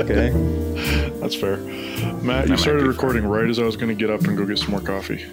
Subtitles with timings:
[0.00, 0.30] okay.
[1.20, 1.56] That's fair.
[2.22, 4.46] Matt, you started be recording right as I was going to get up and go
[4.46, 5.26] get some more coffee.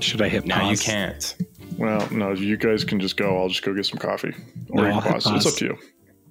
[0.00, 1.36] Should I hit No, you can't.
[1.78, 3.38] Well, no, you guys can just go.
[3.40, 4.34] I'll just go get some coffee.
[4.70, 5.26] Or No, you can hit pause.
[5.26, 5.78] It's up to you.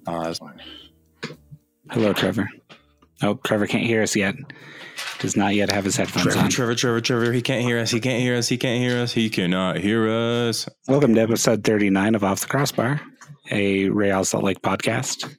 [0.06, 0.60] Oh, that's fine.
[1.90, 2.48] Hello, Trevor.
[3.22, 4.34] Oh, Trevor can't hear us yet.
[5.18, 6.50] Does not yet have his headphones Trevor, on.
[6.50, 7.32] Trevor, Trevor, Trevor.
[7.32, 7.90] He can't hear us.
[7.90, 8.48] He can't hear us.
[8.48, 9.12] He can't hear us.
[9.12, 10.68] He cannot hear us.
[10.88, 13.00] Welcome to episode 39 of Off the Crossbar,
[13.50, 15.36] a Real Salt Lake podcast.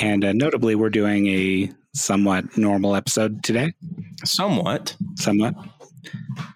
[0.00, 3.72] And uh, notably, we're doing a somewhat normal episode today.
[4.24, 4.96] Somewhat.
[5.16, 5.54] Somewhat.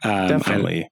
[0.02, 0.84] Um, Definitely.
[0.84, 0.88] I,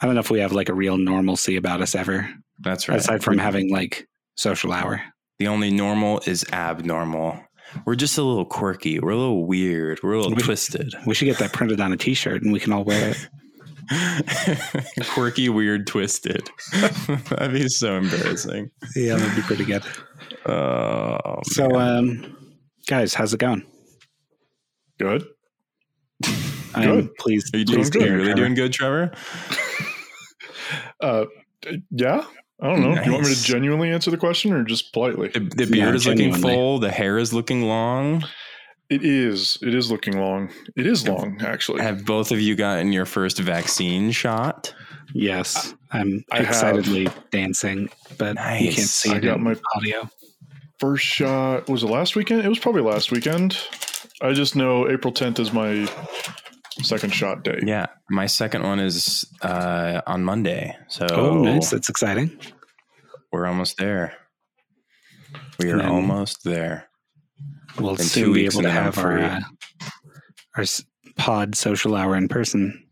[0.00, 2.28] I don't know if we have like a real normalcy about us ever,
[2.60, 2.98] That's right.
[2.98, 5.02] aside from having like social hour.
[5.38, 7.38] the only normal is abnormal.
[7.84, 8.98] We're just a little quirky.
[9.00, 10.00] We're a little weird.
[10.02, 10.92] We're a little We- twisted.
[11.06, 13.28] We should get that printed on a t shirt and we can all wear it.
[15.10, 16.48] quirky, weird, twisted.
[17.30, 18.70] That'd be so embarrassing.
[18.94, 19.82] Yeah, that'd be pretty good.
[20.46, 22.36] Oh, So, um,
[22.86, 23.64] guys, how's it going?
[24.98, 25.24] Good.
[26.74, 27.14] I'm Good.
[27.16, 27.52] pleased.
[27.54, 28.02] are you doing good?
[28.02, 28.36] hear, Really Trevor.
[28.36, 29.12] doing good, Trevor?
[31.00, 31.24] Uh,
[31.90, 32.24] yeah.
[32.62, 32.94] I don't know.
[32.94, 35.28] Do you want me to genuinely answer the question or just politely?
[35.28, 36.78] The, the beard No, is looking full.
[36.78, 38.24] The hair is looking long.
[38.90, 39.56] It is.
[39.62, 40.50] It is looking long.
[40.76, 41.80] It is long, actually.
[41.82, 44.74] Have both of you gotten your first vaccine shot?
[45.14, 46.46] Yes, I'm I have.
[46.48, 47.88] excitedly dancing,
[48.18, 48.90] but you can't Nice.
[48.90, 50.08] see I it got in my- audio.
[50.78, 52.44] First shot was it last weekend?
[52.44, 53.58] It was probably last weekend.
[54.22, 55.88] I just know April 10th is my
[56.82, 57.60] second shot day.
[57.64, 61.70] Yeah, my second one is uh, on Monday, so Oh, nice!
[61.70, 62.38] That's exciting.
[63.32, 64.14] we're almost there.
[65.58, 66.88] We are then- almost there.
[67.78, 69.40] We'll In two soon be weeks able to and then I'm have our uh,
[70.56, 70.64] our
[71.16, 72.84] pod social hour in person,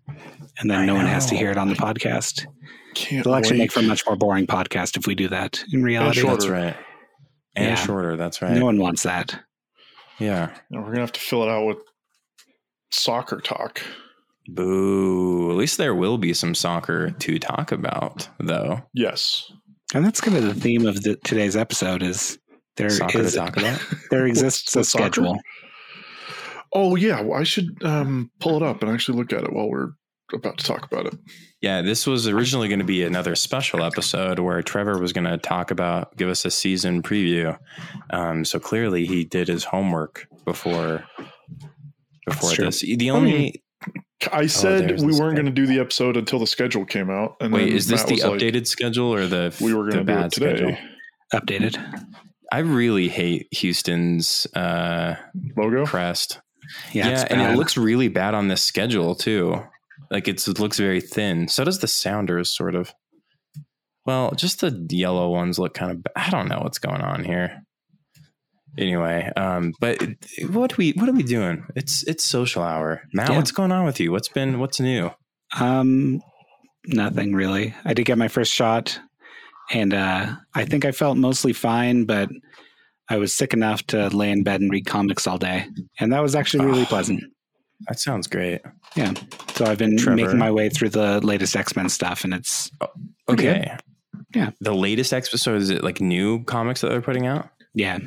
[0.58, 2.46] and then I no one has to hear it on the podcast.
[2.94, 3.64] Can't It'll actually wait.
[3.64, 5.62] make for a much more boring podcast if we do that.
[5.72, 6.22] In reality.
[6.22, 6.76] That's right.
[7.56, 7.74] And Yeah.
[7.74, 8.17] shorter.
[8.17, 8.52] That's right.
[8.56, 9.40] no one wants that.
[10.18, 10.50] Yeah.
[10.70, 11.78] And we're gonna have to fill it out with
[12.90, 13.82] soccer talk.
[14.48, 15.50] Boo.
[15.50, 18.82] At least there will be some soccer to talk about, though.
[18.94, 19.52] Yes.
[19.94, 22.02] And that's kind of the theme of the, today's episode.
[22.02, 22.38] Is
[22.76, 23.80] there soccer is to talk about.
[24.10, 25.12] there exists a what's soccer?
[25.12, 25.38] schedule?
[26.72, 29.70] Oh yeah, well, I should um, pull it up and actually look at it while
[29.70, 29.92] we're
[30.34, 31.14] about to talk about it.
[31.60, 35.38] Yeah, this was originally going to be another special episode where Trevor was going to
[35.38, 37.58] talk about, give us a season preview.
[38.10, 41.05] Um, so clearly he did his homework before
[42.28, 42.64] before true.
[42.66, 42.80] this.
[42.80, 43.62] The only
[44.33, 47.36] I said Oh, we weren't going to do the episode until the schedule came out.
[47.40, 49.92] And wait is this Matt the was like, updated schedule or the we were going
[49.92, 50.56] to do bad it today.
[50.56, 50.77] schedule?
[51.33, 52.05] Updated.
[52.50, 55.17] I really hate Houston's uh,
[55.56, 55.84] Logo.
[55.86, 56.40] crest.
[56.92, 59.62] Yeah, Yeah, it's and it looks really bad on this schedule too.
[60.11, 61.48] Like it's, it looks very thin.
[61.48, 62.92] So does the Sounders, sort of.
[64.06, 66.06] Well, just the yellow ones look kind of.
[66.17, 67.62] I don't know what's going on here.
[68.78, 70.00] Anyway, um, but
[70.50, 71.66] what we what are we doing?
[71.74, 73.30] It's it's social hour, Matt.
[73.30, 73.36] Yeah.
[73.36, 74.12] What's going on with you?
[74.12, 75.11] What's been what's new?
[75.58, 76.20] Um,
[76.86, 77.74] nothing really.
[77.84, 78.98] I did get my first shot,
[79.72, 82.28] and uh, I think I felt mostly fine, but
[83.11, 85.67] I was sick enough to lay in bed and read comics all day,
[85.98, 86.86] and that was actually really Oh.
[86.86, 87.22] pleasant.
[87.88, 88.61] That sounds great.
[88.96, 89.12] Yeah.
[89.55, 90.17] So I've been Trevor.
[90.17, 92.70] making my way through the latest X Men stuff, and it's
[93.27, 93.38] good.
[93.40, 93.77] Okay.
[94.34, 94.50] Yeah.
[94.61, 97.48] The latest episode is it like new comics that they're putting out?
[97.78, 97.98] Yeah,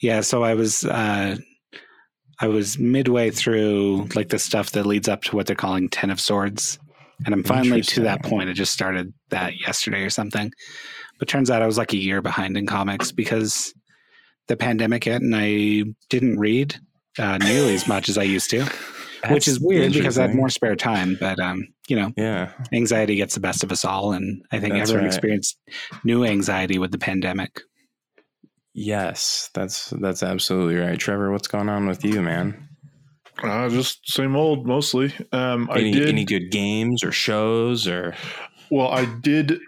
[0.00, 0.20] yeah.
[0.20, 1.36] So I was uh,
[2.40, 6.10] I was midway through like the stuff that leads up to what they're calling Ten
[6.10, 6.78] of Swords,
[7.24, 8.50] and I'm finally to that point.
[8.50, 10.52] I just started that yesterday or something,
[11.18, 13.72] but turns out I was like a year behind in comics because
[14.46, 16.76] the pandemic hit and I didn't read
[17.18, 18.64] uh, nearly as much as I used to,
[19.30, 21.16] which is weird because I had more spare time.
[21.18, 22.52] But um, you know, Yeah.
[22.72, 25.14] anxiety gets the best of us all, and I think That's everyone right.
[25.14, 25.56] experienced
[26.04, 27.60] new anxiety with the pandemic.
[28.80, 30.96] Yes, that's that's absolutely right.
[30.98, 32.68] Trevor, what's going on with you, man?
[33.42, 35.12] Uh, just same old, mostly.
[35.32, 36.08] Um, I Any did.
[36.08, 38.14] any good games or shows or
[38.70, 39.58] well, I did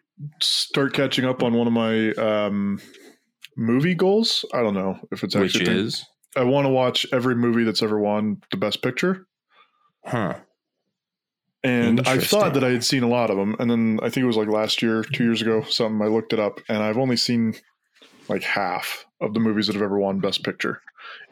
[0.41, 2.81] start catching up on one of my um,
[3.57, 4.45] movie goals.
[4.55, 5.65] I don't know if it's which actually.
[5.75, 5.87] thing.
[5.87, 6.05] is
[6.37, 9.27] I want to watch every movie that's ever won the Best Picture.
[10.05, 10.35] huh?
[11.65, 14.23] And I thought that I had seen a lot of them, and then I think
[14.23, 16.01] it was like last year, two years ago, something.
[16.01, 17.55] I looked it up, and I've only seen
[18.31, 20.81] like half of the movies that have ever won Best Picture.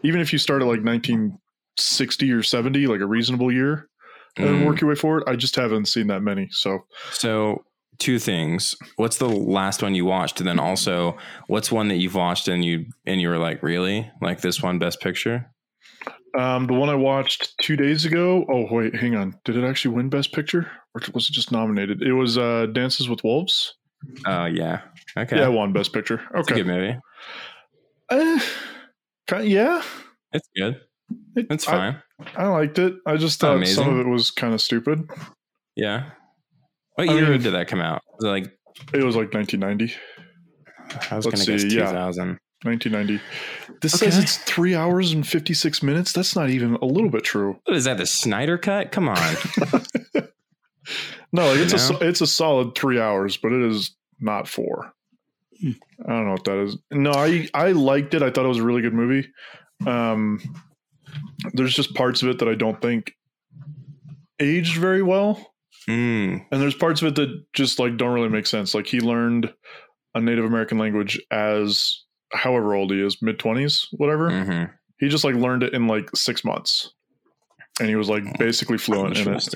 [0.02, 3.88] Even if you start at like 1960 or 70, like a reasonable year,
[4.36, 4.66] and Mm.
[4.66, 6.48] work your way forward, I just haven't seen that many.
[6.50, 6.80] So
[7.10, 7.64] So
[7.98, 8.76] two things.
[8.96, 10.38] What's the last one you watched?
[10.40, 11.16] And then also,
[11.48, 14.78] what's one that you've watched and you and you were like, really like this one,
[14.78, 15.50] Best Picture?
[16.38, 18.44] Um, the one I watched two days ago.
[18.48, 19.34] Oh wait, hang on.
[19.44, 22.02] Did it actually win Best Picture, or was it just nominated?
[22.02, 23.74] It was uh, Dances with Wolves.
[24.26, 24.82] Oh yeah.
[25.18, 25.36] Okay.
[25.38, 26.20] Yeah, won Best Picture.
[26.34, 26.62] It's a Okay.
[26.62, 26.96] good movie.
[28.10, 28.38] Uh,
[29.42, 29.82] yeah,
[30.32, 30.80] It's good.
[31.36, 32.02] It- It's fine.
[32.36, 32.94] I, liked it.
[33.06, 35.08] I just thought some of it was kind of stupid.
[35.76, 36.10] yeah.
[36.94, 38.02] What I year mean- did that come out?
[38.18, 38.44] Was it like
[38.92, 39.94] It was like 1990.
[41.10, 41.86] I was gonna guess see, yeah.
[41.86, 42.38] 2000.
[42.64, 43.22] 1990.
[43.82, 44.10] This Okay.
[44.10, 46.12] says it's three hours and 56 minutes.
[46.12, 47.60] That's not even a little bit true.
[47.64, 47.98] What is that?
[47.98, 48.90] The Snyder cut?
[48.92, 49.16] Come on.
[51.32, 54.90] No, like it's a it's a solid three hours, but it is not four.
[55.62, 56.76] I don't know what that is.
[56.90, 58.22] No, I I liked it.
[58.22, 59.28] I thought it was a really good movie.
[59.86, 60.40] Um,
[61.54, 63.12] there's just parts of it that I don't think
[64.40, 65.52] aged very well,
[65.88, 68.74] Mm, and there's parts of it that just like don't really make sense.
[68.74, 69.52] Like he learned
[70.14, 72.02] a Native American language as
[72.32, 74.30] however old he is, mid twenties, whatever.
[74.30, 74.70] mhm.
[74.98, 76.92] He just like learned it in like six months,
[77.80, 79.54] and he was like basically fluent in it.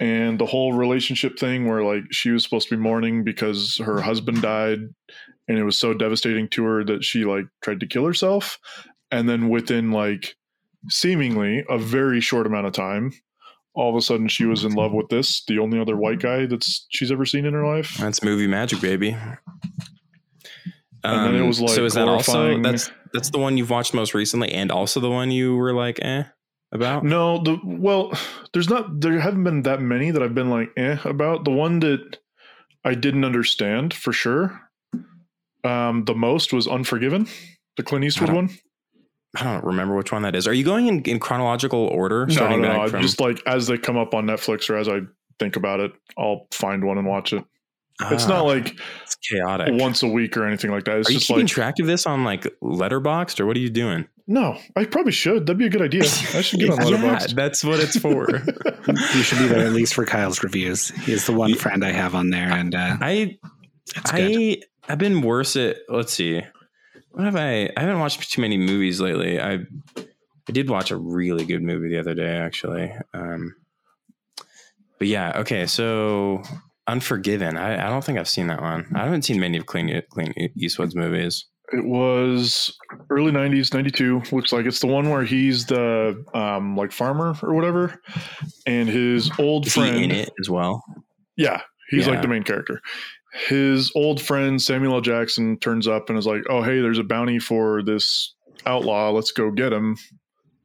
[0.00, 4.00] And the whole relationship thing where like she was supposed to be mourning because her
[4.00, 4.78] husband died
[5.46, 8.58] and it was so devastating to her that she like tried to kill herself.
[9.12, 10.34] And then within like
[10.88, 13.12] seemingly a very short amount of time
[13.74, 16.46] all of a sudden she was in love with this the only other white guy
[16.46, 17.96] that's she's ever seen in her life.
[17.98, 19.16] That's movie magic, baby.
[21.02, 23.70] And then it Um, was, like, so is that also that's that's the one you've
[23.70, 26.24] watched most recently, and also the one you were like, eh,
[26.72, 27.04] about?
[27.04, 28.12] no the well
[28.52, 31.80] there's not there haven't been that many that i've been like eh about the one
[31.80, 32.18] that
[32.84, 34.60] i didn't understand for sure
[35.64, 37.26] um the most was unforgiven
[37.76, 38.50] the clint eastwood don't- one
[39.36, 40.48] I don't remember which one that is.
[40.48, 42.26] Are you going in, in chronological order?
[42.26, 42.88] No, no, no.
[42.88, 45.02] from- Just like as they come up on Netflix or as I
[45.38, 47.44] think about it, I'll find one and watch it.
[48.10, 49.68] It's Ah, not like it's chaotic.
[49.80, 50.98] once a week or anything like that.
[50.98, 53.60] It's Are you just keeping like track of this on like Letterboxd or what are
[53.60, 54.06] you doing?
[54.26, 55.46] no, I probably should.
[55.46, 56.02] That'd be a good idea.
[56.34, 57.34] I should get on yeah, Letterboxd.
[57.34, 58.28] that's what it's for.
[59.14, 60.88] You should be there at least for Kyle's reviews.
[61.04, 63.38] He's the one friend I have on there, and uh, I.
[64.06, 66.40] I I've been worse at let's see.
[67.12, 69.40] What have I I haven't watched too many movies lately.
[69.40, 69.54] I
[69.96, 72.92] I did watch a really good movie the other day actually.
[73.12, 73.54] Um
[74.98, 76.42] but yeah, okay, so
[76.90, 77.56] Unforgiven.
[77.56, 78.86] I, I don't think I've seen that one.
[78.94, 81.46] I haven't seen many of Clean, Clint Eastwood's movies.
[81.72, 82.76] It was
[83.10, 84.22] early '90s, '92.
[84.32, 88.00] Looks like it's the one where he's the um like farmer or whatever,
[88.66, 89.96] and his old Is friend.
[89.96, 90.82] in it as well?
[91.36, 91.60] Yeah,
[91.90, 92.12] he's Yeah.
[92.14, 92.80] like the main character.
[93.46, 95.00] His old friend Samuel L.
[95.00, 98.34] Jackson turns up and is like, "Oh, hey, there's a bounty for this
[98.66, 99.10] outlaw.
[99.10, 99.96] Let's go get him."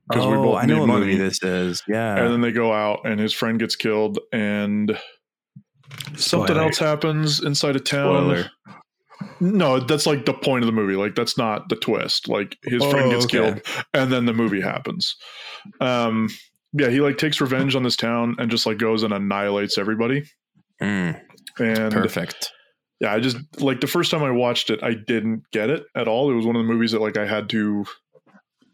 [0.10, 1.06] Because we Oh, both I know need what money.
[1.06, 1.83] movie this is.
[1.88, 2.16] Yeah.
[2.18, 5.00] and then they go out, and his friend gets killed, and
[6.17, 8.25] something else happens inside of town.
[8.25, 8.51] Spoiler.
[9.39, 10.95] No, that's like the point of the movie.
[10.95, 12.27] Like that's not the twist.
[12.27, 13.38] Like his friend Oh, gets okay.
[13.38, 13.62] killed,
[13.94, 15.15] and then the movie happens.
[15.79, 16.29] Um,
[16.73, 20.23] yeah, he like takes revenge on this town and just like goes and annihilates everybody.
[20.81, 21.19] Mm,
[21.59, 22.51] And perfect.
[23.00, 26.07] yeah, I just like the first time I watched it, I didn't get it at
[26.09, 26.29] all.
[26.29, 27.85] It was one of the movies that like I had to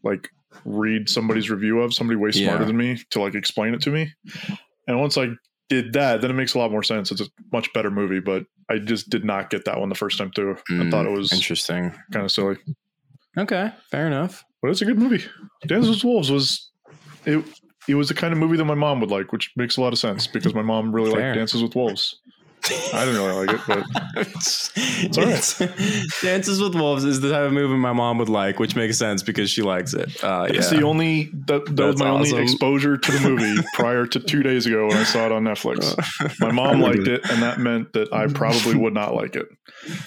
[0.03, 0.29] like
[0.65, 2.67] read somebody's review of somebody way smarter Yeah.
[2.67, 4.11] than me to like explain it to me.
[4.88, 5.27] And once I
[5.71, 7.12] did that, then it makes a lot more sense.
[7.12, 10.18] It's a much better movie, but I just did not get that one the first
[10.18, 10.57] time through.
[10.69, 11.91] I Mm, thought it was interesting.
[12.12, 12.57] kind of silly,
[13.38, 14.44] Okay, fair enough.
[14.62, 15.23] but it's a good movie.
[15.68, 16.69] Dances with Wolves was
[17.25, 17.44] it.
[17.88, 19.94] It was the kind of movie that my mom would like, which makes a lot
[19.94, 21.21] of sense because my mom really Fair.
[21.29, 22.19] liked Dances with Wolves.
[22.94, 24.72] I don't really like it, but it's,
[25.18, 25.34] all right.
[25.34, 28.98] it's- Dances with Wolves is the type of movie my mom would like, which makes
[28.98, 30.24] sense because she likes it.
[30.24, 30.58] Uh, yeah.
[30.58, 32.34] It's the only that, that was my awesome.
[32.36, 35.44] only exposure to the movie prior to two days ago when I saw it on
[35.44, 35.96] Netflix.
[36.39, 39.48] My mom liked it, and that meant that I probably would not like it.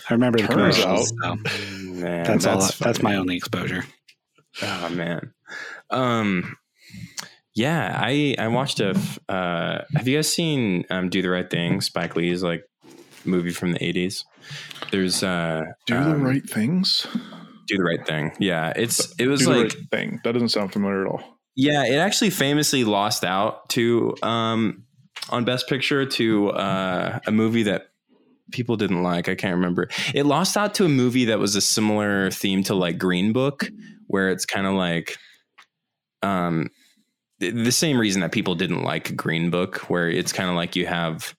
[0.08, 1.12] I remember the Turns commercials.
[1.24, 2.60] out- so Man, that's, all.
[2.80, 3.84] That's my only exposure.
[4.62, 5.32] Oh man.
[5.90, 6.56] Um
[7.54, 11.48] yeah, I I watched a f- uh have you guys seen um Do the Right
[11.48, 12.64] Thing, Spike Lee's like
[13.24, 14.24] movie from the 80s?
[14.90, 17.06] There's uh Do the um, right things.
[17.66, 18.32] Do the Right Thing.
[18.38, 20.20] Yeah, it's it was Do the like right thing.
[20.24, 21.22] That doesn't sound familiar at all.
[21.56, 24.84] yeah, it actually famously lost out to um
[25.30, 27.86] on Best Picture to uh a movie that
[28.52, 29.28] people didn't like.
[29.28, 29.88] I can't remember.
[30.14, 33.70] It lost out to a movie that was a similar theme to like Green Book,
[34.08, 35.16] where it's kind of like
[36.22, 36.68] um
[37.50, 40.86] the same reason that people didn't like Green Book, where it's kind of like you
[40.86, 41.34] have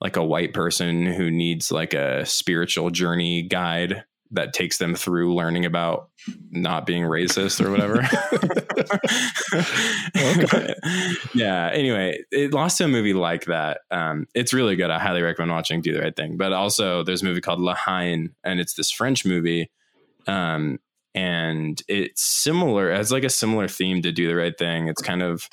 [0.00, 5.34] like a white person who needs like a spiritual journey guide that takes them through
[5.34, 6.10] learning about
[6.50, 7.94] not being racist or whatever.
[11.34, 11.70] yeah.
[11.72, 13.80] Anyway, it lost to a movie like that.
[13.90, 14.90] Um, it's really good.
[14.90, 16.36] I highly recommend watching Do the Right Thing.
[16.36, 19.70] But also, there's a movie called La Haine, and it's this French movie.
[20.26, 20.78] Um,
[21.18, 24.86] and it's similar as like a similar theme to do the right thing.
[24.86, 25.48] It's kind of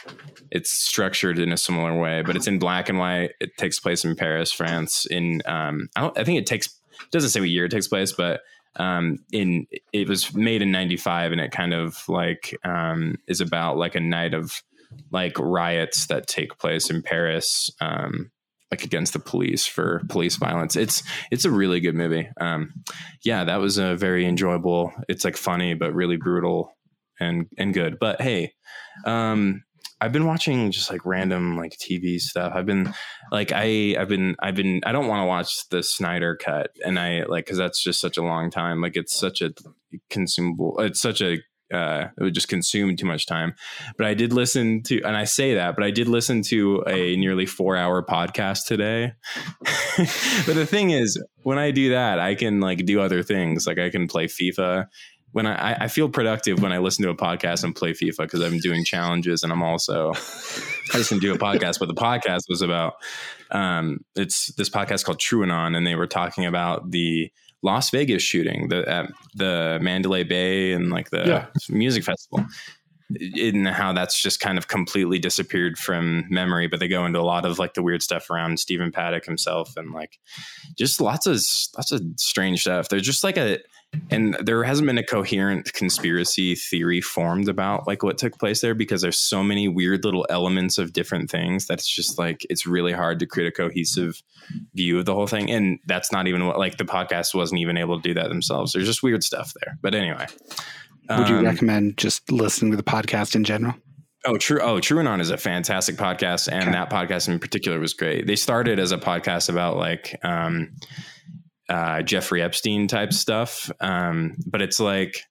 [0.52, 3.32] it's structured in a similar way but it's in black and white.
[3.40, 7.12] It takes place in paris france in um i, don't, I think it takes it
[7.12, 8.42] doesn't say what year it takes place but
[8.76, 13.78] um in it was made in 95 and it kind of like um is about
[13.78, 14.62] like a night of
[15.12, 18.32] like riots that take place in paris um
[18.72, 20.76] like against the police for police violence.
[20.76, 22.30] It's it's a really good movie.
[22.40, 22.74] Um,
[23.24, 24.92] yeah, that was a very enjoyable.
[25.08, 26.76] It's like funny but really brutal
[27.20, 27.98] and and good.
[28.00, 28.54] But hey,
[29.06, 29.64] um,
[30.02, 32.54] I've been watching just like random like TV stuff.
[32.56, 32.94] I've been
[33.32, 37.00] like I I've been I've been I don't want to watch the Snyder cut and
[37.00, 38.82] I like because that's just such a long time.
[38.82, 39.54] Like it's such a
[40.10, 40.80] consumable.
[40.80, 41.38] It's such a
[41.74, 43.56] uh, it would just consume too much time.
[43.98, 47.16] But I did listen to, and I say that, but I did listen to a
[47.16, 49.14] nearly four hour podcast today.
[50.46, 53.66] but the thing is, when I do that, I can like do other things.
[53.68, 54.88] Like I can play FIFA.
[55.32, 58.40] When I, I feel productive when I listen to a podcast and play FIFA because
[58.40, 60.14] I'm doing challenges and I'm also
[60.94, 62.94] I listened to a podcast, but the podcast was about
[63.52, 67.32] um, it's this podcast called TrueAnon, and they were talking about the
[67.66, 69.06] Las Vegas shooting, the at
[69.36, 71.46] the Mandalay Bay and like the Yeah.
[71.70, 72.46] music festival.
[73.36, 77.22] In how that's just kind of completely disappeared from memory, but they go into a
[77.22, 80.18] lot of like the weird stuff around Stephen Paddock himself and like
[80.76, 81.34] just lots of
[81.78, 82.90] lots of strange stuff.
[82.90, 83.60] There's just like a
[84.12, 88.76] and there hasn't been a coherent conspiracy theory formed about like what took place there
[88.76, 92.92] because there's so many weird little elements of different things that's just like it's really
[92.92, 94.22] hard to create a cohesive
[94.74, 95.50] view of the whole thing.
[95.50, 98.74] And that's not even what like the podcast wasn't even able to do that themselves.
[98.74, 99.78] There's just weird stuff there.
[99.82, 100.28] But anyway
[101.10, 103.76] Would you Um, recommend just listening to the podcast in general?
[104.26, 104.60] Oh, true.
[104.60, 106.72] Oh, TrueAnon is a fantastic podcast, and Okay.
[106.72, 108.26] that podcast in particular was great.
[108.26, 110.72] They started as a podcast about like um,
[111.70, 115.22] uh, Jeffrey Epstein type stuff, um, but it's like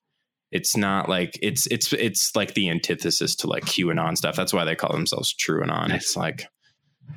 [0.52, 4.36] it's not like it's it's it's like the antithesis to like QAnon stuff.
[4.36, 5.88] That's why they call themselves TrueAnon.
[5.88, 6.02] Nice.
[6.02, 6.46] It's like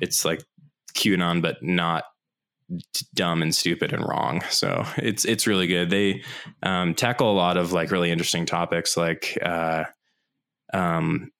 [0.00, 0.40] it's like
[0.96, 2.02] QAnon, but not
[3.14, 4.42] dumb and stupid and wrong.
[4.50, 5.90] So it's it's really good.
[5.90, 6.22] They
[6.62, 9.84] um, tackle a lot of like really interesting topics, like uh,
[10.72, 11.30] um,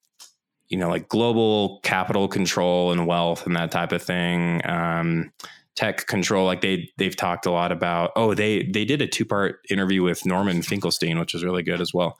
[0.68, 4.60] you know, like global capital control and wealth and that type of thing.
[4.68, 5.32] Um,
[5.76, 8.12] tech control, like they they've talked a lot about.
[8.16, 11.80] Oh, they they did a two part interview with Norman Finkelstein, which was really good
[11.80, 12.18] as well.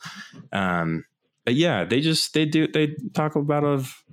[0.52, 1.04] Um,
[1.44, 4.04] but yeah, they just they do they talk about of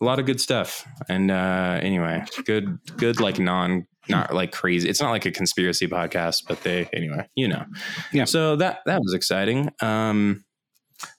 [0.00, 0.86] a lot of good stuff.
[1.08, 4.88] And uh, anyway, good good like non not like crazy.
[4.88, 7.64] It's not like a conspiracy podcast, but they anyway, you know.
[8.12, 8.24] Yeah.
[8.24, 9.70] So that that was exciting.
[9.80, 10.44] Um,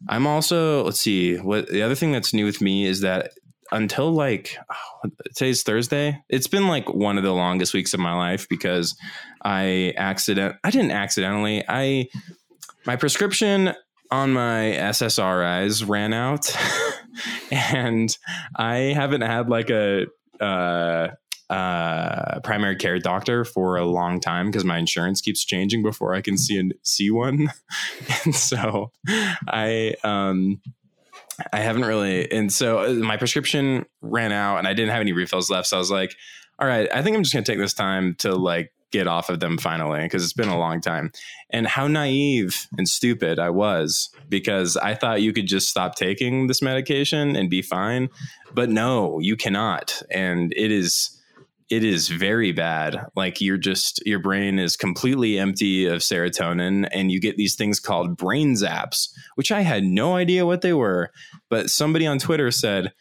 [0.09, 3.31] I'm also let's see what the other thing that's new with me is that
[3.71, 8.13] until like oh, today's Thursday, it's been like one of the longest weeks of my
[8.13, 8.95] life because
[9.43, 12.07] I accident I didn't accidentally I
[12.85, 13.73] my prescription
[14.09, 16.55] on my SSRIs ran out
[17.51, 18.17] and
[18.55, 20.05] I haven't had like a
[20.39, 21.09] uh
[21.49, 26.21] uh primary care doctor for a long time because my insurance keeps changing before I
[26.21, 27.51] can see and see one.
[28.25, 28.91] and so
[29.47, 30.61] I um
[31.53, 35.13] I haven't really and so uh, my prescription ran out and I didn't have any
[35.13, 35.67] refills left.
[35.67, 36.15] So I was like,
[36.59, 39.39] all right, I think I'm just gonna take this time to like get off of
[39.39, 41.11] them finally because it's been a long time.
[41.49, 46.47] And how naive and stupid I was because I thought you could just stop taking
[46.47, 48.09] this medication and be fine.
[48.53, 50.01] But no, you cannot.
[50.09, 51.16] And it is
[51.69, 53.05] it is very bad.
[53.15, 57.79] Like you're just your brain is completely empty of serotonin and you get these things
[57.79, 61.11] called brain zaps, which I had no idea what they were.
[61.49, 62.93] But somebody on Twitter said,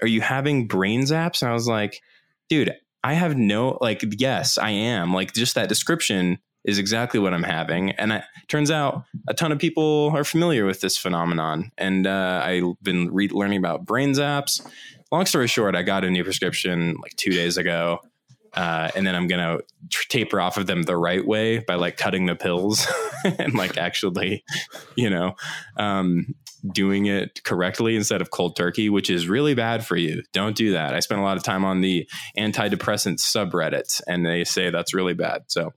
[0.00, 1.42] Are you having brain zaps?
[1.42, 2.00] And I was like,
[2.48, 5.12] dude, I have no like yes, I am.
[5.12, 7.90] Like just that description is exactly what I'm having.
[7.92, 11.70] And it turns out a ton of people are familiar with this phenomenon.
[11.76, 14.66] And uh, I've been re- learning about brain zaps.
[15.12, 18.00] Long story short, I got a new prescription like two days ago.
[18.54, 19.58] Uh, and then I'm gonna
[19.90, 22.86] tr- taper off of them the right way by like cutting the pills
[23.24, 24.44] and like actually,
[24.96, 25.34] you know,
[25.76, 26.34] um,
[26.72, 30.22] doing it correctly instead of cold turkey, which is really bad for you.
[30.32, 30.94] Don't do that.
[30.94, 32.08] I spent a lot of time on the
[32.38, 35.42] antidepressant subreddits, and they say that's really bad.
[35.48, 35.72] So,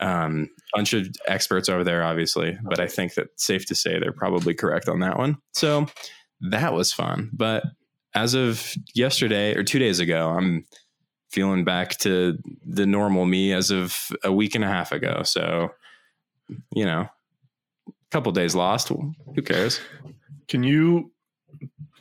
[0.00, 4.12] um, bunch of experts over there, obviously, but I think that safe to say they're
[4.12, 5.38] probably correct on that one.
[5.52, 5.86] So
[6.50, 7.30] that was fun.
[7.32, 7.64] But
[8.14, 10.66] as of yesterday or two days ago, I'm
[11.32, 15.22] feeling back to the normal me as of a week and a half ago.
[15.24, 15.70] So,
[16.74, 17.08] you know,
[17.88, 18.88] a couple days lost.
[18.88, 19.80] Who cares?
[20.48, 21.10] Can you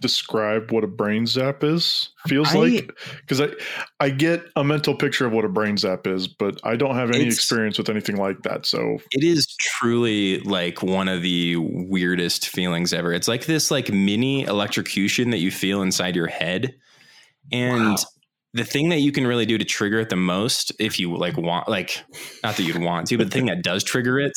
[0.02, 2.10] describe what a brain zap is?
[2.28, 3.50] Feels I- like because I
[4.00, 7.12] I get a mental picture of what a brain zap is, but I don't have
[7.12, 8.66] any experience with anything like that.
[8.66, 13.14] So It is truly like one of the weirdest feelings ever.
[13.14, 16.76] It's like this like mini electrocution that you feel inside your head.
[17.52, 17.96] And Wow.
[18.54, 21.38] The thing that you can really do to trigger it the most, if you like
[21.38, 22.04] want like
[22.44, 24.34] not that you'd want to, but the thing that does trigger it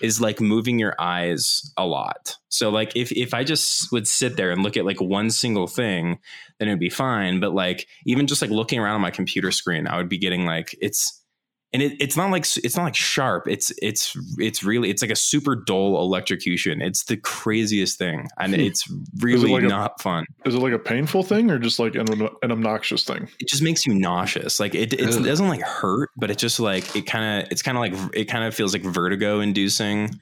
[0.00, 2.36] is like moving your eyes a lot.
[2.48, 5.66] So like if if I just would sit there and look at like one single
[5.66, 6.18] thing,
[6.58, 7.40] then it'd be fine.
[7.40, 10.46] But like even just like looking around on my computer screen, I would be getting
[10.46, 11.24] like it's
[11.76, 13.46] and it, it's not like it's not like sharp.
[13.46, 16.80] It's it's it's really it's like a super dull electrocution.
[16.80, 18.60] It's the craziest thing, and Hmm.
[18.60, 18.90] it's
[19.20, 20.24] really like a- not fun.
[20.46, 22.06] is it like a painful thing or just like an,
[22.42, 23.28] an obnoxious thing?
[23.38, 24.58] It just makes you nauseous.
[24.58, 27.76] Like it, it doesn't like hurt, but it just like it kind of it's kind
[27.76, 30.18] of like it kind of feels like vertigo inducing.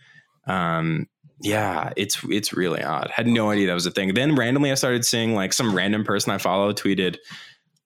[0.48, 1.06] Um,
[1.40, 3.10] yeah, it's it's really odd.
[3.14, 4.14] Had no idea that was a thing.
[4.14, 7.16] Then randomly, I started seeing like some random person I follow tweeted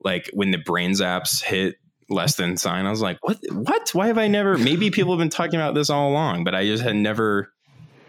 [0.04, 1.74] like when the brain zaps hit
[2.08, 2.86] less than sign.
[2.86, 3.38] I was like, what?
[3.50, 3.90] What?
[3.92, 4.58] Why have I never?
[4.58, 7.52] Maybe people have been talking about this all along, but I just had never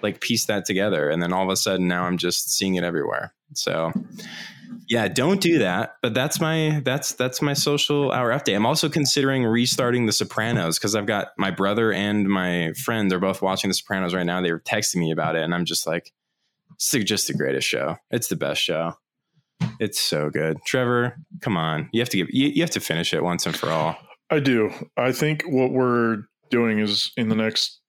[0.01, 1.10] like pieced that together.
[1.10, 3.34] And then all of a sudden, now I'm just seeing it everywhere.
[3.53, 3.91] So
[4.88, 5.96] yeah, don't do that.
[6.01, 8.56] But that's my that's that's my social hour update.
[8.56, 13.10] I'm also considering restarting The Sopranos because I've got my brother and my friend.
[13.10, 14.41] They're both watching The Sopranos right now.
[14.41, 16.12] They were texting me about it, and I'm just like,
[16.75, 17.98] it's just the greatest show.
[18.10, 18.96] It's the best show.
[19.79, 20.57] It's so good.
[20.65, 21.89] Trevor, come on.
[21.93, 23.97] You have to give you, you have to finish it once and for all.
[24.29, 24.71] I do.
[24.97, 27.79] I think what we're doing is in the next.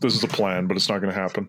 [0.00, 1.48] This is a plan, but it's not going to happen.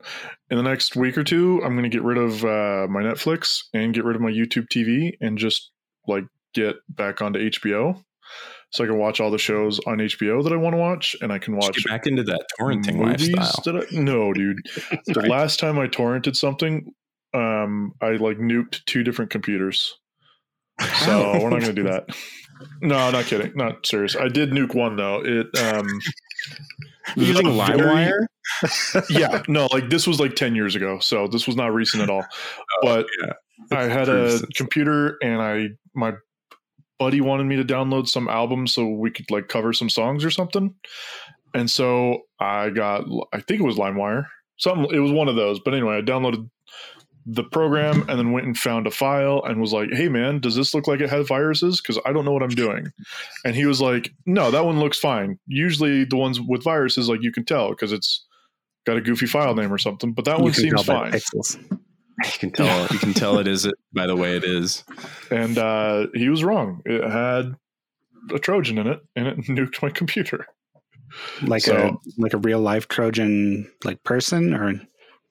[0.51, 3.63] In the next week or two, I'm going to get rid of uh, my Netflix
[3.73, 5.71] and get rid of my YouTube TV and just
[6.07, 8.03] like get back onto HBO,
[8.71, 11.31] so I can watch all the shows on HBO that I want to watch, and
[11.31, 13.77] I can watch Get back into that torrenting movies lifestyle.
[13.77, 14.59] I, no, dude.
[15.07, 16.93] the last time I torrented something,
[17.34, 19.96] um, I like nuked two different computers.
[21.06, 22.10] So we're not going to do that.
[22.82, 23.54] No, not kidding.
[23.56, 24.16] Not serious.
[24.16, 25.22] I did nuke one though.
[25.24, 25.88] It um
[27.16, 28.25] using a LimeWire.
[29.10, 31.00] yeah, no, like this was like 10 years ago.
[31.00, 32.25] So this was not recent at all.
[32.82, 33.34] But yeah.
[33.78, 36.13] I had a it's- computer and I my
[37.00, 40.30] buddy wanted me to download some albums so we could like cover some songs or
[40.30, 40.74] something.
[41.54, 44.26] And so I got I think it was LimeWire.
[44.58, 45.60] Something it was one of those.
[45.60, 46.50] But anyway, I downloaded
[47.25, 50.55] the program and then went and found a file and was like, "Hey man, does
[50.55, 52.88] this look like it has viruses cuz I don't know what I'm doing."
[53.45, 55.39] And he was like, "No, that one looks fine.
[55.47, 58.25] Usually the ones with viruses like you can tell cuz it's
[58.86, 61.57] got a goofy file name or something, but that You one seems fine." Pixels.
[62.25, 64.83] You can tell you can tell it is it by the way it is.
[65.31, 66.81] and uh, he was wrong.
[66.86, 67.55] It had
[68.33, 70.45] a Trojan in it, and it nuked my computer.
[71.41, 74.73] Like So- a like a real life Trojan like person or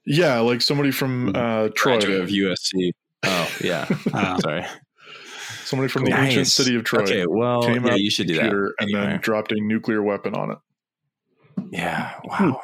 [0.04, 2.92] Yeah, like somebody from uh, Troy, Graduate of USC.
[3.24, 3.86] Oh yeah.
[4.12, 4.64] uh, Sorry.
[5.64, 8.40] somebody from the ancient city of Troy, Okay, well, came yeah, you should do that.
[8.40, 9.10] computer and Anyway.
[9.12, 10.58] then dropped a nuclear weapon on it.
[11.70, 12.14] Yeah.
[12.24, 12.60] Wow.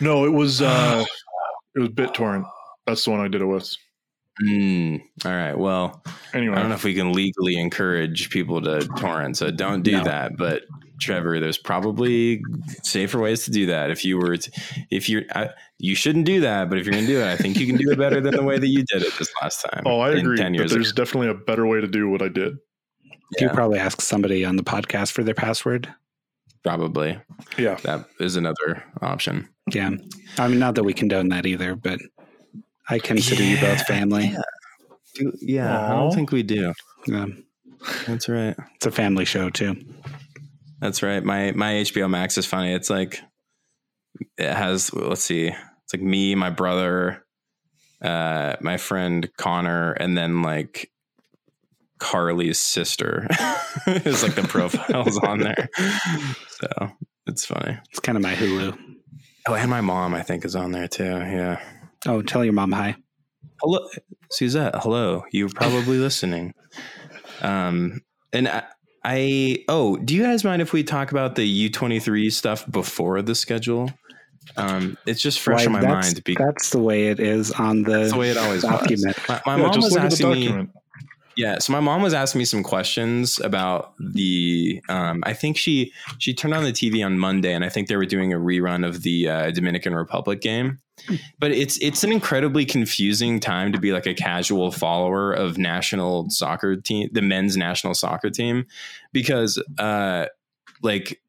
[0.00, 1.04] No, it was uh,
[1.74, 2.44] it was BitTorrent.
[2.86, 3.74] That's the one I did it with.
[4.44, 5.56] Mm, all right.
[5.56, 6.02] Well,
[6.34, 9.92] Anyway, I don't know if we can legally encourage people to torrent, so don't do
[9.92, 10.04] No.
[10.04, 10.36] that.
[10.36, 10.64] But
[11.00, 12.42] Trevor, there's probably
[12.82, 13.90] safer ways to do that.
[13.90, 14.50] If you were, to,
[14.90, 16.68] if you're, I, you shouldn't do that.
[16.70, 18.34] But if you're going to do it, I think you can do it better than
[18.34, 19.82] the way that you did it this last time.
[19.86, 20.36] oh, I agree.
[20.38, 21.04] Ten But years there's ago.
[21.04, 22.56] definitely a better way to do what I did.
[23.38, 25.92] you probably ask somebody on the podcast for their password.
[26.64, 27.20] Probably
[27.58, 29.48] Yeah, that is another option.
[29.72, 29.90] Yeah.
[30.38, 32.00] I mean not that we condone that either, but
[32.88, 33.84] I consider you both Yeah.
[33.84, 34.36] family.
[35.14, 36.72] Do- Yeah, I don't think we do.
[37.06, 37.26] Yeah.
[38.06, 38.56] That's right.
[38.76, 39.76] It's a family show too.
[40.80, 41.22] That's right.
[41.24, 42.72] My my HBO Max is funny.
[42.72, 43.20] It's like
[44.36, 45.48] it has let's see.
[45.48, 47.24] It's like me, my brother,
[48.02, 50.90] uh, my friend Connor, and then like
[51.98, 53.26] Carly's sister
[53.86, 55.68] is like the profiles on there.
[56.48, 56.90] So
[57.26, 57.78] it's funny.
[57.90, 58.76] It's kind of my Hulu.
[59.48, 61.04] Oh, and my mom, I think, is on there too.
[61.04, 61.62] Yeah.
[62.06, 62.96] Oh, tell your mom hi.
[63.60, 63.88] Hello,
[64.30, 64.74] Suzette.
[64.76, 65.24] Hello.
[65.30, 66.52] You're probably listening.
[67.40, 68.00] Um,
[68.32, 68.64] and I,
[69.08, 73.36] I, oh, do you guys mind if we talk about the U23 stuff before the
[73.36, 73.92] schedule?
[74.56, 76.24] Um, it's just fresh Why, in my that's, mind.
[76.24, 78.72] Because that's the way it is on the that's the way it always was.
[78.72, 79.16] document.
[79.28, 79.62] My, my yeah.
[79.62, 80.68] mom was look at the asking me.
[81.36, 84.82] Yeah, so my mom was asking me some questions about the.
[84.88, 87.96] Um, I think she she turned on the TV on Monday, and I think they
[87.96, 90.80] were doing a rerun of the uh, Dominican Republic game.
[91.38, 96.30] But it's it's an incredibly confusing time to be like a casual follower of national
[96.30, 98.66] soccer team, the men's national soccer team,
[99.12, 100.26] because uh,
[100.82, 101.20] like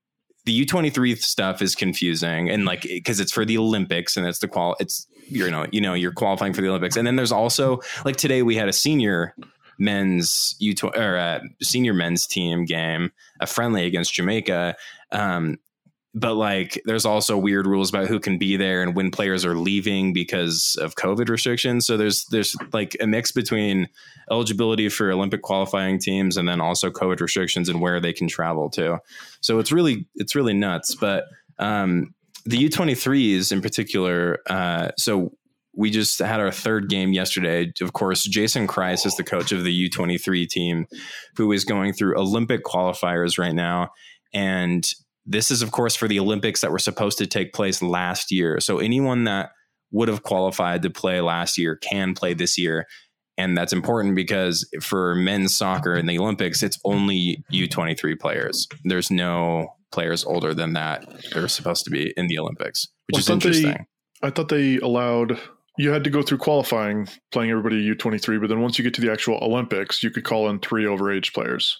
[0.45, 4.25] the U twenty three stuff is confusing, and like because it's for the Olympics and
[4.25, 6.95] it's the qual it's you know you know you're qualifying for the Olympics.
[6.95, 9.35] And then there's also like today we had a senior
[9.79, 14.75] men's U or a senior men's team game, a friendly against Jamaica.
[15.11, 15.59] Um,
[16.17, 19.55] but like there's also weird rules about who can be there and when players are
[19.55, 23.87] leaving because of covid restrictions so there's there's like a mix between
[24.31, 28.69] eligibility for olympic qualifying teams and then also covid restrictions and where they can travel
[28.69, 28.97] to
[29.41, 31.25] so it's really it's really nuts but
[31.59, 32.13] um,
[32.45, 35.31] the u23s in particular uh, so
[35.75, 37.71] we just had our third game yesterday.
[37.81, 40.87] Of course, Jason Kreis is the coach of the U23 team
[41.35, 43.89] who is going through Olympic qualifiers right now.
[44.33, 44.83] And
[45.27, 48.59] this is, of course, for the Olympics that were supposed to take place last year.
[48.59, 49.51] So anyone that
[49.91, 52.85] would have qualified to play last year can play this year.
[53.37, 58.67] And that's important because for men's soccer in the Olympics, it's only U23 players.
[58.83, 63.13] There's no players older than that that are supposed to be in the Olympics, which
[63.13, 63.85] well, is interesting.
[64.21, 65.39] They, I thought they allowed
[65.77, 69.01] you had to go through qualifying playing everybody U23, but then once you get to
[69.01, 71.77] the actual Olympics, you could call in three overage players.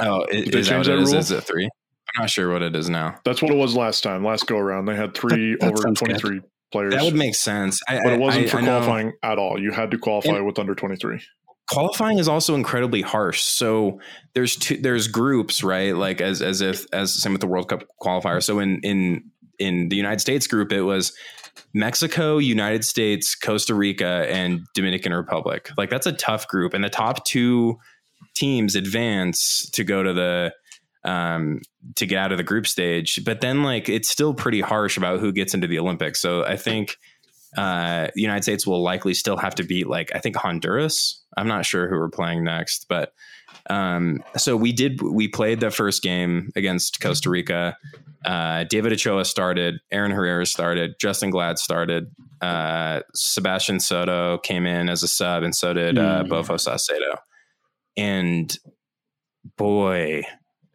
[0.00, 1.14] Oh, Did is, that, that rule?
[1.14, 1.68] Is it three?
[2.16, 3.16] I'm not sure what it is now.
[3.24, 4.24] That's what it was last time.
[4.24, 6.44] Last go around, they had three that, that over 23 good.
[6.70, 6.94] players.
[6.94, 7.80] That would make sense.
[7.88, 9.12] I, but it wasn't I, for I qualifying know.
[9.22, 9.60] at all.
[9.60, 11.20] You had to qualify and with under 23.
[11.68, 13.40] Qualifying is also incredibly harsh.
[13.40, 14.00] So
[14.34, 15.96] there's two there's groups, right?
[15.96, 18.42] Like as as if as same with the World Cup qualifier.
[18.42, 21.14] So in in in the United States group, it was
[21.72, 25.70] Mexico, United States, Costa Rica, and Dominican Republic.
[25.76, 27.78] Like that's a tough group, and the top two
[28.34, 30.52] teams advance to go to the
[31.04, 31.60] um,
[31.96, 33.24] to get out of the group stage.
[33.24, 36.20] But then like it's still pretty harsh about who gets into the Olympics.
[36.20, 36.96] So I think
[37.56, 41.22] uh, the United States will likely still have to beat like I think Honduras.
[41.36, 43.12] I'm not sure who we're playing next, but
[43.70, 47.76] um, so we did we played the first game against Costa Rica.
[48.24, 54.88] Uh, David Ochoa started, Aaron Herrera started, Justen Glad started, uh, Sebastian Soto came in
[54.88, 56.28] as a sub, and so did uh, mm.
[56.28, 57.18] Bofo Saucedo.
[57.98, 58.56] And
[59.56, 60.22] boy,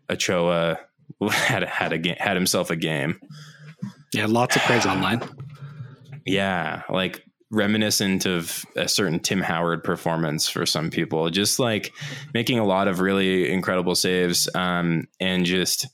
[0.09, 0.79] Ochoa
[1.31, 3.19] had had a had himself a game.
[4.13, 5.21] Yeah, lots of praise online.
[6.25, 11.29] Yeah, like reminiscent of a certain Tim Howard performance for some people.
[11.29, 11.93] Just like
[12.33, 15.87] making a lot of really incredible saves, um, and just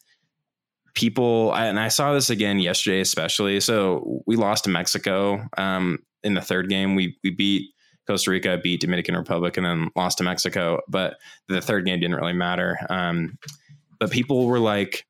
[0.94, 1.54] people.
[1.54, 3.60] And I saw this again yesterday, especially.
[3.60, 6.96] So we lost to Mexico um, in the third game.
[6.96, 7.72] We we beat
[8.08, 10.80] Costa Rica, beat Dominican Republic, and then lost to Mexico.
[10.88, 12.78] But the third game didn't really matter.
[12.90, 13.38] Um,
[14.00, 15.06] but people were like,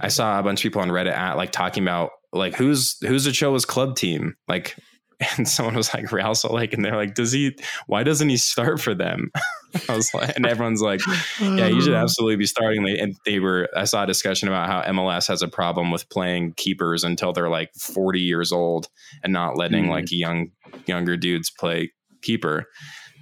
[0.00, 3.26] I saw a bunch of people on Reddit at like talking about like who's who's
[3.26, 4.76] Ochoa's club team like
[5.36, 7.56] and someone was like Real Salt Lake, and they're like, "Does he?
[7.86, 9.30] Why doesn't he start for them?"
[9.88, 11.00] I was like, and everyone's like,
[11.40, 13.68] "Yeah, you should absolutely be starting." And they were.
[13.76, 17.50] I saw a discussion about how MLS has a problem with playing keepers until they're
[17.50, 18.88] like forty years old
[19.22, 19.90] and not letting mm.
[19.90, 20.52] like young
[20.86, 22.66] younger dudes play keeper.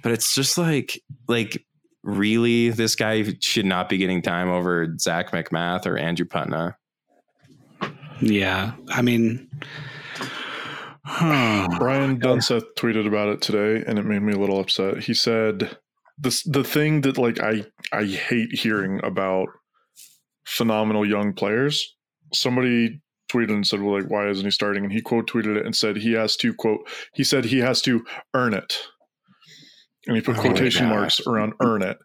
[0.01, 1.65] But it's just like like
[2.03, 6.75] really, this guy should not be getting time over Zac MacMath or Andrew Putna.
[8.21, 9.49] Yeah, I mean
[11.19, 15.03] Brian Dunseth tweeted about it today, and it made me a little upset.
[15.03, 15.77] He said
[16.19, 19.47] the the thing that like I I hate hearing about
[20.45, 21.95] phenomenal young players.
[22.33, 25.65] Somebody tweeted and said, "Well, like why isn't he starting?" And he quote tweeted it
[25.65, 26.87] and said he has to quote.
[27.13, 28.79] He said he has to earn it,
[30.07, 31.97] and he put oh quotation marks around "earn it."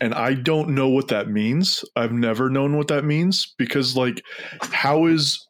[0.00, 1.84] And I don't know what that means.
[1.96, 4.22] I've never known what that means because like,
[4.60, 5.46] how is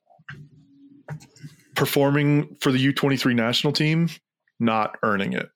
[1.75, 4.09] performing for the U23 national team,
[4.61, 5.49] not earning it?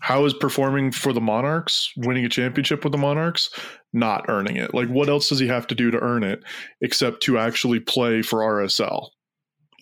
[0.00, 3.50] How is performing for the Monarchs, winning a championship with the Monarchs,
[3.92, 4.72] not earning it?
[4.72, 6.42] Like, what else does he have to do to earn it
[6.80, 9.08] except to actually play for RSL?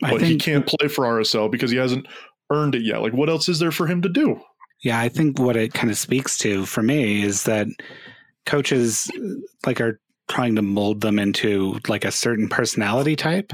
[0.02, 2.06] I but he can't play for RSL because he hasn't
[2.50, 3.02] earned it yet.
[3.02, 4.40] Like, what else is there for him to do?
[4.80, 7.66] Yeah, I think what it kind of speaks to for me is that
[8.44, 9.10] coaches
[9.64, 13.52] like are trying to mold them into like a certain personality type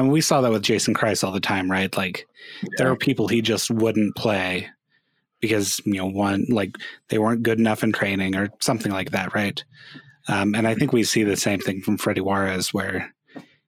[0.00, 1.94] I mean, we saw that with Jason Kreis all the time, right?
[1.94, 2.26] Like,
[2.62, 2.68] yeah.
[2.78, 4.70] there are people he just wouldn't play
[5.40, 6.76] because you know one like
[7.08, 9.62] they weren't good enough in training or something like that, right?
[10.26, 13.14] Um, and I think we see the same thing from Freddy Juarez, where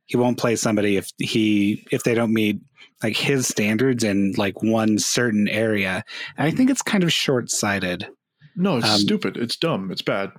[0.07, 2.61] he won't play somebody if he if they don't meet
[3.03, 6.05] like his standards in like one certain area.
[6.37, 8.09] And I think it's kind of short sighted.
[8.57, 9.37] No, it's um, stupid.
[9.37, 9.91] It's dumb.
[9.91, 10.31] It's bad.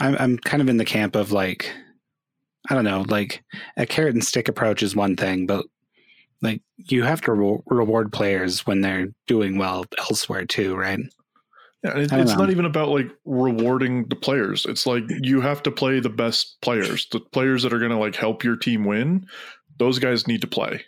[0.00, 1.70] I'm I'm kind of in the camp of like
[2.68, 3.42] I don't know, like
[3.76, 5.66] a carrot and stick approach is one thing, but
[6.42, 11.00] like you have to re- reward players when they're doing well elsewhere too, right?
[11.84, 12.38] Yeah, it, it's know.
[12.38, 14.66] not even about like rewarding the players.
[14.66, 17.98] It's like you have to play the best players, the players that are going to
[17.98, 19.26] like help your team win.
[19.78, 20.84] Those guys need to play.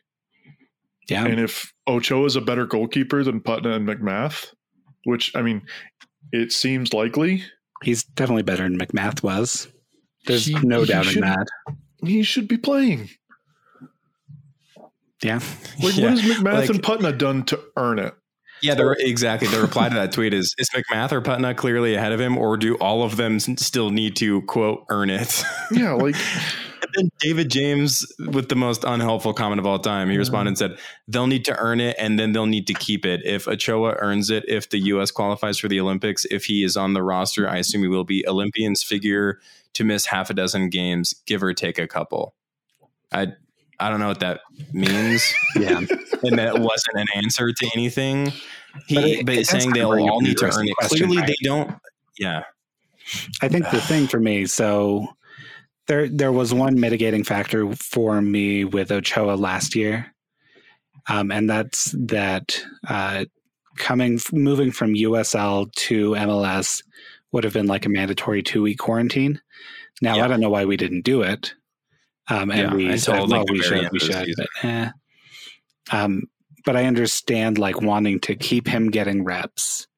[1.10, 1.24] Yeah.
[1.26, 4.46] And if Ochoa is a better goalkeeper than Putna and MacMath,
[5.04, 5.62] which I mean,
[6.32, 7.42] it seems likely,
[7.82, 9.66] He's definitely better than MacMath was.
[10.26, 11.46] There's He- no he doubt in that.
[12.04, 13.08] he should be playing.
[15.22, 15.40] Yeah.
[15.82, 18.14] Like, Yeah, what has MacMath like- and Putna done to earn it?
[18.62, 19.48] Yeah, the, exactly.
[19.48, 22.58] The reply to that tweet is: Is MacMath or Putna clearly ahead of him, or
[22.58, 25.42] do all of them still need to quote earn it?
[25.72, 26.24] Yeah, like And
[26.94, 30.78] then David James, with the most unhelpful comment of all time, he responded and said,
[31.08, 33.20] "They'll need to earn it, and then they'll need to keep it.
[33.24, 35.10] If Ochoa earns it, if the U.S.
[35.10, 38.24] qualifies for the Olympics, if he is on the roster, I assume he will be.
[38.28, 39.40] Olympians figure
[39.74, 42.34] to miss half a dozen games, give or take a couple.
[43.12, 43.28] I
[43.78, 44.40] I don't know what that
[44.72, 45.78] means, Yeah.
[45.78, 48.32] and that wasn't an answer to anything.
[48.86, 50.76] He, But but, it- it does saying they'll bring all need to earn it.
[50.76, 51.26] question, Clearly, right?
[51.26, 51.74] they don't.
[52.18, 52.42] Yeah,
[53.42, 55.08] I think the thing for me, so
[55.90, 60.14] there there was one mitigating factor for me with Ochoa last year,
[61.08, 63.24] um, and that's that uh,
[63.76, 66.84] coming moving from USL to MLS
[67.32, 69.40] would have been like a mandatory two week quarantine.
[70.00, 70.26] Now Yeah.
[70.26, 71.54] I don't know why we didn't do it,
[72.28, 74.90] um, and Yeah, we said, like, well, we should, we should, but eh.
[75.90, 76.22] Um,
[76.64, 79.88] but I understand like wanting to keep him getting reps.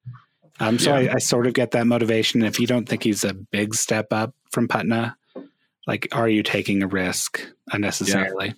[0.59, 1.11] Um, so Yeah.
[1.11, 2.41] I, I sort of get that motivation.
[2.41, 5.13] If you don't think he's a big step up from Putna,
[5.87, 7.41] like, are you taking a risk
[7.71, 8.53] unnecessarily?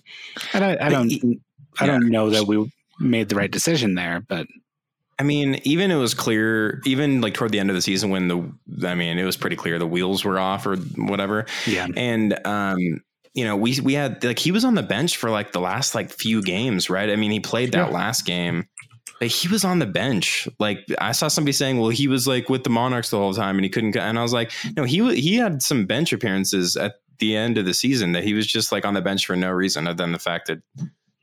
[0.52, 1.12] And I, I don't,
[1.80, 4.46] I don't know that we made the right decision there, but
[5.18, 8.28] I mean, even it was clear, even like toward the end of the season when
[8.28, 11.46] the, I mean, it was pretty clear the wheels were off or whatever.
[11.66, 12.78] yeah, And, um,
[13.32, 15.94] you know, we, we had like, he was on the bench for like the last
[15.94, 17.08] like few games, right?
[17.10, 17.94] I mean, he played that Yeah.
[17.94, 18.68] last game,
[19.18, 20.48] but he was on the bench.
[20.58, 23.56] Like I saw somebody saying, well, he was like with the Monarchs the whole time
[23.56, 26.96] and he couldn't, and I was like, no, he, he had some bench appearances at
[27.18, 29.50] the end of the season that he was just like on the bench for no
[29.50, 30.58] reason other than the fact that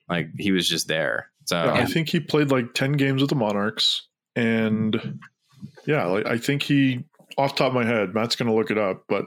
[0.10, 1.30] like he was just there.
[1.46, 4.08] So Yeah, I think he played like 10 games with the Monarchs.
[4.36, 5.20] And
[5.86, 7.04] yeah, like I think he,
[7.38, 9.26] off the top of my head, Matt's going to look it up, but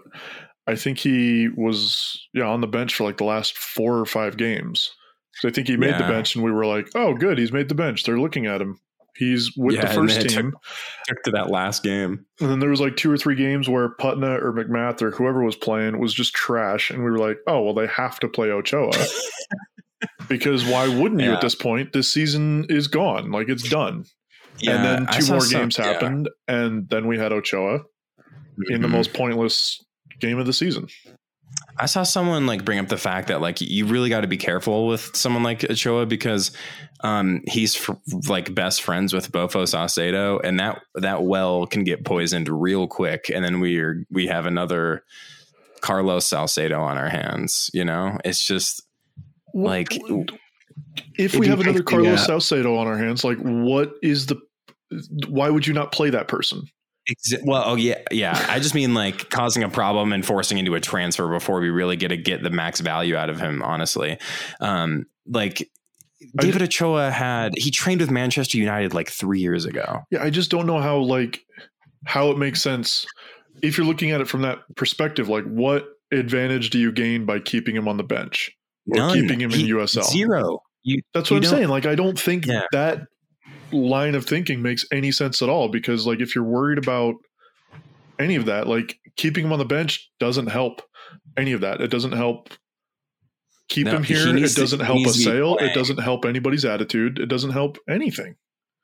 [0.66, 4.36] I think he was yeah on the bench for like the last four or five
[4.36, 4.90] games.
[5.34, 7.68] So I think he made the bench, and we were like, "Oh, good, he's made
[7.68, 8.80] the bench." They're looking at him.
[9.18, 10.52] He's with Yeah, the first team,
[11.08, 12.24] took to that last game.
[12.40, 15.42] and then there was like two or three games where Putna or MacMath or whoever
[15.42, 18.50] was playing was just trash, and we were like, "Oh, well, they have to play
[18.50, 18.92] Ochoa."
[20.28, 21.92] Because why wouldn't you at this point?
[21.92, 23.30] This season is gone.
[23.30, 24.04] Like it's done.
[24.58, 25.84] Yeah, and then two more some- games yeah.
[25.84, 27.80] happened, and then we had Ochoa
[28.68, 28.90] in the Mhm.
[28.90, 29.82] most pointless
[30.20, 30.88] game of the season.
[31.78, 34.36] I saw someone like bring up the fact that like you really got to be
[34.36, 36.50] careful with someone like Ochoa because
[37.00, 37.92] um, he's fr-
[38.28, 43.30] like best friends with Bofo Saucedo, and that that well can get poisoned real quick,
[43.32, 45.04] and then we are we have another
[45.80, 47.70] Carlos Salcedo on our hands.
[47.74, 48.82] You know, it's just
[49.52, 54.40] like if If we have another Carlos Salcedo on our hands, like what is the?
[55.28, 56.62] Why would you not play that person?
[57.08, 58.46] Exa- well, oh yeah, yeah.
[58.48, 61.96] I just mean like causing a problem and forcing into a transfer before we really
[61.96, 63.62] get to get the max value out of him.
[63.62, 64.18] Honestly,
[64.60, 65.68] um, like
[66.40, 70.00] David Ochoa had he trained with Manchester United like three years ago.
[70.10, 71.40] Yeah, I just don't know how like
[72.06, 73.06] how it makes sense
[73.62, 75.28] if you're looking at it from that perspective.
[75.28, 78.50] Like, what advantage do you gain by keeping him on the bench
[78.90, 79.14] or None.
[79.14, 80.04] keeping him in He- USL?
[80.04, 80.60] Zero.
[80.82, 81.68] You, That's what I'm saying.
[81.68, 82.62] Like, I don't think Yeah.
[82.70, 83.00] that
[83.72, 87.14] line of thinking makes any sense at all because, like, if you're worried about
[88.18, 90.82] any of that, like, keeping him on the bench doesn't help
[91.36, 91.80] any of that.
[91.80, 92.50] It doesn't help
[93.68, 94.36] keep No, him he here.
[94.36, 95.56] It doesn't he help a to sale.
[95.58, 97.18] It doesn't help anybody's attitude.
[97.18, 98.36] It doesn't help anything.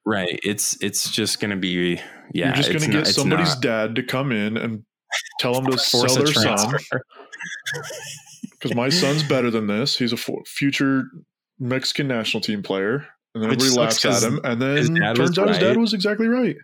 [0.05, 0.41] Right.
[0.43, 2.01] It's it's just gonna be
[2.33, 2.47] yeah.
[2.47, 3.63] you're just gonna get not- somebody's not.
[3.63, 4.85] dad to come in and
[5.39, 6.75] tell him to sell their son
[8.51, 9.97] because my son's better than this.
[9.97, 11.05] He's a future
[11.61, 13.07] Mexican national team player.
[13.35, 14.41] And then Which everybody sucks at him.
[14.45, 16.57] And then turns out his dad was exactly right.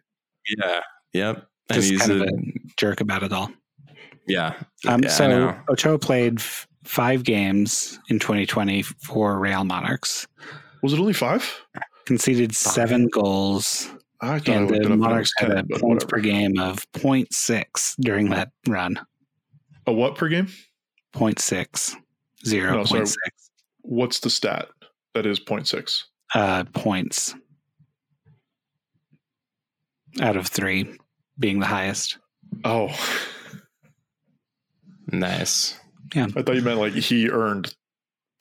[0.59, 0.81] Yeah.
[1.15, 1.47] Yep.
[1.71, 3.51] And Just he's kind a, of jerk about it all.
[4.27, 4.55] yeah.
[4.87, 5.61] Um, Yeah, so know.
[5.71, 10.27] Ochoa played f- five games in 2020 for Real Monarchs,
[10.83, 11.61] Was it only five?
[12.07, 13.91] conceded seven goals,
[14.23, 14.93] I thought and looked the up.
[14.93, 18.99] and it Monarchs had 10, a points per game of 0.6 during that run.
[19.87, 20.47] A what per game?
[21.15, 21.95] 0.6.
[22.47, 23.05] 0.6 No, sorry.
[23.83, 24.69] What's the stat
[25.15, 26.05] that is 0.6?
[26.35, 27.35] Uh, points
[30.21, 30.97] out of three
[31.39, 32.19] being the highest.
[32.65, 32.89] Oh,
[35.11, 35.79] Nice.
[36.15, 37.75] Yeah, I thought you meant like he earned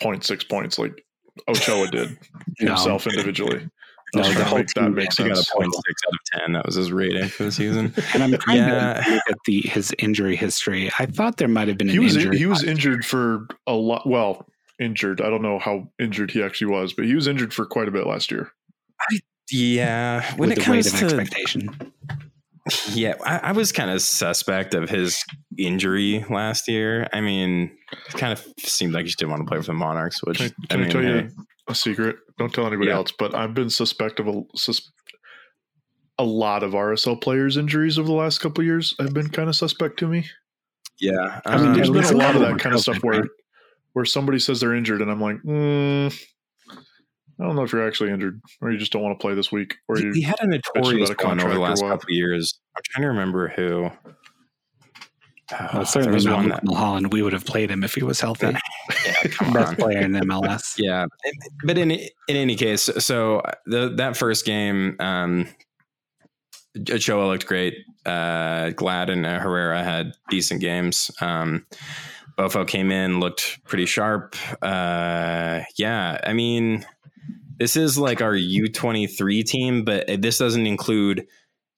[0.02, 1.04] 0.6 points like
[1.47, 2.17] Ochoa did
[2.62, 2.71] No.
[2.76, 3.67] himself individually.
[4.15, 5.23] No, was the trying whole make that team make did.
[5.26, 6.54] He got a point six out of ten.
[6.54, 7.93] That was his rating for the season.
[8.13, 9.04] And I'm trying Yeah.
[9.04, 10.89] to look at the his injury history.
[10.97, 12.38] I thought there might have been an He was injury.
[12.38, 14.08] he was injured for a lot.
[14.08, 14.47] Well,
[14.79, 15.21] injured.
[15.21, 17.91] I don't know how injured he actually was, but he was injured for quite a
[17.91, 18.51] bit last year.
[19.51, 21.69] Yeah, when with it the comes to expectation.
[22.93, 25.23] yeah, I, I was kind of suspect of his
[25.57, 27.07] injury last year.
[27.13, 27.71] I mean,
[28.09, 30.21] it kind of seemed like he didn't want to play for the Monarchs.
[30.23, 31.29] Which Can, I, can I, mean, tell hey, you
[31.69, 32.17] a secret?
[32.37, 32.95] Don't tell anybody Yeah.
[32.97, 34.91] else, but I've been suspect of a, sus,
[36.19, 38.95] a lot of RSL players' injuries over the last couple of years.
[38.99, 40.25] Have been kind of suspect to me.
[40.99, 42.97] yeah, I mean, um, There's at been a a lot of that kind of stuff
[43.01, 43.29] where right?
[43.97, 46.23] Where somebody says they're injured, and I'm like, mm,
[46.69, 49.51] I don't know if you're actually injured, or you just don't want to play this
[49.51, 52.10] week, or you he had a notorious out of one over the last couple of
[52.10, 52.60] years.
[52.75, 53.89] I'm trying to remember who.
[55.51, 57.12] Oh, Well, there certainly was not one Luke that, Mulholland.
[57.12, 58.55] We would have played him if he was healthy.
[59.03, 60.75] yeah, Best player in MLS.
[60.77, 61.07] Yeah,
[61.63, 65.47] but in in any case, so the that first game, um,
[66.88, 67.73] Ochoa looked great.
[68.05, 71.10] Uh, Glad and uh, Herrera had decent games.
[71.19, 71.65] Um,
[72.38, 74.36] Bofo came in, looked pretty sharp.
[74.62, 76.86] Uh, yeah, I mean,
[77.58, 81.28] this is like our U twenty three team, but this doesn't include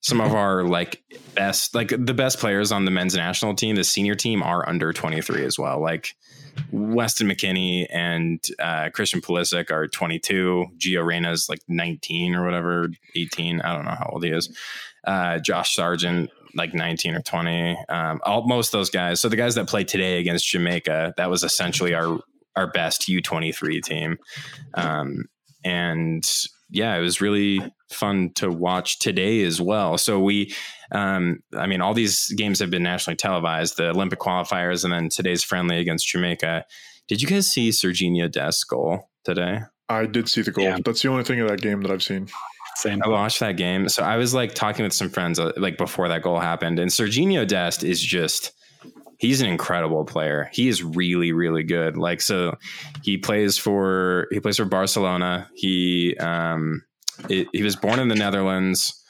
[0.02, 1.02] some of our like
[1.36, 3.76] best, like the best players on the men's national team.
[3.76, 5.80] The senior team are under twenty three as well.
[5.80, 6.16] Like
[6.72, 10.66] Weston McKennie and uh, Christian Pulisic are 22.
[10.78, 13.62] Gio Reyna's like 19 or whatever, 18.
[13.62, 14.56] I don't know how old he is.
[15.06, 17.78] Uh, Josh Sargent, like 19 or 20.
[17.90, 19.22] Um, all, most of those guys.
[19.22, 22.20] So the guys that played today against Jamaica, that was essentially our
[22.56, 24.18] our best U23 team.
[24.74, 25.26] Um,
[25.64, 26.30] and
[26.70, 29.98] yeah, it was really fun to watch today as well.
[29.98, 30.54] So we,
[30.92, 35.10] um, I mean, all these games have been nationally televised, the Olympic qualifiers, and then
[35.10, 36.66] today's friendly against Jamaica.
[37.08, 39.62] Did you guys see Serginho Dest's goal today?
[39.90, 40.66] I did see the goal.
[40.66, 40.78] Yeah.
[40.86, 42.28] That's the only thing of that game that I've seen.
[42.82, 43.02] Same.
[43.04, 43.90] I watched that game.
[43.90, 46.90] So I was like talking with some friends uh, like before that goal happened, and
[46.90, 48.52] Serginho Dest is just
[49.18, 50.50] he's an incredible player.
[50.54, 51.98] He is really really good.
[51.98, 52.58] Like so,
[53.04, 55.50] he plays for he plays for Barcelona.
[55.56, 56.84] He um
[57.28, 59.04] it, he was born in the Netherlands,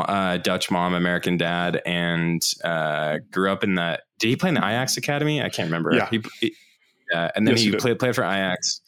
[0.00, 4.00] uh, Dutch mom, American dad, and uh, grew up in the.
[4.18, 5.40] Did he play in the Ajax academy?
[5.40, 5.94] I can't remember.
[5.94, 6.08] Yeah.
[6.10, 6.54] He, he-
[7.12, 8.80] yeah, and then Yes, he he played played for Ajax.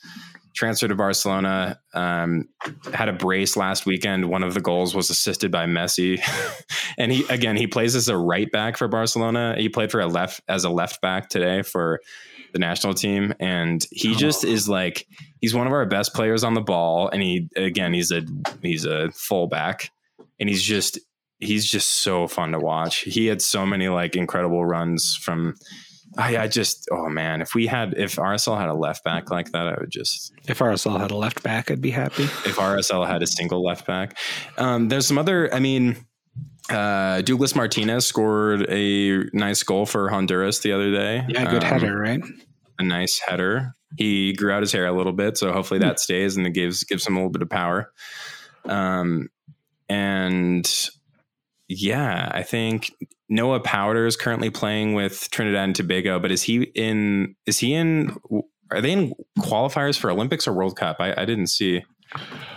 [0.59, 1.79] Transferred to Barcelona.
[1.95, 2.49] Um,
[2.93, 4.29] had a brace last weekend.
[4.29, 6.21] One of the goals was assisted by Messi,
[6.99, 9.55] and he again he plays as a right back for Barcelona.
[9.57, 12.01] He played for a left as a left back today for
[12.53, 15.07] the national team, and he just is like
[15.41, 17.09] he's one of our best players on the ball.
[17.09, 18.23] And he again he's a
[18.61, 19.93] he's a fullback,
[20.41, 20.99] and he's just
[21.39, 23.03] he's just so fun to watch.
[23.03, 25.55] He had so many like incredible runs from.
[26.19, 29.53] I, I just oh man, if we had if RSL had a left back like
[29.53, 32.25] that, I would just If RSL had a left back, I'd be happy.
[32.25, 34.19] if RSL had a single left back.
[34.57, 35.97] Um, there's some other, I mean,
[36.71, 41.25] uh, Douglas Martinez scored a nice goal for Honduras the other day.
[41.29, 42.21] Yeah, good Um, header, right?
[42.81, 43.73] A nice header.
[43.97, 46.83] He grew out his hair a little bit, so hopefully that stays and it gives
[46.85, 47.91] gives him a little bit of power.
[48.67, 49.29] Um,
[49.89, 50.69] and
[51.69, 52.93] yeah, I think
[53.29, 57.35] Noah Powder is currently playing with Trinidad and Tobago, but is he in?
[57.47, 58.17] Is he in?
[58.71, 60.97] Are they in qualifiers for Olympics or World Cup?
[61.01, 61.83] I, I didn't see.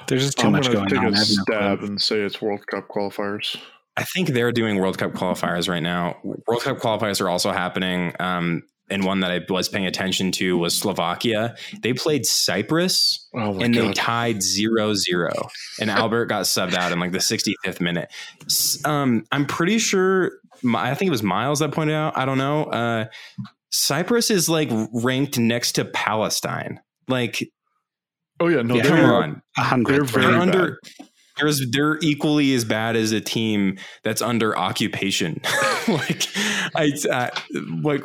[0.07, 1.05] There's just too I'm much gonna take on.
[1.05, 1.43] a I have no clue.
[1.43, 3.57] stab and say it's World Cup qualifiers.
[3.97, 6.17] I think they're doing World Cup qualifiers right now.
[6.23, 8.13] World Cup qualifiers are also happening.
[8.19, 11.55] Um, and one that I was paying attention to was Slovakia.
[11.81, 15.31] They played Cyprus Oh my and they tied 0 0.
[15.79, 18.11] And Albert got subbed out in like the 65th minute.
[18.85, 20.33] Um, I'm pretty sure,
[20.75, 22.17] I think it was Miles that pointed out.
[22.17, 22.65] I don't know.
[22.65, 23.05] Uh,
[23.71, 26.81] Cyprus is like ranked next to Palestine.
[27.07, 27.49] Like,
[28.39, 28.83] oh yeah, no, Yeah.
[28.83, 29.41] come they're on.
[29.57, 29.93] Hundred.
[29.93, 30.79] They're very they're under
[31.39, 35.41] they're, they're equally as bad as a team that's under occupation
[35.87, 36.27] like
[36.75, 37.29] i uh,
[37.81, 38.03] like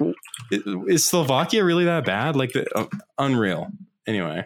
[0.50, 2.36] is slovakia really that bad?
[2.36, 2.86] Like the uh,
[3.18, 3.68] unreal.
[4.06, 4.44] Anyway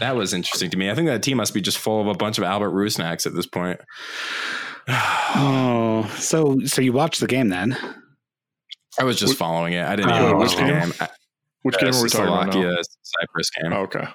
[0.00, 0.90] that was interesting to me.
[0.90, 3.34] I think that team must be just full of a bunch of albert Rusnaks at
[3.34, 3.80] this point.
[4.90, 7.76] Oh, so so you watched the game then?
[8.98, 9.84] i was just Which- following it.
[9.86, 10.92] I didn't Oh, even watch the game?
[11.00, 11.08] I-
[11.62, 12.52] Which game are we talking about?
[12.52, 13.72] Slovakia cyprus game.
[13.72, 14.06] Oh, okay.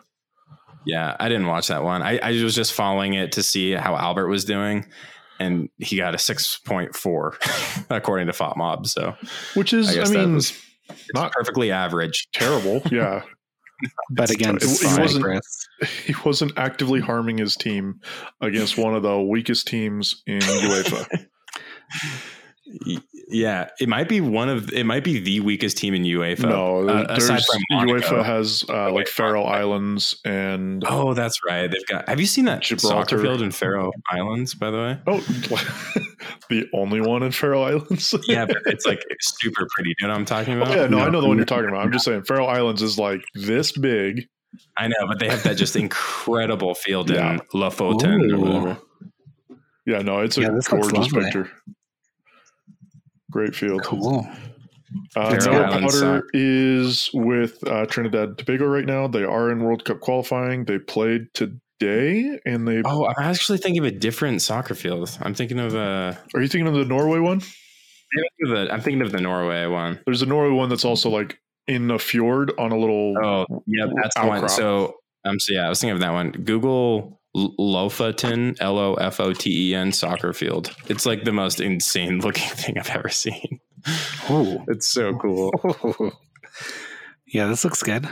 [0.85, 2.01] Yeah, I didn't watch that one.
[2.01, 4.85] I, I was just following it to see how Albert was doing,
[5.39, 7.37] and he got a six point four
[7.89, 8.87] according to FOTMob.
[8.87, 9.15] So
[9.55, 10.53] Which is, I, guess that mean, was
[11.13, 12.27] not- perfectly average.
[12.33, 12.81] terrible.
[12.91, 13.21] Yeah,
[14.11, 15.45] But against He wasn't-
[16.05, 17.99] he wasn't actively harming his team
[18.41, 21.25] against one of the weakest teams in UEFA.
[23.33, 26.49] Y- Yeah, it might be one of it might be the weakest team in UEFA.
[26.49, 27.99] no, uh, there's aside from Monaco.
[28.21, 31.69] UEFA has uh, like Faroe Islands and Oh, that's right.
[31.69, 32.07] They've got.
[32.07, 33.09] Have you seen that Gibraltar.
[33.09, 34.53] soccer field in Faroe Islands?
[34.53, 35.19] By the way, oh,
[36.49, 38.13] the only one in Faroe Islands.
[38.27, 39.89] yeah, but it's like super pretty.
[39.91, 40.75] Do you know what I'm talking about?
[40.75, 41.81] yeah, no, I know the one you're talking about.
[41.85, 44.27] I'm just saying Faroe Islands is like this big.
[44.77, 47.33] I know, but they have that just incredible field Yeah.
[47.33, 48.39] in Lofoten or Ooh.
[48.41, 48.77] whatever.
[49.87, 51.23] Yeah, no, it's a Yeah, gorgeous lovely.
[51.23, 51.49] picture.
[53.33, 53.83] Great field.
[53.83, 54.27] Cool.
[55.15, 59.07] Uh, Faroe Noah Islands Powder is with uh, Trinidad and Tobago right now.
[59.07, 60.65] They are in World Cup qualifying.
[60.65, 65.17] They played today, and they Oh, I'm actually thinking of a different soccer field.
[65.19, 67.41] I'm thinking of uh, are you thinking of the Norway one?
[68.41, 69.99] the, I'm thinking of the Norway one.
[70.05, 73.15] There's a Norway one that's also like in a fjord on a little.
[73.17, 74.47] Oh, yeah, that's the one.
[74.47, 74.93] So,
[75.25, 76.33] um, so yeah, I was thinking of that one.
[76.33, 80.75] Google L- Lofoten, L O F O T E N soccer field.
[80.87, 83.59] It's like the most insane looking thing I've ever seen.
[84.29, 84.63] Oh.
[84.67, 85.51] It's so cool.
[87.27, 88.07] Yeah, this looks good.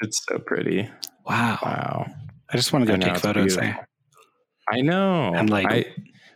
[0.00, 0.90] It's so pretty.
[1.24, 1.58] Wow.
[1.62, 2.06] Wow.
[2.52, 3.62] I just want to go know, take it's photos beautiful.
[3.62, 3.88] there.
[4.68, 5.32] I know.
[5.32, 5.84] And, like, I,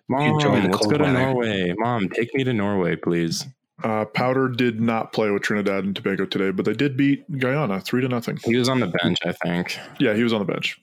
[0.08, 1.18] Mom, enjoy the let's cold go to weather.
[1.18, 1.74] Norway.
[1.76, 3.44] Mom, take me to Norway, please.
[3.82, 7.80] Uh, Powder did not play with Trinidad and Tobago today, but they did beat Guyana
[7.80, 8.38] three to nothing.
[8.44, 9.76] He was on the bench, I think.
[9.98, 10.80] Yeah, he was on the bench.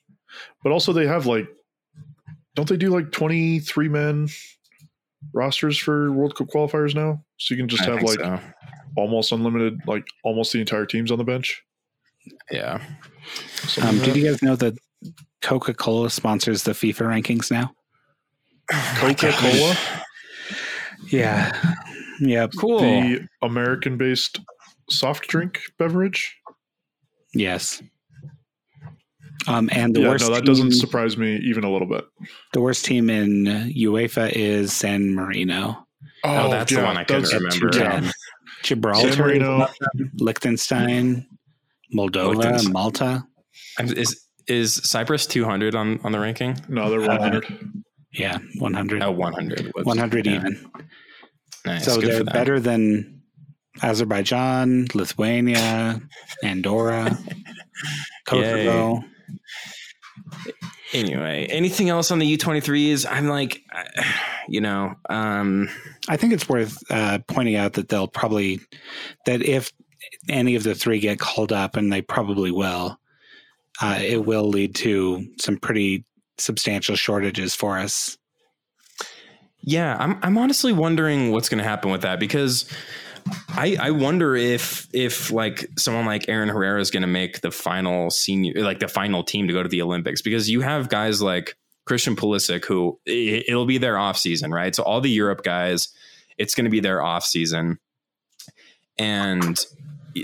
[0.63, 1.47] But also, they have like,
[2.55, 4.27] don't they do like 23 men
[5.33, 7.23] rosters for World Cup qualifiers now?
[7.37, 8.39] So you can just I have like so.
[8.95, 11.63] almost unlimited, like almost the entire team's on the bench.
[12.51, 12.81] Yeah.
[13.63, 14.77] Something Um, like did you guys know that
[15.41, 17.73] Coca Cola sponsors the FIFA rankings now?
[18.95, 19.77] Coca Cola,
[21.07, 21.75] Yeah.
[22.19, 22.47] Yeah.
[22.57, 22.79] Cool.
[22.79, 24.39] the American based
[24.89, 26.37] soft drink beverage?
[27.33, 27.81] Yes.
[29.47, 32.05] Um, and the yeah, worst no, that team, doesn't surprise me even a little bit.
[32.53, 35.85] the worst team in UEFA is San Marino.
[36.23, 37.69] Oh, that's the one I couldn't remember.
[37.77, 38.11] yeah.
[38.63, 39.67] Gibraltar, San Marino,
[40.19, 41.25] Liechtenstein,
[41.93, 42.71] Moldova, Liechtenstein.
[42.73, 43.23] Malta.
[43.79, 46.55] Is is Cyprus 200 on, on the ranking?
[46.69, 47.45] no, they're Uh, 100.
[48.13, 49.01] Yeah, 100.
[49.03, 49.71] Oh, 100.
[49.73, 49.85] Whoops.
[49.85, 50.35] 100 Yeah.
[50.35, 50.69] even.
[51.65, 51.85] Nice.
[51.85, 53.21] so Good they're better than
[53.81, 56.01] Azerbaijan, Lithuania,
[56.43, 57.17] Andorra,
[58.25, 59.03] Kosovo.
[60.93, 63.05] Anyway, anything else on the U23s?
[63.09, 63.63] I'm like,
[64.47, 65.69] you know, um,
[66.07, 68.59] I think it's worth uh, pointing out that they'll probably
[69.25, 69.71] that if
[70.29, 72.99] any of the three get called up, and they probably will,
[73.81, 76.05] uh, it will lead to some pretty
[76.37, 78.17] substantial shortages for us.
[79.61, 82.69] yeah, I'm I'm honestly wondering what's going to happen with that because
[83.49, 87.51] I I wonder if if like someone like Aaron Herrera is going to make the
[87.51, 91.21] final senior like the final team to go to the Olympics because you have guys
[91.21, 91.55] like
[91.85, 94.73] Christian Pulisic who it, it'll be their off season, right?
[94.75, 95.89] So all the Europe guys,
[96.37, 97.79] it's going to be their off season,
[98.97, 99.59] and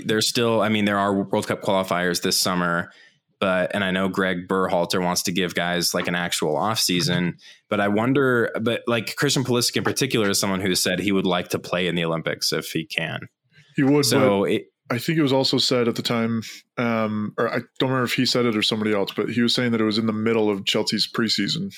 [0.04, 2.92] there's still, I mean, there are World Cup qualifiers this summer,
[3.40, 7.38] but and I know Greg Berhalter wants to give guys like an actual off season,
[7.68, 11.26] but I wonder, but like Christian Pulisic in particular is someone who said he would
[11.26, 13.28] like to play in the Olympics if he can.
[13.76, 16.42] He would, So it, I think it was also said at the time,
[16.76, 19.54] um, or I don't remember if he said it or somebody else, but he was
[19.54, 21.72] saying that it was in the middle of Chelsea's preseason.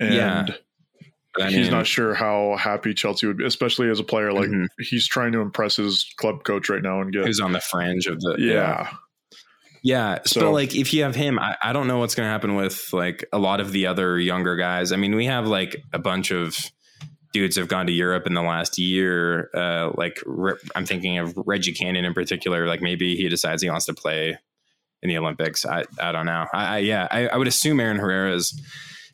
[0.00, 0.46] And Yeah.
[1.40, 4.32] I he's not sure how happy Chelsea would be, especially as a player.
[4.32, 4.66] Like Mhm.
[4.80, 7.26] he's trying to impress his club coach right now and get.
[7.26, 8.52] who's on the fringe of the yeah.
[8.52, 8.90] Yeah.
[10.24, 12.54] So, So- like, if you have him, I, I don't know what's going to happen
[12.54, 14.92] with like a lot of the other younger guys.
[14.92, 16.56] I mean, we have like a bunch of
[17.32, 19.50] dudes have gone to Europe in the last year.
[19.54, 20.18] Uh, like,
[20.74, 22.66] I'm thinking of Reggie Cannon in particular.
[22.66, 24.38] Like, maybe he decides he wants to play
[25.02, 25.64] in the Olympics.
[25.66, 26.46] I, I don't know.
[26.52, 28.60] I, I yeah, I, I would assume Aaron Herrera is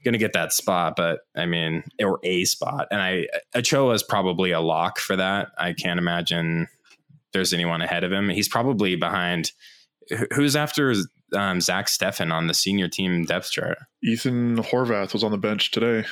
[0.04, 2.88] going to get that spot, but I mean, or a spot.
[2.90, 5.48] And I, Ochoa is probably a lock for that.
[5.58, 6.68] I can't imagine
[7.32, 8.28] there's anyone ahead of him.
[8.28, 9.50] He's probably behind.
[10.10, 10.94] Who- Who's after
[11.34, 13.78] um, Zack Steffen on the senior team depth chart?
[14.02, 16.04] Ethan Horvath was on the bench today.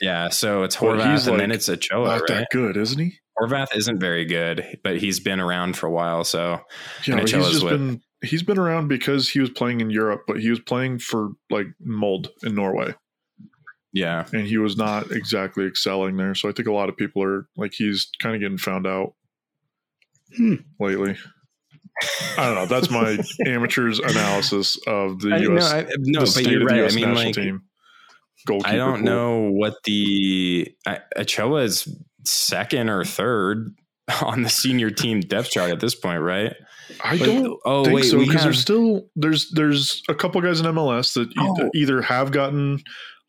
[0.00, 2.28] Yeah, so it's Well, Horvath he's, and like, then it's Ochoa, Not right?
[2.28, 3.12] that good, isn't he?
[3.40, 6.24] Horvath isn't very good, but he's been around for a while.
[6.24, 6.60] So
[7.06, 9.90] Yeah, And but he's just with- been he's been around because he was playing in
[9.90, 12.94] Europe, but he was playing for like Molde in Norway,
[13.92, 16.34] yeah, and he was not exactly excelling there.
[16.34, 19.14] So I think a lot of people are like he's kind of getting found out
[20.36, 20.54] Hmm.
[20.80, 21.16] lately.
[22.36, 22.66] I don't know.
[22.66, 25.72] That's my amateur's analysis of the I, no, U.S.
[25.72, 26.90] I, no, the but you're right.
[26.90, 27.62] I mean, like, team.
[28.64, 29.04] I don't pool.
[29.04, 31.86] know what the I, Ochoa is
[32.24, 33.74] second or third
[34.22, 36.54] on the senior team depth chart at this point, right?
[37.04, 40.40] I But- don't oh think wait, so because have, there's still there's there's a couple
[40.40, 41.70] guys in MLS that Oh.
[41.74, 42.82] either have gotten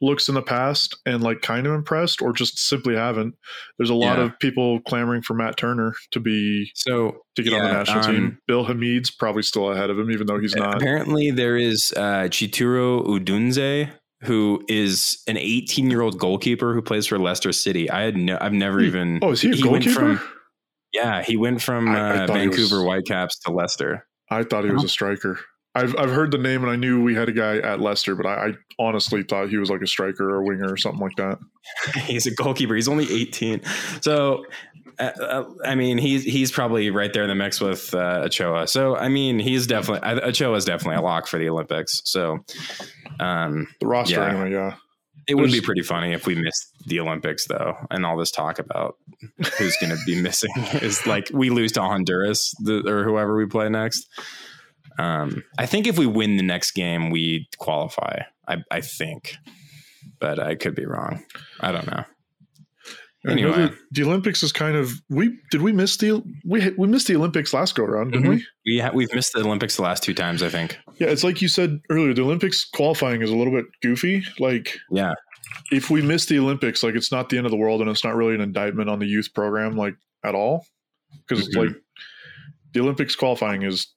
[0.03, 3.35] looks in the past and like kind of impressed or just simply haven't.
[3.77, 4.25] There's a lot Yeah.
[4.25, 8.11] of people clamoring for Matt Turner to be So to get on the national um,
[8.11, 8.37] team.
[8.47, 10.75] Bill Hamid's probably still ahead of him, even though he's not.
[10.75, 13.89] apparently there is uh, Chituru Odunze,
[14.23, 17.89] who is an 18 year old goalkeeper who plays for Leicester City.
[17.89, 18.85] I had no, I've never Hmm.
[18.85, 19.19] even.
[19.21, 20.17] Oh, is he a went goalkeeper?
[20.17, 20.29] from
[20.93, 24.05] yeah, he went from I- I uh, he was- Vancouver Whitecaps to Leicester.
[24.29, 25.39] I thought he was a striker.
[25.75, 28.25] I've I've heard the name and I knew we had a guy at Leicester, but
[28.25, 31.15] I, I honestly thought he was like a striker or a winger or something like
[31.17, 31.39] that.
[32.05, 32.75] he's a goalkeeper.
[32.75, 33.61] He's only 18.
[34.01, 34.45] So,
[34.99, 38.67] uh, uh, I mean, he's he's probably right there in the mix with uh, Ochoa.
[38.67, 42.01] So, I mean, he's definitely Ochoa is definitely a lock for the Olympics.
[42.05, 42.39] So,
[43.19, 44.29] um, The roster, Yeah.
[44.29, 44.51] anyway.
[44.51, 44.75] Yeah,
[45.27, 48.59] it would be pretty funny if we missed the Olympics, though, and all this talk
[48.59, 48.95] about
[49.57, 50.51] who's going to be missing
[50.81, 54.07] is like we lose to Honduras the, or whoever we play next.
[54.99, 58.21] Um, I think if we win the next game, we qualify.
[58.47, 59.35] I, I think,
[60.19, 61.23] but I could be wrong.
[61.59, 62.03] I don't know.
[63.25, 63.53] Anyway.
[63.53, 67.15] another- the Olympics is kind of we did we miss the we we missed the
[67.15, 68.29] Olympics last go around, didn't Mhm.
[68.29, 68.45] we?
[68.65, 70.77] We ha- we've missed the Olympics the last two times, I think.
[70.99, 72.13] Yeah, it's like you said earlier.
[72.13, 74.23] The Olympics qualifying is a little bit goofy.
[74.39, 75.13] Like Yeah,
[75.71, 78.03] if we miss the Olympics, like it's not the end of the world, and it's
[78.03, 80.67] not really an indictment on the youth program, like at all,
[81.25, 81.67] because Mhm.
[81.67, 81.75] like
[82.73, 83.87] the Olympics qualifying is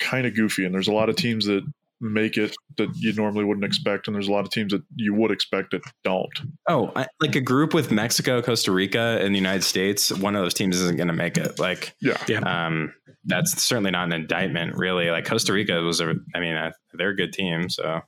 [0.00, 1.62] kind of goofy, and there's a lot of teams that
[2.00, 5.14] make it that you normally wouldn't expect, and there's a lot of teams that you
[5.14, 6.40] would expect that don't.
[6.68, 10.10] Oh, I, like a group with Mexico, Costa Rica, and the United States.
[10.10, 11.58] One of those teams isn't going to make it.
[11.58, 11.94] Like,
[12.26, 12.94] Yeah, um,
[13.24, 15.10] that's certainly not an indictment, really.
[15.10, 18.00] Like Costa Rica was a, I mean, uh, they're a good team, so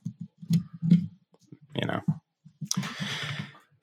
[0.89, 2.01] you know.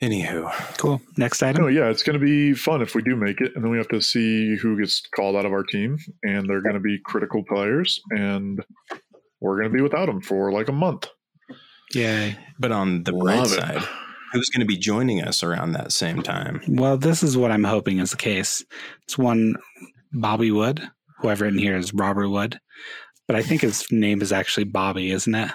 [0.03, 1.01] Anywho, Cool.
[1.19, 1.65] Next item.
[1.65, 3.77] Oh yeah, it's going to be fun if we do make it, and then we
[3.77, 6.99] have to see who gets called out of our team, and they're going to be
[7.05, 8.65] critical players, and
[9.41, 11.09] we're going to be without them for like a month.
[11.93, 12.37] Yay.
[12.59, 13.61] but on the bright Love it.
[13.61, 13.83] side,
[14.33, 16.63] who's going to be joining us around that same time?
[16.69, 18.65] Well, this is what I'm hoping is the case.
[19.03, 19.57] It's one
[20.13, 20.89] Bobby Wood,
[21.19, 22.59] whoever in here is Robert Wood,
[23.27, 25.51] but I think his name is actually Bobby, isn't it?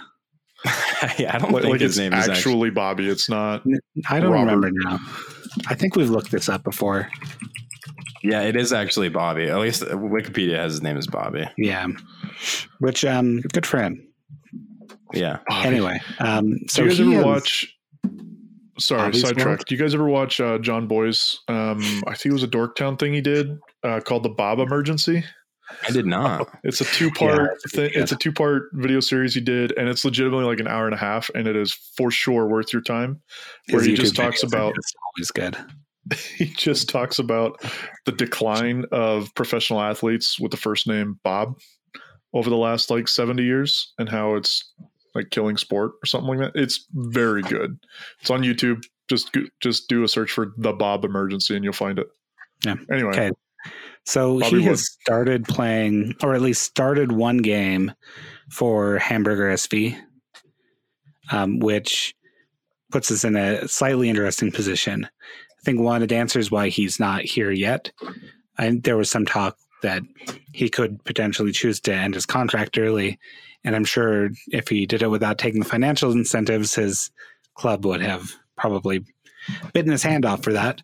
[1.17, 2.69] yeah, I don't Like, think like his it's name is actually, actually.
[2.71, 3.09] Bobby.
[3.09, 3.63] It's not.
[4.09, 4.45] I don't Robert.
[4.55, 4.99] remember now.
[5.67, 7.07] I think we've looked this up before.
[8.23, 9.45] Yeah, it is actually Bobby.
[9.49, 11.47] At least Wikipedia has his name as Bobby.
[11.57, 11.87] Yeah.
[12.79, 14.05] Which um good for him.
[15.13, 15.39] Yeah.
[15.47, 15.67] Bobby.
[15.67, 17.71] Anyway, um so do you guys ever has- watch?
[18.77, 19.45] Sorry, Bobby's sidetrack.
[19.45, 19.63] World?
[19.67, 21.13] Do you guys ever watch uh, Jon Bois?
[21.47, 25.23] Um, I think it was a Dorktown thing he did uh, called the Bob Emergency.
[25.87, 26.49] I did not.
[26.63, 27.37] It's a two part.
[27.37, 27.95] Yeah, it's thi- good.
[27.95, 30.93] it's a two part video series he did, and it's legitimately like an hour and
[30.93, 33.21] a half, and it is for sure worth your time.
[33.69, 35.57] Where his he just talks about just always good.
[36.37, 37.61] he just talks about
[38.05, 41.55] the decline of professional athletes with the first name Bob
[42.33, 44.71] over the last like 70 years and how it's
[45.15, 46.61] like killing sport or something like that.
[46.61, 47.79] It's very good.
[48.21, 48.83] It's on YouTube.
[49.07, 52.07] Just just do a search for the Bob emergency and you'll find it.
[52.65, 52.75] Yeah.
[52.91, 53.31] Anyway, Okay.
[54.05, 57.93] So Bobby he has started playing, or at least started one game
[58.51, 59.99] for Hamburger SV,
[61.31, 62.15] um, which
[62.91, 65.05] puts us in a slightly interesting position.
[65.05, 67.91] I think one of the answers why he's not here yet.
[68.57, 70.03] And there was some talk that
[70.53, 73.19] he could potentially choose to end his contract early.
[73.63, 77.09] And I'm sure if he did it without taking the financial incentives, his
[77.55, 79.03] club would have probably
[79.73, 80.83] bitten his hand off for that.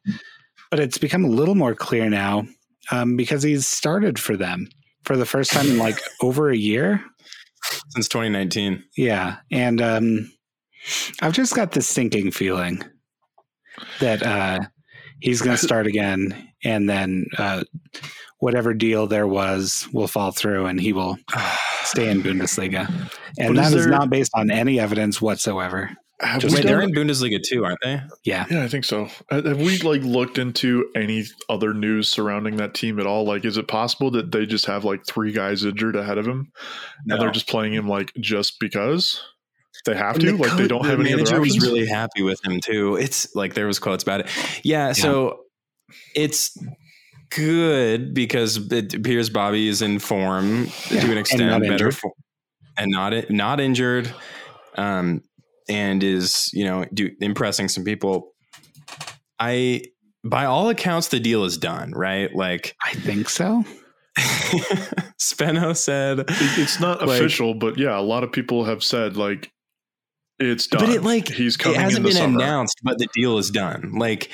[0.71, 2.47] But it's become a little more clear now
[2.89, 4.67] um, because he's started for them
[5.03, 7.03] for the first time in like over a year.
[7.89, 8.83] Since 2019.
[8.97, 9.37] Yeah.
[9.51, 10.31] And um,
[11.21, 12.83] I've just got this sinking feeling
[13.99, 14.59] that uh,
[15.19, 17.63] he's going to start again and then uh,
[18.39, 21.17] whatever deal there was will fall through and he will
[21.83, 22.87] stay in Bundesliga.
[23.37, 25.91] And is that is not based on any evidence whatsoever.
[26.21, 28.01] Have Just we Wait, they're in Bundesliga too, aren't they?
[28.23, 28.45] Yeah.
[28.49, 29.07] yeah, I think so.
[29.29, 33.25] Uh, Have we like looked into any other news surrounding that team at all?
[33.25, 36.51] Like, is it possible that they just have like three guys injured ahead of him,
[37.09, 39.21] and they're just playing him like just because
[39.85, 40.31] they have And to?
[40.33, 41.65] the Like, they don't the have any other manager was options.
[41.71, 42.95] really happy with him too.
[42.97, 44.29] It's like there was quotes about it.
[44.63, 45.39] Yeah, so
[46.15, 46.55] it's
[47.29, 51.73] good because it appears Bobby is in form Yeah, to an and extent, not better
[51.73, 51.95] injured.
[51.95, 52.13] form,
[52.77, 54.13] and not not injured,
[54.75, 55.21] um,
[55.69, 58.33] and is you know do, impressing some people.
[59.39, 59.81] I,
[60.23, 61.91] by all accounts, the deal is done.
[61.91, 63.63] Right, like I think so.
[65.19, 66.25] Speno said.
[66.27, 69.51] It's not Like- official, but yeah, a lot of people have said like
[70.39, 70.81] it's done.
[70.85, 72.39] But it like he's coming It hasn't the been summer.
[72.39, 73.93] announced, but the deal is done.
[73.97, 74.29] Like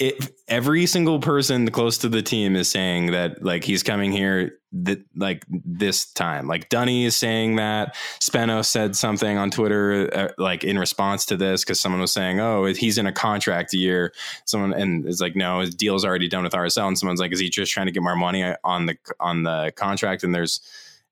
[0.00, 4.58] it, every single person close to the team is saying that like he's coming here
[4.72, 6.48] that like this time.
[6.48, 7.94] Like Dunny is saying that.
[8.18, 12.40] Spano said something on Twitter uh, like in response to this because someone was saying,
[12.40, 14.14] "Oh, he's in a contract year."
[14.46, 17.40] Someone and it's like, "No, his deal's already done with RSL." And someone's like, "Is
[17.40, 20.60] he just trying to get more money on the on the contract?" And there's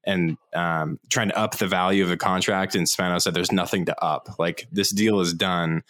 [0.05, 2.75] and um, trying to up the value of the contract.
[2.75, 4.39] And Spano said, "There's nothing to up.
[4.39, 5.83] Like this deal is done."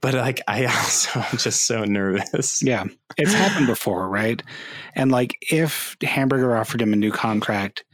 [0.00, 2.62] But like I also am just so nervous.
[2.62, 2.84] Yeah,
[3.16, 4.42] it's happened before, right?
[4.94, 7.84] And like if Hamburger offered him a new contract,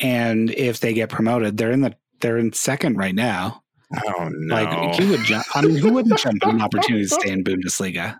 [0.00, 3.62] and if they get promoted, they're in the they're in second right now.
[4.06, 4.54] Oh no!
[4.54, 5.44] Like he would jump.
[5.54, 8.18] I mean, who wouldn't jump at an opportunity to stay in Bundesliga?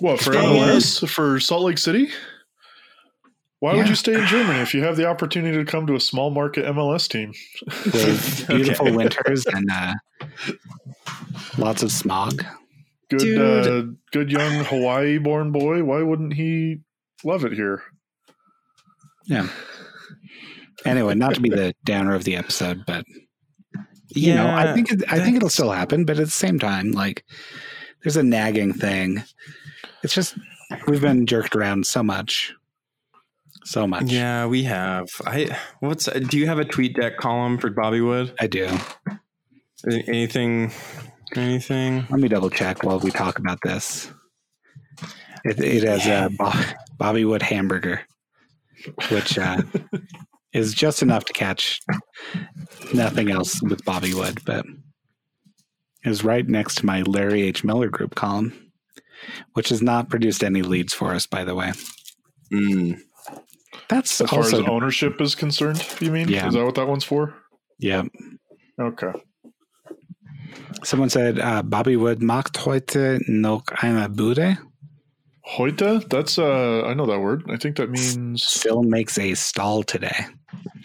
[0.00, 2.08] What for MLS for Salt Lake City?
[3.60, 3.78] Why yeah.
[3.78, 6.30] would you stay in Germany if you have the opportunity to come to a small
[6.30, 7.32] market MLS team
[7.86, 8.96] with beautiful okay.
[8.96, 9.94] winters and uh,
[11.56, 12.44] lots of smog?
[13.08, 15.84] Good, uh, good young Hawaii-born boy.
[15.84, 16.80] Why wouldn't he
[17.24, 17.82] love it here?
[19.24, 19.48] Yeah.
[20.84, 23.04] Anyway, not to be the downer of the episode, but
[24.08, 26.04] you yeah, know, I think it, I think it'll still happen.
[26.04, 27.24] But at the same time, like,
[28.02, 29.22] there's a nagging thing.
[30.02, 30.36] It's just
[30.86, 32.54] we've been jerked around so much
[33.66, 34.04] so much.
[34.04, 35.08] Yeah, we have.
[35.26, 38.34] I what's do you have a TweetDeck column for Bobby Wood?
[38.40, 38.68] I do.
[39.84, 40.72] Anything
[41.34, 42.06] anything?
[42.08, 44.10] Let me double check while we talk about this.
[45.44, 46.30] It, it has a
[46.98, 48.02] Bobby Wood hamburger,
[49.10, 49.62] which uh,
[50.52, 51.80] is just enough to catch
[52.94, 54.64] nothing else with Bobby Wood, but
[56.04, 57.64] is right next to my Larry H.
[57.64, 58.70] Miller Group column,
[59.54, 61.72] which has not produced any leads for us, by the way.
[62.52, 63.00] Mm.
[63.88, 65.84] That's as far as ownership is concerned.
[66.00, 66.28] You mean?
[66.28, 66.48] Yeah.
[66.48, 67.34] Is that what that one's for?
[67.78, 68.04] Yeah.
[68.80, 69.12] Okay.
[70.84, 74.58] Someone said uh, Bobby Wood macht heute noch eine Bude.
[75.44, 76.00] Heute?
[76.10, 77.44] That's uh I know that word.
[77.48, 80.26] I think that means still makes a stall today.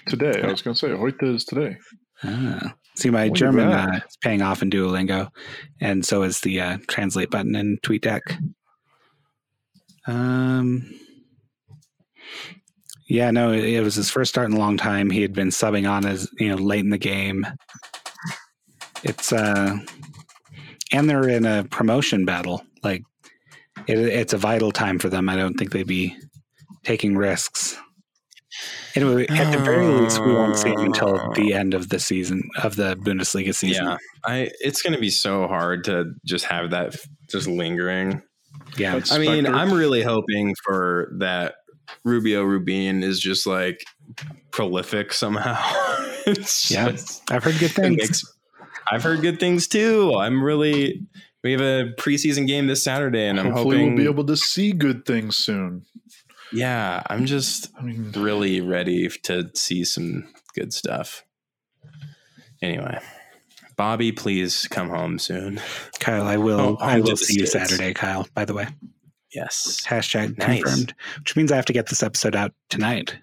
[0.08, 0.42] Today.
[0.44, 1.78] I was gonna say heute is today.
[2.24, 2.76] Ah.
[2.96, 5.30] See, my German uh, is paying off in Duolingo,
[5.80, 8.22] and so is the uh, translate button in TweetDeck.
[10.06, 10.94] Um,
[13.12, 15.10] yeah, no, it was his first start in a long time.
[15.10, 17.46] He had been subbing on as you know late in the game.
[19.04, 19.78] It's uh,
[20.94, 22.64] and they're in a promotion battle.
[22.84, 23.04] Like
[23.86, 25.28] it, it's a vital time for them.
[25.28, 26.16] I don't think they'd be
[26.86, 27.78] taking risks.
[28.96, 32.50] Anyway, at the very least, we won't see him until the end of the season
[32.64, 33.88] of the Bundesliga season.
[33.88, 34.52] Yeah, I.
[34.62, 36.96] It's going to be so hard to just have that
[37.30, 38.22] just lingering.
[38.78, 41.56] Yeah, I mean, I'm really hoping for that
[42.04, 43.84] Rubio Rubin is just like
[44.52, 45.58] prolific somehow.
[46.70, 47.98] yeah, just, I've heard good things.
[47.98, 48.38] Makes,
[48.92, 50.14] I've heard good things too.
[50.16, 51.06] I'm really.
[51.44, 54.74] We have a preseason game this Saturday, and I'm hoping we'll be able to see
[54.74, 55.86] good things soon.
[56.54, 61.24] Yeah, I'm just I mean, really ready to see some good stuff.
[62.62, 63.00] Anyway,
[63.76, 65.60] Bobby, please come home soon.
[66.00, 66.60] Kyle, I will.
[66.60, 68.28] Oh, I will see you Saturday, Kyle.
[68.36, 68.68] By the way.
[69.34, 69.82] Yes.
[69.88, 70.62] Hashtag nice.
[70.62, 73.16] confirmed, which means I have to get this episode out tonight.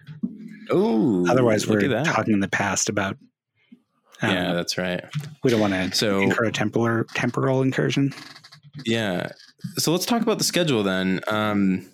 [0.71, 3.17] Oh, otherwise we're talking in the past about.
[4.21, 5.05] Um, yeah, that's right.
[5.45, 8.13] We don't want to so, incur a temporal temporal incursion.
[8.85, 9.31] Yeah.
[9.77, 11.21] So let's talk about the schedule then.
[11.29, 11.87] Um,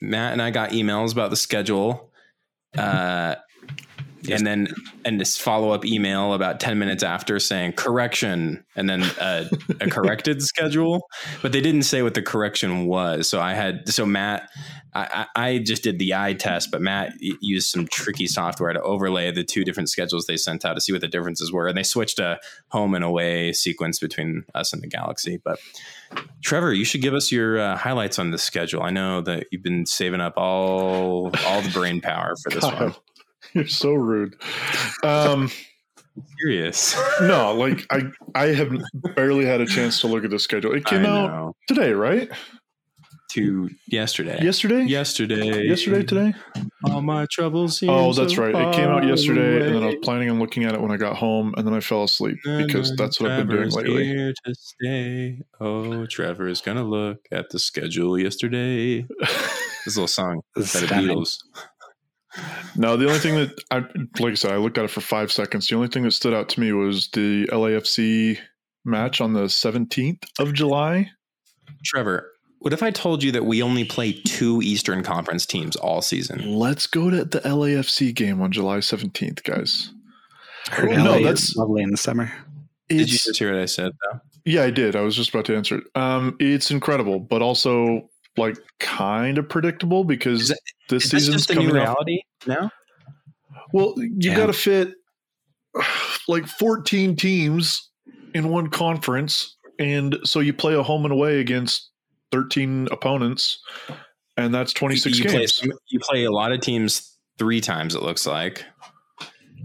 [0.00, 2.10] Matt and I got emails about the schedule.
[2.76, 3.36] Uh,
[4.22, 4.38] Yes.
[4.38, 4.68] And then
[5.04, 9.48] and this follow up email about ten minutes after saying correction, and then a,
[9.80, 11.08] a corrected schedule,
[11.42, 13.28] but they didn't say what the correction was.
[13.28, 14.48] So I had so Matt,
[14.94, 19.30] I, I just did the eye test, but Matt used some tricky software to overlay
[19.30, 21.82] the two different schedules they sent out to see what the differences were, and they
[21.82, 25.40] switched a home and away sequence between us and the Galaxy.
[25.42, 25.58] But
[26.42, 28.82] Trevor, you should give us your uh, highlights on the schedule.
[28.82, 32.80] I know that you've been saving up all all the brain power for this God.
[32.80, 32.94] one.
[33.54, 34.36] You're so rude.
[35.02, 35.50] Um,
[36.40, 36.96] serious.
[37.20, 38.02] no, like I
[38.34, 38.72] I have
[39.14, 40.74] barely had a chance to look at the schedule.
[40.74, 42.30] It came out today, right?
[43.32, 44.42] To yesterday.
[44.44, 44.82] Yesterday?
[44.82, 45.66] Yesterday.
[45.66, 46.34] Yesterday today?
[46.84, 47.82] All my troubles.
[47.86, 48.54] Oh, that's right.
[48.54, 49.66] It came out yesterday away.
[49.66, 51.72] and then I was planning on looking at it when I got home and then
[51.72, 54.04] I fell asleep because that's what I've been doing lately.
[54.04, 55.38] Here to stay.
[55.60, 59.06] Oh, Trevor is gonna look at the schedule yesterday.
[59.86, 61.38] this little song by the Beatles.
[62.76, 63.78] No, the only thing that I
[64.20, 65.68] like I said, I looked at it for five seconds.
[65.68, 68.38] The only thing that stood out to me was the LAFC
[68.84, 71.10] match on the 17th of July.
[71.84, 72.30] Trevor,
[72.60, 76.58] what if I told you that we only play two Eastern Conference teams all season?
[76.58, 79.92] Let's go to the LAFC game on July 17th, guys.
[80.78, 82.32] Oh, no, that's lovely in the summer.
[82.88, 84.20] Did you just hear what I said though?
[84.44, 84.96] yeah, I did.
[84.96, 85.84] I was just about to answer it.
[85.94, 90.60] Um, it's incredible, but also like kind of predictable because Is that-
[90.92, 91.88] this Is season's just the new coming off.
[91.88, 92.70] reality now?
[93.72, 94.36] Well, you Yeah.
[94.36, 94.94] got to fit
[96.28, 97.90] like 14 teams
[98.34, 99.56] in one conference.
[99.78, 101.90] And so you play a home and away against
[102.30, 103.58] 13 opponents,
[104.36, 105.54] and that's 26 you play, games.
[105.56, 107.94] some- you play a lot of teams three times.
[107.94, 108.64] It looks like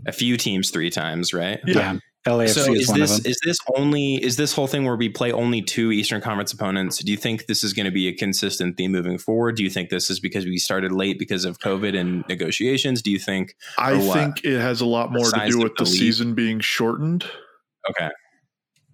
[0.07, 1.59] a few teams three times, right?
[1.65, 1.99] Yeah.
[2.27, 3.31] LAFC So is, is one this of them.
[3.31, 6.99] is this only is this whole thing where we play only two Eastern Conference opponents?
[6.99, 9.55] Do you think this is going to be a consistent theme moving forward?
[9.55, 13.01] Do you think this is because we started late because of COVID and negotiations?
[13.01, 14.13] Do you think I what?
[14.13, 17.25] think it has a lot more to do with the the season being shortened.
[17.89, 18.09] okay,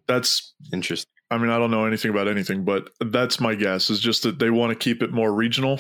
[0.08, 1.10] That's, interesting?
[1.32, 4.38] I mean, I don't know anything about anything, but that's my guess is just that
[4.38, 5.80] they want to keep it more regional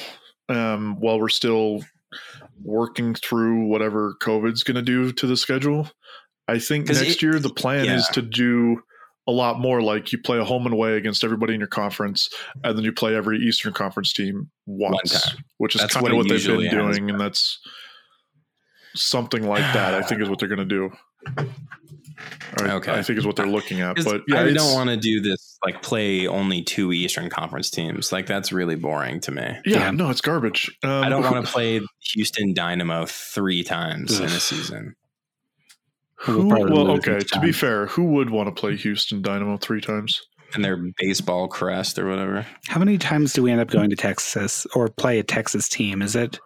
[0.49, 1.83] um, while we're still
[2.63, 5.89] working through whatever COVID's going to do to the schedule.
[6.47, 8.81] I think next it- year the plan is to do
[9.25, 12.29] a lot more like you play a home and away against everybody in your conference,
[12.63, 15.37] and then you play every Eastern Conference team once, time.
[15.59, 17.59] which is That's kind what of what they've been ends doing, and that's
[18.95, 19.93] something like that.
[19.93, 20.91] I think is what they're going to do.
[22.59, 22.91] Or Okay.
[22.91, 23.95] I think is what they're looking at.
[24.03, 28.11] But yeah, I don't want to do this like play only two Eastern Conference teams.
[28.11, 29.41] Like that's really boring to me.
[29.65, 29.91] Yeah, Yeah.
[29.91, 30.69] no, it's garbage.
[30.83, 31.79] Um, I don't want to play
[32.13, 34.95] Houston Dynamo three times in a season.
[36.27, 37.19] We'll Who, well, okay.
[37.19, 40.21] To be fair, who would want to play Houston Dynamo three times?
[40.53, 42.45] And their baseball crest or whatever.
[42.67, 46.01] How many times do we end up going to Texas or play a Texas team?
[46.01, 46.39] Is it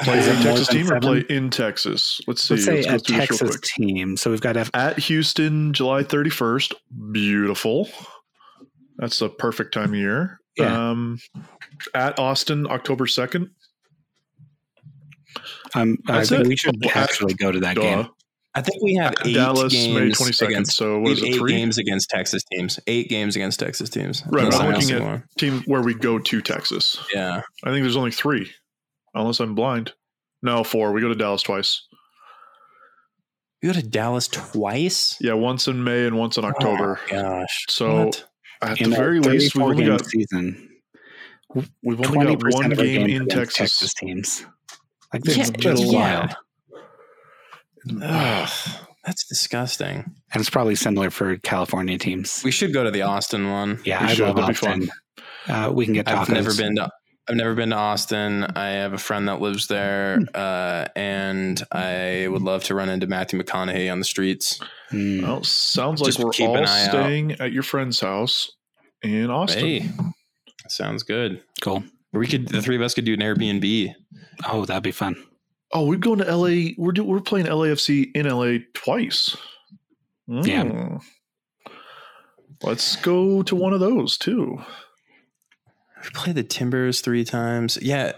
[0.00, 2.20] Play Is a Texas than team or play in Texas?
[2.26, 2.54] Let's see.
[2.54, 3.62] let's say Let's a through this real Texas quick.
[3.62, 4.16] team?
[4.16, 6.74] So we've got F- At Houston, July 31st.
[7.12, 7.88] Beautiful.
[8.98, 10.38] That's the perfect time of year.
[10.56, 10.90] Yeah.
[10.90, 11.18] Um,
[11.94, 13.48] at Austin, October 2nd.
[15.74, 16.48] um, I think it.
[16.48, 17.82] we should actually go to that Duh.
[17.82, 18.08] game.
[18.56, 20.46] I think we have At eight Dallas, games May 22nd.
[20.48, 21.52] against So we have it, eight three?
[21.52, 22.80] games against Texas teams.
[22.86, 24.22] Eight games against Texas teams.
[24.28, 25.24] Right, I'm I'm looking at- one.
[25.38, 26.98] Team where we go to Texas.
[27.14, 27.42] Yeah.
[27.64, 28.50] I think there's only three,
[29.14, 29.92] unless I'm blind.
[30.42, 30.92] No, four.
[30.92, 31.82] We go to Dallas twice.
[33.62, 35.16] You go to Dallas twice?
[35.20, 37.00] Yeah, once in May and once in oh October.
[37.06, 37.64] Oh, gosh.
[37.68, 38.24] So What?
[38.62, 40.70] at In the very least, we've only got season.
[41.54, 43.56] we've only got one game in against Texas.
[43.78, 44.46] Texas teams.
[45.12, 46.32] Like that's Yeah, just yeah.
[47.90, 48.02] Wild.
[48.02, 48.50] Ugh,
[49.04, 49.98] that's disgusting.
[50.32, 52.42] And it's probably similar for California teams.
[52.44, 53.80] We should go to the Austin one.
[53.84, 54.26] yeah, we I should.
[54.34, 54.88] love Austin.
[55.48, 56.18] Uh, we can get tacos.
[56.22, 56.90] I've never been to
[57.28, 58.44] I've never been to Austin.
[58.44, 63.08] I have a friend that lives there, uh, and I would love to run into
[63.08, 64.60] Matthew McConaughey on the streets.
[64.92, 65.22] Mm.
[65.22, 66.90] Well, sounds like Just we're keep all eye out.
[66.90, 68.52] staying at your friend's house
[69.02, 69.60] in Austin.
[69.60, 69.90] Hey,
[70.68, 71.42] sounds good.
[71.60, 71.82] Cool.
[72.12, 73.92] Or we could the three of us could do an Airbnb.
[74.48, 75.16] Oh, that'd be fun.
[75.72, 76.70] Oh, we're going to LA.
[76.78, 79.36] We're do, we're playing LAFC in LA twice.
[80.28, 80.64] Yeah.
[80.64, 81.02] Mm.
[82.62, 84.58] Let's go to one of those too.
[86.02, 87.78] We play the Timbers three times.
[87.82, 88.12] Yeah,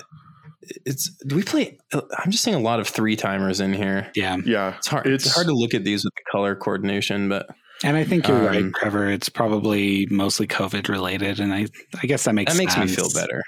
[0.84, 1.10] it's.
[1.26, 1.78] Do we play?
[1.92, 4.10] I'm just seeing a lot of three timers in here.
[4.14, 4.36] Yeah.
[4.44, 5.06] Yeah, It's hard.
[5.06, 7.46] It's, It's- hard to look at these with the color coordination, but
[7.82, 9.08] And I think you're right, Um, Trevor.
[9.10, 11.40] It's probably mostly COVID related.
[11.40, 11.66] And I,
[12.02, 13.42] I guess that makes that makes me feel better.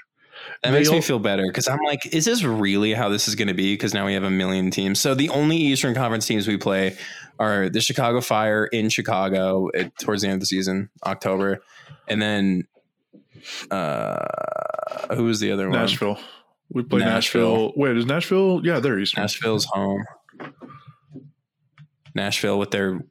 [0.63, 3.47] That makes me feel better because I'm like, is this really how this is going
[3.47, 3.73] to be?
[3.73, 4.99] Because now we have a million teams.
[4.99, 6.97] So the only Eastern Conference teams we play
[7.39, 11.63] are the Chicago Fire in Chicago at, towards the end of the season, October,
[12.07, 12.67] and then
[13.71, 15.79] uh, who was the other one?
[15.79, 16.19] Nashville.
[16.69, 17.49] We play Nashville.
[17.49, 17.73] Nashville.
[17.75, 18.61] Wait, is Nashville?
[18.63, 19.23] Yeah, they're Eastern.
[19.23, 20.05] Nashville's home.
[22.13, 23.01] Nashville with their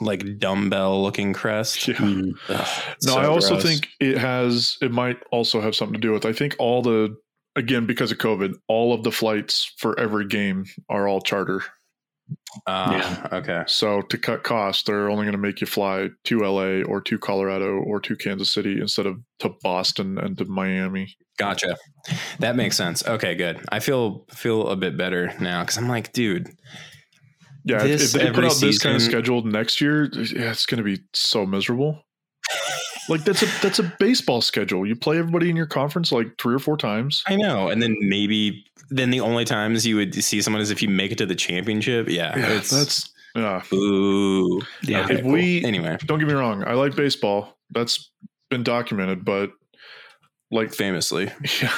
[0.00, 1.88] like dumbbell looking crest.
[1.88, 1.94] Yeah.
[1.96, 2.32] Mm.
[2.48, 2.68] Ugh,
[3.04, 3.62] No, so I also gross.
[3.62, 4.78] think it has.
[4.80, 6.24] It might also have something to do with.
[6.26, 7.16] I think all the
[7.56, 11.62] again because of COVID, all of the flights for every game are all charter.
[12.66, 13.64] Ah, okay.
[13.66, 17.18] So to cut costs, they're only going to make you fly to LA or to
[17.18, 21.16] Colorado or to Kansas City instead of to Boston and to Miami.
[21.38, 21.76] Gotcha.
[22.38, 23.06] That makes sense.
[23.06, 23.64] Okay, good.
[23.70, 26.50] I feel feel a bit better now because I'm like, dude,
[27.68, 30.50] Yeah, if- This if they put every out this kind of schedule next year, yeah,
[30.50, 32.02] it's going to be so miserable.
[33.10, 34.86] like that's a that's a baseball schedule.
[34.86, 37.22] You play everybody in your conference like three or four times.
[37.26, 37.68] I know.
[37.68, 41.12] And then maybe then the only times you would see someone is if you make
[41.12, 42.08] it to the championship.
[42.08, 43.62] Yeah, Yeah, it's that's yeah.
[43.74, 44.60] ooh.
[44.82, 45.04] Yeah.
[45.04, 46.64] Okay, If we- anyway, Don't get me wrong.
[46.66, 47.58] I like baseball.
[47.70, 48.10] That's
[48.50, 49.50] been documented, but
[50.50, 51.74] like famously, yeah,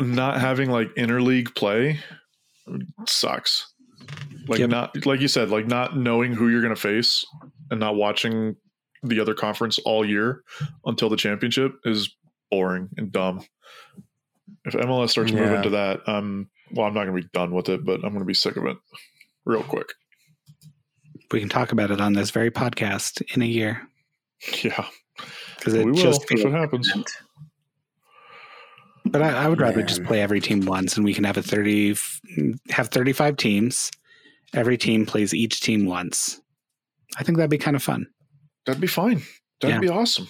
[0.00, 2.00] not having like interleague play
[3.06, 3.73] sucks.
[4.46, 4.70] Like Yep.
[4.70, 7.24] not like you said, like not knowing who you're going to face
[7.70, 8.56] and not watching
[9.02, 10.42] the other conference all year
[10.84, 12.14] until the championship is
[12.50, 13.42] boring and dumb.
[14.66, 15.40] If MLS starts Yeah.
[15.40, 18.10] moving to that, um, well, I'm not going to be done with it, but I'm
[18.10, 18.76] going to be sick of it
[19.46, 19.92] real quick.
[21.32, 23.88] we can talk about it on this very podcast in a year
[24.62, 24.86] Yeah,
[25.58, 26.92] because it we will just if it happens.
[29.14, 31.42] But I, I would rather just play every team once, and we can have a
[31.42, 31.94] thirty,
[32.70, 33.92] have thirty-five teams.
[34.52, 36.40] Every team plays each team once.
[37.16, 38.08] I think that'd be kind of fun.
[38.66, 39.22] That'd be fine.
[39.60, 39.80] That'd Yeah.
[39.80, 40.26] be awesome.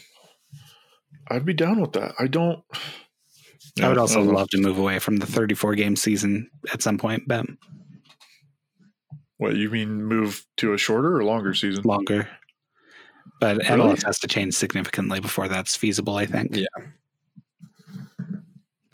[1.31, 2.13] I'd be down with that.
[2.19, 2.63] I don't.
[3.83, 6.99] I would also don't love to move away from the thirty-four game season at some
[6.99, 7.47] point, but
[9.39, 10.05] What you mean?
[10.05, 11.85] Move to a shorter or longer season?
[11.85, 12.29] longer.
[13.41, 13.97] But Really?
[14.05, 16.17] Has to change significantly before that's feasible.
[16.17, 16.55] I think.
[16.55, 16.67] Yeah.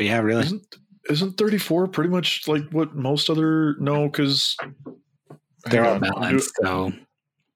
[0.01, 0.45] But yeah, really.
[0.45, 0.77] Isn't
[1.11, 4.07] isn't thirty four pretty much like what most other no?
[4.09, 4.57] Because
[5.67, 6.53] They're all balanced.
[6.63, 6.91] So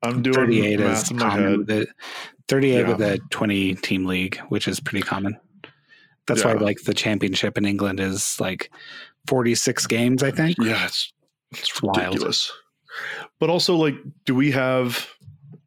[0.02, 1.88] I'm doing 38 math is common with it.
[2.48, 2.88] 38 Yeah.
[2.88, 5.38] with a 20 team league, which is pretty common.
[6.26, 8.70] That's why like the championship in England is like
[9.26, 10.58] 46 games, I think.
[10.60, 11.14] Yeah, it's
[11.52, 11.96] it's Wild.
[11.96, 12.52] ridiculous.
[13.40, 13.94] But also, like,
[14.26, 15.08] do we have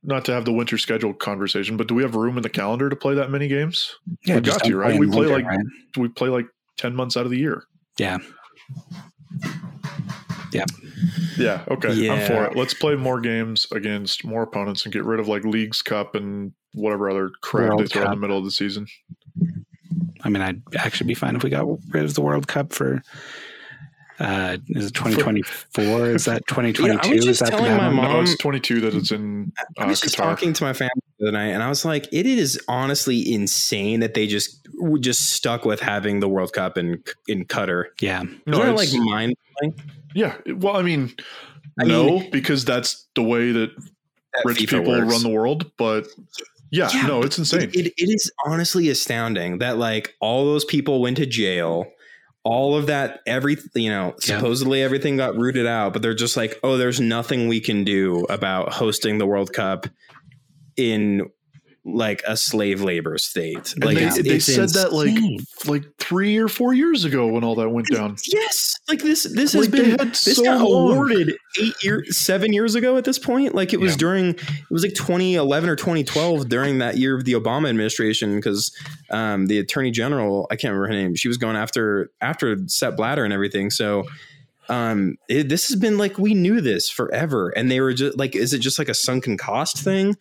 [0.03, 2.87] not to have the winter schedule conversation, but do we have room in the calendar
[2.87, 3.95] to play that many games?
[4.25, 4.99] Yeah, We got to, right?
[4.99, 5.65] We play winter, like- right?
[5.97, 6.45] We play like
[6.77, 7.63] ten months out of the year?
[7.97, 8.17] Yeah.
[10.53, 10.63] Yeah,
[11.37, 11.63] Yeah.
[11.69, 12.09] okay.
[12.09, 12.55] I'm for it.
[12.55, 16.53] Let's play more games against more opponents and get rid of like Leagues Cup and
[16.73, 18.87] whatever other crap World they throw in the middle of the season.
[20.23, 23.01] I mean, I'd actually be fine if we got rid of the World Cup for.
[24.19, 26.07] Uh, is it 2024?
[26.15, 27.15] is that 2022?
[27.17, 27.95] just is that telling gonna my happen?
[27.97, 30.23] mom- no, it's 22 that it's in uh, I was just Qatar.
[30.29, 33.99] talking to my family the other night, and I was like, "It is honestly insane
[34.01, 34.67] that they just
[34.99, 37.85] just stuck with having the World Cup in in Qatar.
[38.01, 38.23] Yeah.
[38.45, 39.75] no, Isn't that like it's- mind blowing?
[40.13, 40.35] yeah.
[40.55, 41.13] Well, I mean,
[41.79, 45.11] I no, mean- because that's the way that That rich FIFA people works.
[45.11, 45.71] run the world.
[45.77, 46.05] But
[46.71, 47.61] yeah, Yeah, no, it's insane.
[47.63, 51.85] It, it, it is honestly astounding that like all those people went to jail.
[52.43, 54.37] All of that, every you know, Yeah.
[54.37, 58.25] supposedly everything got rooted out, but they're just like, oh, there's nothing we can do
[58.29, 59.87] about hosting the World Cup
[60.77, 61.29] in
[61.89, 63.73] like a slave labor state.
[63.75, 65.15] and like they, it's, they it's said that like
[65.67, 68.17] like three or four years ago when all that went down.
[68.27, 69.23] Yes, like this.
[69.23, 70.91] This Like, has been this so got long.
[70.91, 72.97] awarded eight years, seven years ago.
[72.97, 73.97] At this point, like it was Yeah.
[73.99, 78.69] during it was like 2011 or 2012 during that year of the Obama administration because
[79.09, 81.15] um, the Attorney General I can't remember her name.
[81.15, 83.69] She was going after after Sepp Blatter and everything.
[83.69, 84.03] So.
[84.69, 88.35] Um, it, this has been like we knew this forever, and they were just like,
[88.35, 90.15] is it just like a sunken cost thing?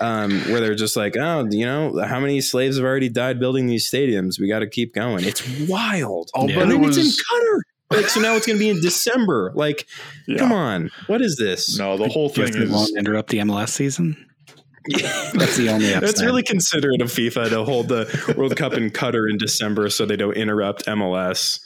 [0.00, 3.66] Um, where they're just like, oh, you know, how many slaves have already died building
[3.66, 4.38] these stadiums?
[4.38, 5.24] We got to keep going.
[5.24, 6.30] It's wild.
[6.34, 6.56] I'll Yeah.
[6.56, 7.60] bet And it then it's in was Qatar.
[7.98, 9.50] Like, so now it's going to be in December.
[9.54, 9.86] Like,
[10.28, 10.38] yeah.
[10.38, 11.76] come on, what is this?
[11.76, 14.16] No, the whole thing it won't is interrupt the MLS season.
[14.88, 16.24] That's the only It's upside.
[16.24, 20.16] really considerate of FIFA to hold the World Cup in Qatar in December so they
[20.16, 21.60] don't interrupt MLS.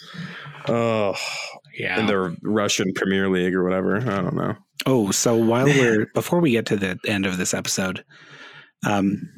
[0.66, 1.14] Oh,
[1.78, 1.98] Yeah.
[1.98, 3.96] and the Russian Premier League or whatever.
[3.96, 4.56] I don't know.
[4.86, 8.04] Oh, so while we're before we get to the end of this episode,
[8.86, 9.28] um,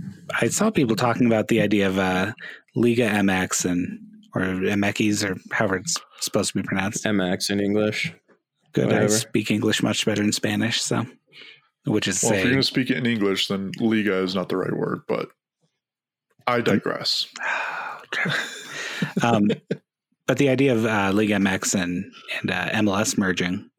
[0.40, 2.32] I saw people talking about the idea of uh,
[2.74, 3.98] Liga MX and
[4.34, 7.04] or MX or however it's supposed to be pronounced.
[7.04, 8.12] MX in English.
[8.72, 11.06] Good, I speak English much better in Spanish, so
[11.86, 14.48] which is well, if you're going to speak it in English, then Liga is not
[14.48, 15.00] the right word.
[15.08, 15.28] But
[16.46, 17.28] I digress.
[19.22, 19.48] um,
[20.26, 23.70] but the idea of uh, Liga MX and and uh, MLS merging,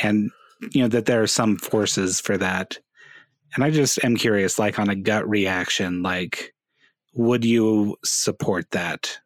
[0.00, 0.30] and
[0.72, 2.78] you know that there are some forces for that,
[3.54, 6.54] and I just am curious, like on a gut reaction, like
[7.14, 9.18] would you support that?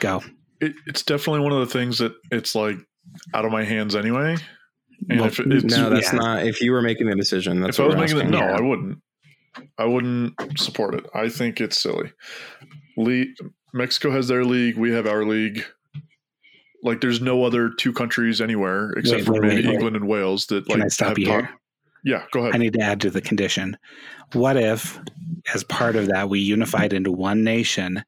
[0.00, 0.22] Go.
[0.60, 2.76] It, it's definitely one of the things that it's like
[3.34, 4.36] out of my hands anyway.
[5.10, 6.18] And Well, if it, it's, No, that's Yeah.
[6.18, 6.46] not.
[6.46, 8.56] If you were making the decision, that's if I was making it, no, Yeah.
[8.56, 8.98] I wouldn't.
[9.78, 11.06] I wouldn't support it.
[11.14, 12.12] I think it's silly.
[12.96, 13.24] Le-
[13.72, 14.76] Mexico has their league.
[14.76, 15.64] We have our league.
[16.82, 19.74] Like, there's no other two countries anywhere except Wait, for wait, maybe wait, wait.
[19.74, 21.50] England and Wales that Can like I stop have you talk- here?
[22.04, 22.54] Yeah, go ahead.
[22.54, 23.76] I need to add to the condition.
[24.32, 25.00] What if,
[25.52, 28.04] as part of that, we unified into one nation,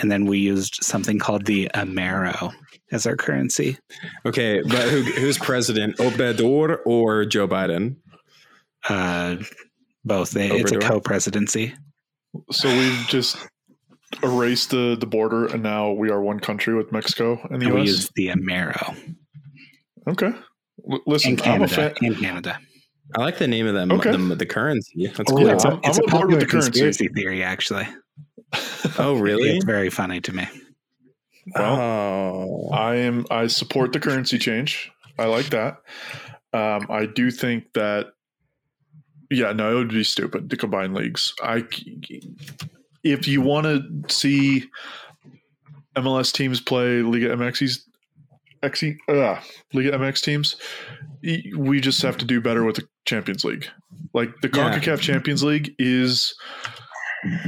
[0.00, 2.54] and then we used something called the Amero
[2.90, 3.76] as our currency?
[4.24, 7.96] Okay, but who, who's president, Obrador or Joe Biden?
[8.88, 9.36] Uh,
[10.06, 10.30] both.
[10.30, 11.74] They, it's a co-presidency.
[12.50, 13.36] so we've just
[14.22, 17.74] erased the the border, and now we are one country with Mexico and the And
[17.74, 17.88] we U.S.
[17.88, 18.96] use the Amero
[20.08, 20.32] okay.
[20.90, 21.94] L- listen, and I'm a fan.
[22.02, 22.58] And Canada.
[23.16, 23.92] I like the name of them.
[23.92, 24.10] Okay.
[24.16, 25.06] The, the currency.
[25.06, 25.48] That's Oh, cool.
[25.48, 26.70] it's a, I'm- it's I'm a on board popular with the currency.
[26.70, 27.86] conspiracy theory, actually.
[28.98, 29.50] oh, really?
[29.56, 30.46] It's very funny to me.
[31.54, 33.26] Well, oh, I am.
[33.30, 34.90] I support the currency change.
[35.18, 35.76] I like that.
[36.52, 38.06] Um, I do think that.
[39.30, 41.34] Yeah, no, it would be stupid to combine leagues.
[41.42, 41.64] I,
[43.04, 44.64] if you want to see
[45.96, 47.86] MLS teams play Liga MX's,
[48.62, 49.40] XE, uh,
[49.72, 50.56] Liga MX teams,
[51.56, 53.66] we just have to do better with the Champions League.
[54.12, 54.78] Like the Yeah.
[54.78, 56.34] CONCACAF Champions League is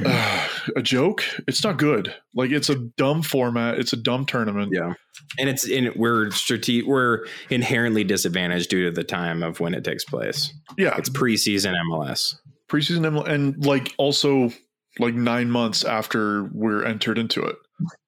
[0.04, 1.24] uh, a joke.
[1.48, 2.14] It's not good.
[2.34, 3.78] Like it's a dumb format.
[3.78, 4.70] It's a dumb tournament.
[4.74, 4.94] Yeah,
[5.38, 9.84] and it's in we're strate- we're inherently disadvantaged due to the time of when it
[9.84, 10.52] takes place.
[10.78, 12.34] Yeah, It's preseason MLS.
[12.70, 14.50] preseason ML and like also
[14.98, 17.56] like nine months after we're entered into it.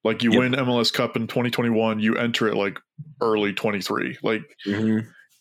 [0.03, 0.39] Like you Yep.
[0.39, 2.79] win MLS Cup in 2021, you enter it like
[3.21, 4.17] early 23.
[4.23, 4.41] Like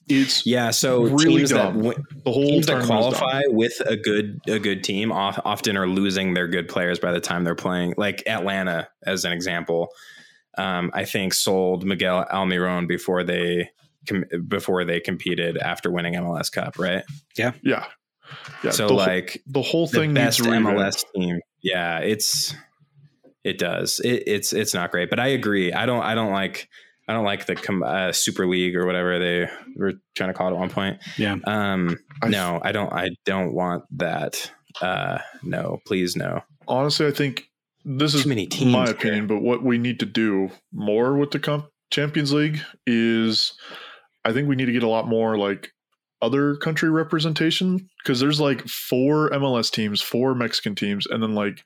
[0.08, 1.82] it's Yeah, so Really teams that dumb.
[1.82, 2.86] the whole teams that dumb.
[2.86, 7.20] qualify with a good a good team often are losing their good players by the
[7.20, 7.94] time they're playing.
[7.96, 9.88] Like Atlanta, as an example,
[10.56, 13.70] um, I think sold Miguel Almiron before they
[14.08, 17.04] com- before they competed after winning MLS Cup, right?
[17.36, 17.84] Yeah, yeah.
[18.70, 20.66] So the, whole- like the whole the thing needs best revamp.
[20.68, 21.40] MLS team.
[21.62, 22.54] Yeah, it's
[23.44, 24.00] it does.
[24.00, 25.72] It, it's it's not great, but I agree.
[25.72, 26.68] I don't I don't like
[27.08, 30.48] I don't like the com- uh, Super League or whatever they were trying to call
[30.48, 30.98] it at one point.
[31.16, 31.36] Yeah.
[31.46, 31.96] Um.
[32.22, 32.92] I- no, I don't.
[32.92, 34.50] I don't want that.
[34.80, 35.18] Uh.
[35.42, 36.42] No, please, no.
[36.66, 37.44] Honestly, I think
[37.84, 38.72] this is many teams.
[38.72, 43.54] my opinion, but what we need to do more with the comp- Champions League is
[44.24, 45.72] I think we need to get a lot more like
[46.20, 51.64] other country representation because there's like four MLS teams, four Mexican teams, and then like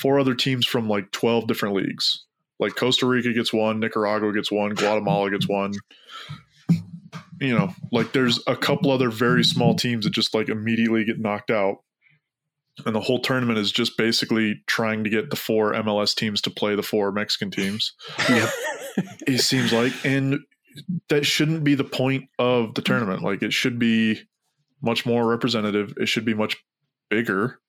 [0.00, 2.24] four other teams from like 12 different leagues.
[2.60, 5.72] Like Costa Rica gets one, Nicaragua gets one, Guatemala gets one.
[7.40, 11.20] You know, like there's a couple other very small teams that just like immediately get
[11.20, 11.78] knocked out
[12.86, 16.50] and the whole tournament is just basically trying to get the four MLS teams to
[16.50, 17.92] play the four Mexican teams.
[18.28, 18.48] Yep.
[19.26, 20.40] it seems like, and
[21.08, 22.92] that shouldn't be the point of the mm-hmm.
[22.92, 23.22] tournament.
[23.22, 24.20] Like it should be
[24.82, 25.94] much more representative.
[25.98, 26.56] It should be much
[27.10, 27.60] bigger.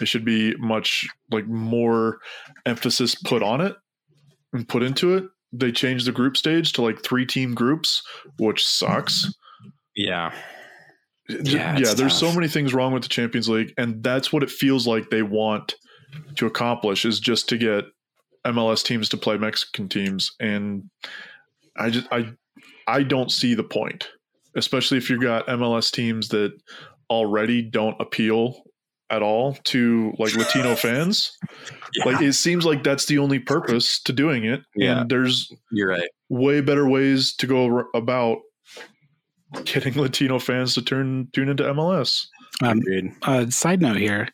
[0.00, 2.18] It should be much like more
[2.66, 3.76] emphasis put on it
[4.52, 5.24] and put into it.
[5.52, 8.02] They changed the group stage to like three team groups,
[8.38, 9.32] which sucks
[9.94, 10.34] Yeah.
[11.28, 14.50] yeah, Yeah, there's so many things wrong with the Champions League, and that's what it
[14.50, 15.74] feels like they want
[16.36, 17.84] to accomplish is just to get
[18.46, 20.90] MLS teams to play Mexican teams, and
[21.76, 22.30] I just I
[22.86, 24.08] I don't see the point,
[24.56, 26.52] especially if you've got MLS teams that
[27.10, 28.62] already don't appeal
[29.10, 31.36] at all to like Latino fans.
[31.96, 32.04] Yeah.
[32.12, 35.00] Like it seems like that's the only purpose to doing it, Yeah.
[35.02, 36.08] and there's You're right.
[36.28, 38.38] way better ways to go about
[39.64, 42.26] getting Latino fans to turn tune into MLS.
[42.62, 43.12] Um, Agreed.
[43.22, 44.28] uh, side note here,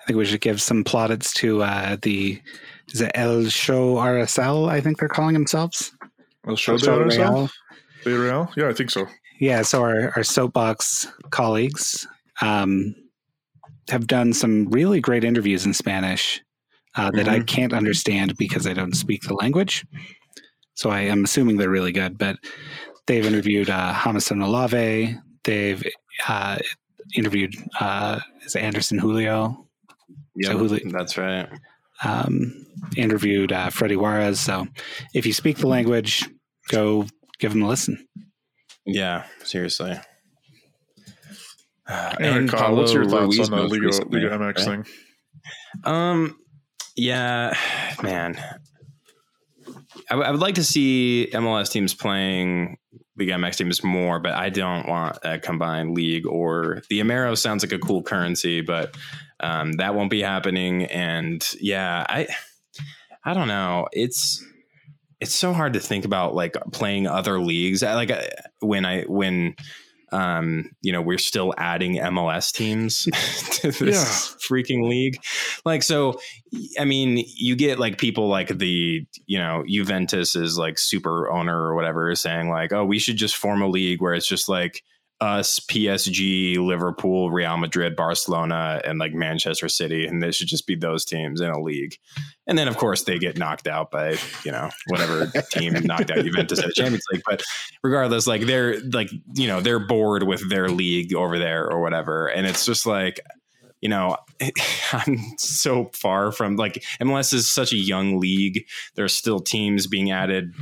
[0.00, 2.40] I think we should give some plaudits to uh, the
[2.92, 4.68] is it El Show RSL?
[4.70, 5.92] I think they're calling themselves.
[6.46, 7.50] El Show El de Show RSL?
[8.04, 8.52] Real.
[8.56, 9.06] Yeah, I think so.
[9.40, 12.06] Yeah, so our, our soapbox colleagues
[12.40, 12.94] um,
[13.88, 16.40] have done some really great interviews in Spanish
[16.94, 17.46] uh, that I Mhm.
[17.46, 19.84] can't understand because I don't speak the language.
[20.74, 22.36] So I am assuming they're really good, but
[23.06, 25.14] they've interviewed uh, Jamison Olave.
[25.44, 25.84] They've
[26.28, 26.58] uh,
[27.14, 29.66] interviewed uh, is Anderson Julio.
[30.36, 31.48] Yeah, So that's right.
[32.04, 32.66] Um,
[32.96, 34.38] interviewed uh, Freddy Juarez.
[34.40, 34.66] So
[35.14, 36.28] if you speak the language,
[36.68, 37.06] go
[37.38, 38.06] give them a listen.
[38.84, 39.98] Yeah, seriously.
[41.88, 44.64] Uh, Anyway, Kyle, what's your thoughts Ruiz on the most Liga, recently, Liga MX right?
[44.64, 44.86] thing?
[45.84, 46.36] Um,
[46.96, 47.56] yeah,
[48.02, 48.36] man.
[50.10, 52.76] I, w- I would like to see MLS teams playing
[53.16, 57.64] League MX teams more, but I don't want a combined league or the Amero sounds
[57.64, 58.94] like a cool currency, but
[59.40, 60.84] um, that won't be happening.
[60.84, 62.26] And yeah, I,
[63.24, 63.88] I don't know.
[63.92, 64.44] It's
[65.20, 67.82] it's so hard to think about like playing other leagues.
[67.82, 68.28] I, like I,
[68.60, 69.56] when I when
[70.12, 73.04] um you know we're still adding MLS teams
[73.60, 75.18] to this freaking league.
[75.64, 76.18] Like so
[76.78, 81.60] I mean, you get like people like the, you know, Juventus is like super owner
[81.60, 84.82] or whatever saying like, oh, we should just form a league where it's just like
[85.20, 90.06] us, PSG, Liverpool, Real Madrid, Barcelona, and like Manchester City.
[90.06, 91.96] And they should just be those teams in a league.
[92.46, 96.24] And then, of course, they get knocked out by, you know, whatever team knocked out
[96.24, 97.22] Juventus at the Champions League.
[97.26, 97.42] But
[97.82, 102.28] regardless, like they're like, you know, they're bored with their league over there or whatever.
[102.28, 103.20] And it's just like,
[103.80, 104.16] you know,
[104.92, 108.64] I'm so far from like MLS is such a young league.
[108.94, 110.54] There's still teams being added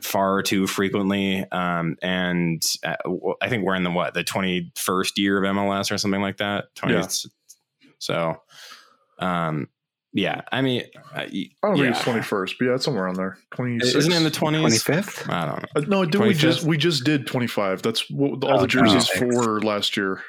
[0.00, 2.96] far too frequently, um, and uh,
[3.40, 6.74] I think we're in the what the 21st year of MLS or something like that.
[6.76, 7.06] 20, Yeah.
[7.98, 8.36] So,
[9.18, 9.68] um,
[10.14, 10.82] yeah, I mean,
[11.14, 11.82] uh, y- I don't yeah.
[11.84, 13.36] think it's twenty first, but yeah, it's somewhere on there.
[13.50, 13.94] Twenty six.
[13.96, 14.60] isn't it in the 20s?
[14.84, 15.28] 25th?
[15.30, 15.68] I don't know.
[15.76, 17.82] Uh, no, did we just we just did twenty five?
[17.82, 19.36] That's what all Oh, the jerseys 26.
[19.36, 20.22] for last year.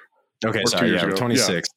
[0.45, 1.15] Okay, Or sorry, yeah, ago.
[1.15, 1.69] 26.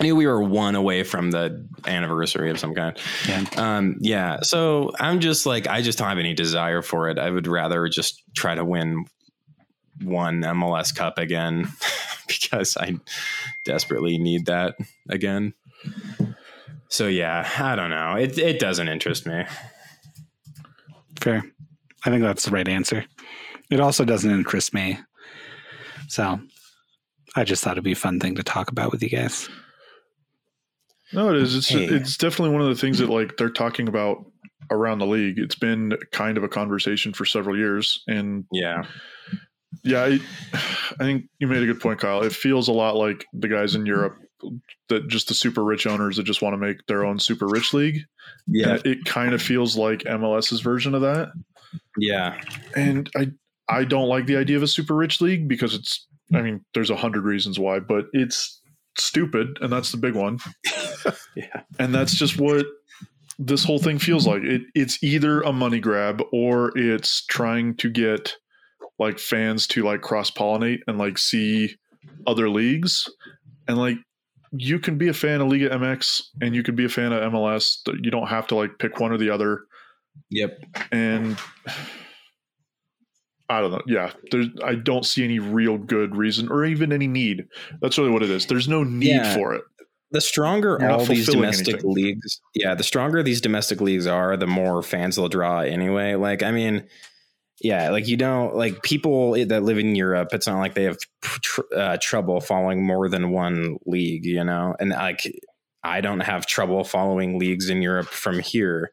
[0.00, 2.98] I knew we were one away from the anniversary of some kind.
[3.26, 3.44] Yeah.
[3.56, 4.40] Um, yeah.
[4.42, 7.18] So I'm just like, I just don't have any desire for it.
[7.18, 9.06] I would rather just try to win
[10.02, 11.68] one MLS Cup again
[12.28, 12.96] because I
[13.64, 14.74] desperately need that
[15.08, 15.54] again.
[16.88, 18.14] So yeah, I don't know.
[18.14, 19.44] It it doesn't interest me.
[21.20, 21.44] Fair.
[22.04, 23.04] I think that's the right answer.
[23.70, 24.98] It also doesn't interest me.
[26.08, 26.38] So
[27.34, 29.48] I just thought it'd be a fun thing to talk about with you guys.
[31.12, 31.56] No, it is.
[31.56, 31.84] It's Hey.
[31.84, 34.24] it's definitely one of the things that like they're talking about
[34.70, 35.38] around the league.
[35.38, 38.84] It's been kind of a conversation for several years, and Yeah.
[39.84, 40.18] yeah, I,
[40.54, 42.22] I think you made a good point, Kyle.
[42.22, 44.16] It feels a lot like the guys in Europe
[44.88, 47.72] that just the super rich owners that just want to make their own super rich
[47.74, 48.02] league.
[48.46, 48.74] Yeah.
[48.74, 51.32] And it kind of feels like MLS's version of that.
[51.98, 52.40] Yeah.
[52.74, 53.32] And I
[53.68, 56.90] I don't like the idea of a super rich league because it's I mean, there's
[56.90, 58.60] a hundred reasons why, but it's
[58.98, 60.38] stupid, and that's the big one.
[61.36, 61.62] Yeah.
[61.78, 62.66] And that's just what
[63.38, 64.42] this whole thing feels like.
[64.42, 68.34] It it's either a money grab or it's trying to get
[68.98, 71.76] like fans to like cross pollinate and like see
[72.26, 73.08] other leagues.
[73.68, 73.98] And like
[74.52, 77.32] you can be a fan of Liga MX and you can be a fan of
[77.32, 77.78] MLS.
[78.02, 79.62] You don't have to like pick one or the other
[80.30, 80.58] Yep.
[80.92, 81.36] and
[83.48, 83.82] I don't know.
[83.86, 84.48] Yeah, there's.
[84.64, 87.46] I don't see any real good reason or even any need.
[87.80, 88.46] That's really what it is.
[88.46, 89.34] There's no need Yeah.
[89.34, 89.62] for it.
[90.10, 91.92] The stronger You're all these domestic anything.
[91.92, 96.14] leagues, yeah, the stronger these domestic leagues are, the more fans they'll draw anyway.
[96.14, 96.84] Like, I mean,
[97.60, 100.28] yeah, like you don't like people that live in Europe.
[100.32, 104.76] It's not like they have tr- uh, trouble following more than one league, you know.
[104.78, 105.40] And like,
[105.82, 108.92] I don't have trouble following leagues in Europe from here,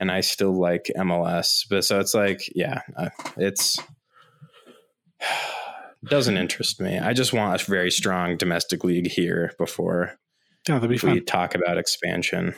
[0.00, 1.64] and I still like MLS.
[1.68, 3.78] But so it's like, yeah, uh, it's
[6.04, 6.98] doesn't interest me.
[6.98, 10.18] I just want a very strong domestic league here before
[10.68, 11.24] Yeah, that'd be we fun.
[11.26, 12.54] talk about expansion.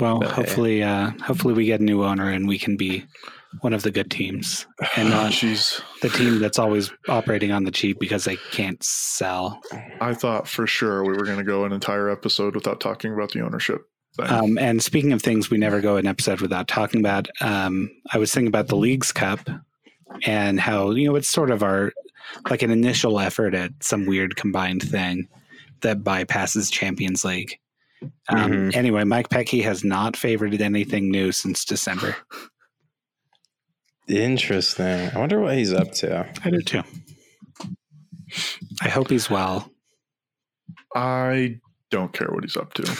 [0.00, 3.06] Well, but, hopefully, uh, hopefully we get a new owner and we can be
[3.60, 7.70] one of the good teams and not Jeez, the team that's always operating on the
[7.70, 9.60] cheap because they can't sell.
[10.00, 13.32] I thought for sure we were going to go an entire episode without talking about
[13.32, 13.82] the ownership.
[14.18, 18.18] Um, and speaking of things we never go an episode without talking about, um, I
[18.18, 19.40] was thinking about the Leagues Cup
[20.24, 21.92] and how, you know, it's sort of our
[22.48, 25.28] like an initial effort at some weird combined thing
[25.82, 27.58] that bypasses Champions League.
[28.28, 28.74] Um, Mhm.
[28.74, 32.16] Anyway, Mike Petke has not favorited anything new since December.
[34.08, 35.10] Interesting.
[35.14, 36.28] I wonder what he's up to.
[36.44, 36.82] I do too.
[38.82, 39.70] I hope he's well.
[40.94, 41.58] I
[41.90, 42.82] don't care what he's up to.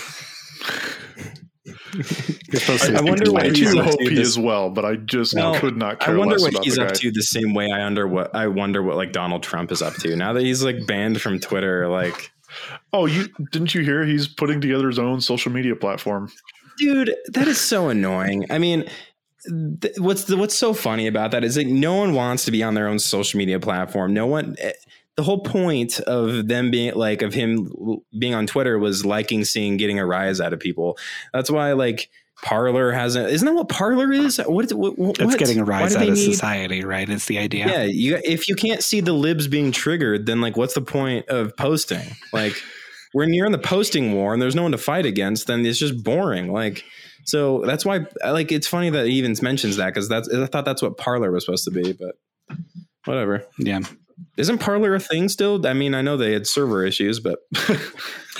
[1.94, 4.70] You're I, I wonder do, what I he's up hope to he this- is well,
[4.70, 6.94] but I just No, could not care I wonder less what about he's up guy.
[6.94, 9.94] to the same way I under what I wonder what like Donald Trump is up
[9.96, 11.88] to now that he's like banned from Twitter.
[11.88, 12.30] Like,
[12.92, 14.04] Oh, you didn't you hear?
[14.04, 16.30] He's putting together his own social media platform.
[16.78, 18.46] dude, that is so annoying.
[18.50, 18.84] I mean,
[19.80, 22.62] th- what's the, what's so funny about that is like no one wants to be
[22.62, 24.12] on their own social media platform.
[24.14, 24.56] No one.
[24.58, 24.72] eh,
[25.16, 27.68] The whole point of them being like of him
[28.18, 30.98] being on Twitter was liking seeing getting a rise out of people.
[31.32, 32.10] That's why like
[32.44, 33.30] Parler hasn't.
[33.30, 34.36] Isn't that what Parler is?
[34.44, 34.70] What?
[34.72, 37.08] what, what It's getting a rise out of need- society, right?
[37.08, 37.66] It's the idea.
[37.66, 41.26] Yeah, you if you can't see the libs being triggered, then like what's the point
[41.30, 42.04] of posting?
[42.34, 42.54] Like
[43.12, 45.78] when you're in the posting war and there's no one to fight against, then it's
[45.78, 46.52] just boring.
[46.52, 46.84] Like
[47.26, 50.64] so that's why like it's funny that he even mentions that because that's I thought
[50.64, 52.16] that's what Parler was supposed to be, but
[53.04, 53.44] whatever.
[53.58, 53.80] Yeah.
[54.38, 55.66] Isn't Parler a thing still?
[55.66, 57.40] I mean, I know they had server issues, but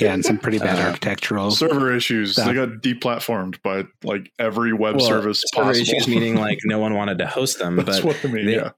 [0.00, 0.12] Yeah.
[0.12, 1.50] And some pretty bad Uh, architectural.
[1.50, 2.36] Server issues.
[2.36, 2.44] Yeah.
[2.44, 5.94] They got deplatformed by like every web well, service server possible.
[5.96, 7.76] issues meaning like no one wanted to host them.
[7.76, 8.46] That's but what I mean.
[8.46, 8.70] they- yeah.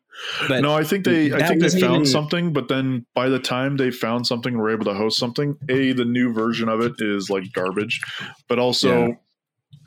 [0.49, 1.33] but no, I think they.
[1.33, 4.71] I think they found even- something, but then by the time they found something were
[4.71, 8.01] able to host something, a the new version of it is like garbage,
[8.49, 9.17] but also,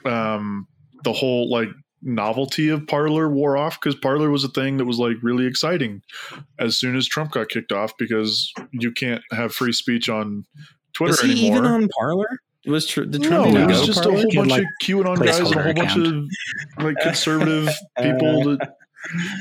[0.05, 0.67] um,
[1.03, 1.69] the whole like
[2.03, 6.01] novelty of Parler wore off because Parler was a thing that was like really exciting
[6.59, 10.43] as soon as Trump got kicked off because you can't have free speech on
[10.93, 11.57] Twitter was he anymore.
[11.57, 12.39] even on Parlor?
[12.65, 14.17] It was tr- did Trump no, it was just Parler?
[14.17, 15.97] a whole He had, bunch like, of QAnon guys and a placeholder whole bunch
[16.77, 17.69] of like conservative
[18.01, 18.73] people that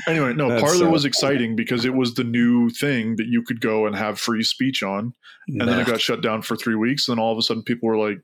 [0.07, 1.09] Anyway, no, That's Parler so was funny.
[1.09, 4.81] exciting because it was the new thing that you could go and have free speech
[4.81, 5.13] on.
[5.47, 7.07] And then it got shut down for three weeks.
[7.07, 8.17] And then all of a sudden people were like,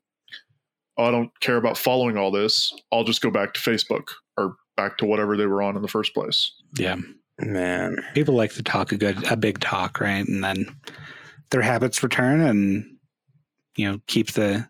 [0.98, 2.74] oh, I don't care about following all this.
[2.92, 5.88] I'll just go back to Facebook or back to whatever they were on in the
[5.88, 6.52] first place.
[6.78, 6.98] yeah.
[7.40, 10.28] Man, People like to talk a good, a big talk, right?
[10.28, 10.76] And then
[11.52, 12.84] their habits return and,
[13.76, 14.68] you know, keep the,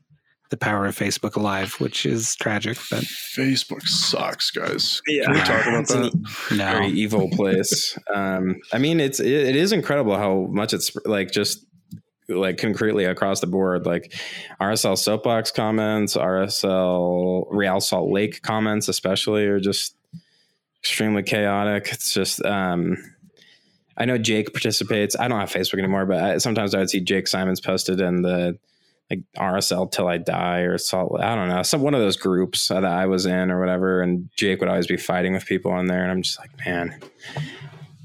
[0.49, 3.03] the power of Facebook alive, which is tragic, but
[3.37, 5.01] Facebook sucks, guys.
[5.07, 5.23] Yeah.
[5.23, 6.01] Can we talk about It's an
[6.57, 6.57] that?
[6.73, 7.97] very evil place.
[8.13, 11.65] um, I mean, it's it, it is incredible how much it's like just
[12.29, 13.85] like concretely across the board.
[13.85, 14.13] Like
[14.59, 19.95] RSL soapbox comments, RSL Real Salt Lake comments, especially, are just
[20.79, 21.89] extremely chaotic.
[21.91, 22.97] It's just um,
[23.97, 25.15] I know Jake participates.
[25.19, 28.21] I don't have Facebook anymore, but I, sometimes I would see Jake Simons posted in
[28.21, 28.57] the
[29.09, 31.19] like RSL till I die or salt.
[31.21, 34.01] I don't know, some one of those groups that I was in or whatever.
[34.01, 36.99] And Jake would always be fighting with people on there, and I'm just like, man,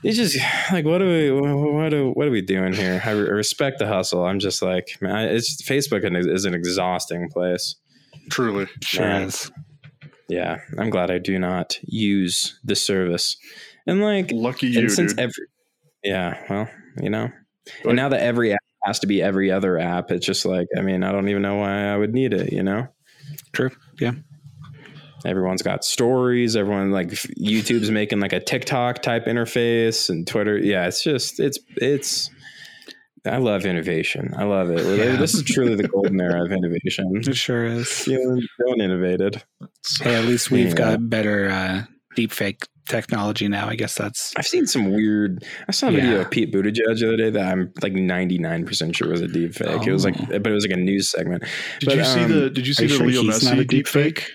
[0.03, 0.39] it's just
[0.73, 3.03] like what are we what are what are we doing here?
[3.05, 4.25] I respect the hustle.
[4.25, 7.77] I'm just like, man, it's Facebook is an exhausting place.
[8.31, 9.23] Truly, sure man.
[9.23, 9.51] is.
[10.29, 13.37] Yeah, I'm glad I do not use the service.
[13.87, 15.21] And like, lucky you, since dude.
[15.21, 15.47] every
[16.05, 16.69] yeah, well,
[17.01, 17.31] you know,
[17.83, 20.67] but, and now that every app has to be every other app, it's just like,
[20.77, 22.89] I mean, I don't even know why I would need it, you know?
[23.53, 23.71] True.
[24.01, 24.13] Yeah.
[25.25, 26.57] Everyone's got stories.
[26.57, 30.59] Everyone like YouTube's making like a TikTok type interface and Twitter.
[30.59, 32.31] Yeah, it's just it's it's.
[33.25, 34.35] I love innovation.
[34.37, 34.85] I love it.
[34.99, 35.15] Yeah.
[35.15, 37.13] This is truly the golden era of innovation.
[37.15, 37.89] It sure is.
[37.89, 38.43] Feeling,
[38.81, 39.45] innovated.
[40.01, 40.75] Hey, at least we've yeah.
[40.75, 41.83] got better uh,
[42.17, 43.69] deep fake technology now.
[43.69, 44.35] I guess that's.
[44.37, 45.45] I've seen some weird.
[45.69, 48.97] I saw a video of Pete Buttigieg the other day that I'm like 99 percent
[48.97, 49.69] sure was a deep fake.
[49.69, 49.83] Oh.
[49.83, 50.39] It was like, oh.
[50.41, 51.45] but it was like a news segment.
[51.79, 52.51] Did but, you see um, the?
[52.51, 54.33] Did you see the sure Leo Messi deep fake?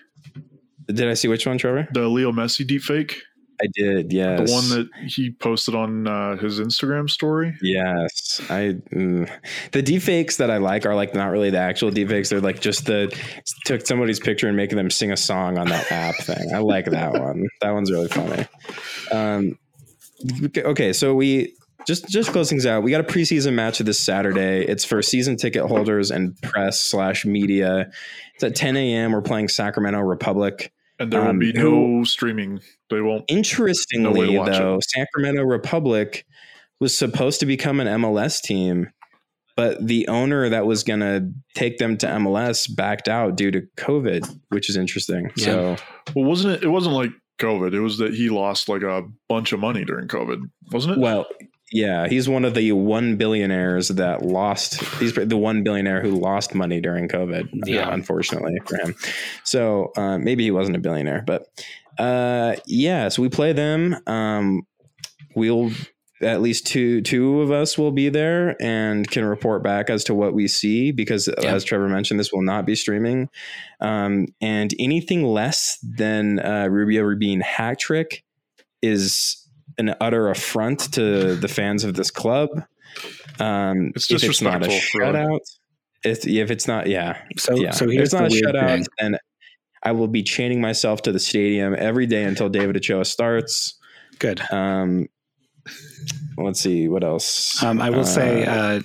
[0.88, 1.88] Did I see which one, Trevor?
[1.92, 3.20] The Leo Messi deepfake.
[3.62, 4.48] I did, yes.
[4.48, 7.56] The one that he posted on uh, his Instagram story.
[7.62, 8.76] Yes, I.
[8.94, 9.30] Mm,
[9.72, 12.30] the deepfakes that I like are like not really the actual deepfakes.
[12.30, 13.12] They're like just the
[13.66, 16.54] took somebody's picture and making them sing a song on that app thing.
[16.54, 17.48] I like that one.
[17.62, 18.46] That one's really funny.
[19.12, 19.58] Um,
[20.56, 21.56] okay, so we
[21.88, 22.84] just just close things out.
[22.84, 24.66] We got a preseason match of this Saturday.
[24.68, 27.90] It's for season ticket holders and press slash media.
[28.36, 29.14] It's at 10 a.m.
[29.14, 30.72] We're playing Sacramento Republic.
[31.00, 32.60] And there will um, be no who, streaming.
[32.90, 33.26] They won't.
[33.28, 34.84] Interestingly, no though, it.
[34.90, 36.26] Sacramento Republic
[36.80, 38.90] was supposed to become an MLS team,
[39.56, 43.62] but the owner that was going to take them to MLS backed out due to
[43.78, 45.32] COVID, which is interesting.
[45.36, 45.46] Yeah.
[45.46, 45.76] So,
[46.16, 46.64] well, wasn't it?
[46.64, 47.74] It wasn't like COVID.
[47.74, 50.42] It was that he lost like a bunch of money during COVID,
[50.72, 51.00] wasn't it?
[51.00, 51.28] Well,
[51.72, 54.82] yeah, he's one of the one billionaires that lost.
[55.00, 57.50] He's the one billionaire who lost money during COVID.
[57.66, 58.96] Yeah, uh, unfortunately for him.
[59.44, 61.48] So uh, maybe he wasn't a billionaire, but
[61.98, 63.10] uh, yeah.
[63.10, 63.98] So we play them.
[64.08, 64.62] Um,
[65.36, 65.72] we'll
[66.22, 70.16] at least two two of us will be there and can report back as to
[70.16, 71.54] what we see because yeah.
[71.54, 73.30] as Trevor mentioned, this will not be streaming.
[73.82, 78.24] Um, and anything less than uh, Rubio Rubin hat trick
[78.82, 79.47] is
[79.78, 82.50] an utter affront to the fans of this club.
[83.40, 85.40] Um, it's if it's not a shutout,
[86.04, 87.22] if, if it's not, yeah.
[87.38, 87.72] So, yeah.
[87.72, 88.86] so here's it's not a shutout, thing.
[89.00, 89.20] and
[89.84, 93.78] I will be chaining myself to the stadium every day until David Ochoa starts.
[94.20, 94.42] Good.
[94.52, 95.08] Um,
[96.38, 97.62] let's see what else.
[97.64, 98.82] Um, I will uh, say uh,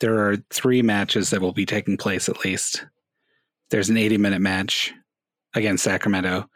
[0.00, 2.84] there are three matches that will be taking place at least.
[3.70, 4.92] There's an 80 minute match
[5.54, 6.48] against Sacramento,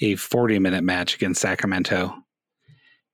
[0.00, 2.14] a 40 minute match against Sacramento,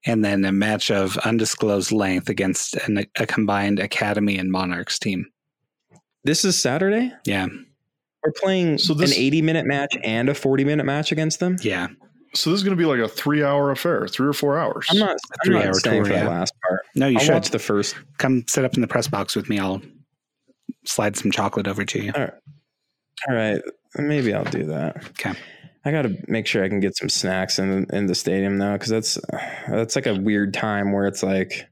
[0.07, 5.27] and then a match of undisclosed length against an, a combined Academy and Monarchs team.
[6.25, 7.13] This is Saturday?
[7.25, 7.47] Yeah.
[8.25, 11.57] We're playing so this, an 80 minute match and a 40 minute match against them?
[11.61, 11.89] Yeah.
[12.35, 14.87] So this is going to be like a three hour affair, three or four hours.
[14.91, 16.25] I'm not, I'm three not hour staying tour, for yeah.
[16.25, 16.83] the last part.
[16.95, 17.35] No, you I'll should.
[17.35, 17.95] watch the first.
[18.19, 19.59] Come sit up in the press box with me.
[19.59, 19.83] I'll
[20.85, 22.13] slide some chocolate over to you.
[22.15, 22.33] All right.
[23.29, 23.63] All right.
[23.97, 25.05] Maybe I'll do that.
[25.11, 25.35] Okay.
[25.85, 28.75] I got to make sure I can get some snacks in in the stadium now
[28.75, 29.19] because that's
[29.69, 31.69] that's like a weird time where it's like,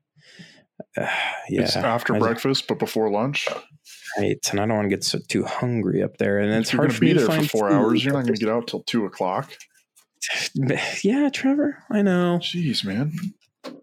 [0.96, 1.06] uh,
[1.48, 3.48] yeah, it's after I breakfast but before lunch.
[4.18, 6.94] Right, and I don't want to get so too hungry up there, and it's hard
[6.94, 7.76] for me to find for four food.
[7.76, 8.04] hours.
[8.04, 9.50] You're not going to get out till two o'clock.
[11.02, 12.40] Yeah, Trevor, I know.
[12.42, 13.12] Jeez, man.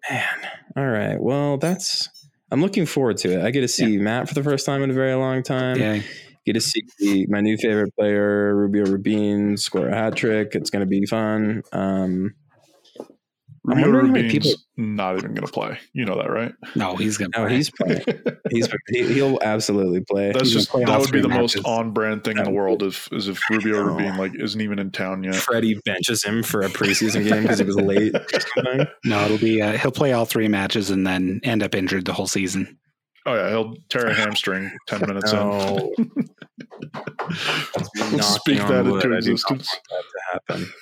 [0.08, 1.20] Man, all right.
[1.20, 2.10] Well, that's.
[2.52, 3.44] I'm looking forward to it.
[3.44, 4.02] I get to see yeah.
[4.02, 5.78] Matt for the first time in a very long time.
[5.78, 6.02] Yeah
[6.48, 10.50] get to see my new favorite player, Rubio Rubin, score a hat trick.
[10.54, 11.62] It's going to be fun.
[11.74, 12.34] Um,
[13.70, 15.78] I'm wondering how people not even going to play.
[15.92, 16.54] You know that, right?
[16.76, 17.42] No, he's going to.
[17.42, 18.02] No, he's playing.
[18.50, 20.32] he's he, will absolutely play.
[20.32, 21.58] That's he's just that would be the matches.
[21.58, 24.80] most on brand thing in the world if is if Rubio Rubin like isn't even
[24.80, 25.36] in town yet.
[25.36, 28.14] Freddy benches him for a preseason game because he was late.
[29.04, 32.14] no, it'll be uh, he'll play all three matches and then end up injured the
[32.14, 32.78] whole season.
[33.28, 35.94] Oh yeah, he'll tear a hamstring ten minutes no.
[35.98, 36.22] in.
[38.22, 39.04] Speak that wood.
[39.04, 39.70] into existence.
[39.90, 40.04] that
[40.48, 40.74] to happen.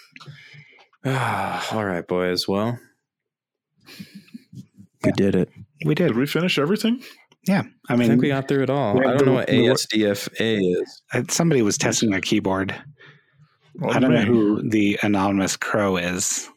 [1.76, 2.48] All right, boys.
[2.48, 2.78] Well,
[5.04, 5.50] we did it.
[5.86, 6.10] We did.
[6.10, 7.04] Did we finish everything?
[7.48, 9.00] Yeah, I mean, I think we got through it all.
[9.00, 11.02] I don't the, know what ASDFA is.
[11.14, 12.76] Uh, somebody was testing their keyboard.
[13.76, 14.20] Well, I don't me.
[14.20, 16.50] know who the anonymous crow is.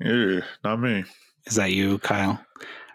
[0.00, 1.04] Yeah, not me.
[1.46, 2.40] Is that you, Kyle?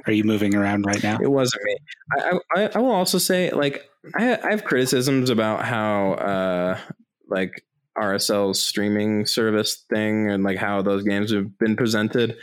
[0.07, 1.17] Are you moving around right now?
[1.21, 1.77] It wasn't me.
[2.17, 3.84] I, I, I will also say, like,
[4.15, 6.79] I, I have criticisms about how, uh,
[7.27, 7.63] like,
[7.97, 12.38] RSL's streaming service thing and like how those games have been presented.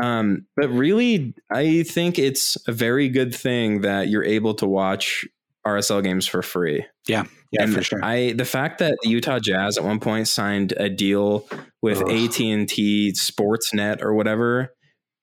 [0.00, 5.26] Um, but really, I think it's a very good thing that you're able to watch
[5.66, 6.86] RSL games for free.
[7.06, 8.04] Yeah, yeah, and for sure.
[8.04, 11.46] I the fact that the Utah Jazz at one point signed a deal
[11.82, 14.74] with AT and T Sportsnet or whatever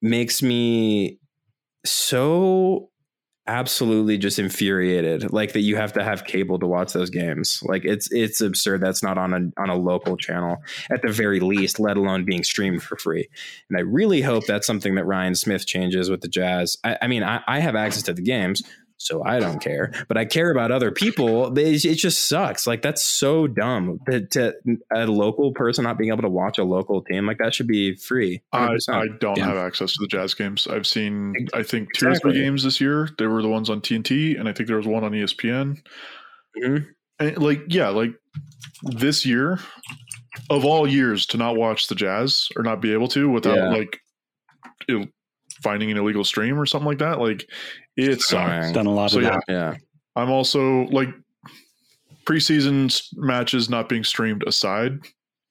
[0.01, 1.18] makes me
[1.85, 2.89] so
[3.49, 7.59] absolutely just infuriated like that you have to have cable to watch those games.
[7.63, 10.57] Like it's it's absurd that's not on a on a local channel
[10.91, 13.27] at the very least let alone being streamed for free.
[13.69, 16.77] And i really hope that's something that ryan smith changes with the jazz.
[16.83, 18.61] I, I mean I, I have access to the games
[19.01, 19.91] so I don't care.
[20.09, 21.57] But I care about other people.
[21.57, 22.67] It, it just sucks.
[22.67, 23.99] Like that's so dumb.
[24.11, 24.53] To, to
[24.93, 27.95] a local person not being able to watch a local team like that should be
[27.95, 28.41] free.
[28.51, 29.45] I, I don't Yeah.
[29.47, 30.67] have access to the Jazz games.
[30.67, 33.09] I've seen, I think, two or three games this year.
[33.17, 35.77] They were the ones on TNT, and I think there was one on ESPN.
[36.61, 36.85] Mhm.
[37.19, 38.11] And like, yeah, like
[38.83, 39.59] this year,
[40.49, 43.69] of all years, to not watch the Jazz or not be able to without Yeah.
[43.69, 43.99] like
[44.87, 45.07] il-
[45.63, 47.45] finding an illegal stream or something like that, like
[48.07, 48.71] it sucks.
[48.71, 49.43] Done a lot So of yeah, that.
[49.47, 49.75] Yeah.
[50.15, 51.09] I'm also like
[52.25, 54.99] preseason matches not being streamed aside.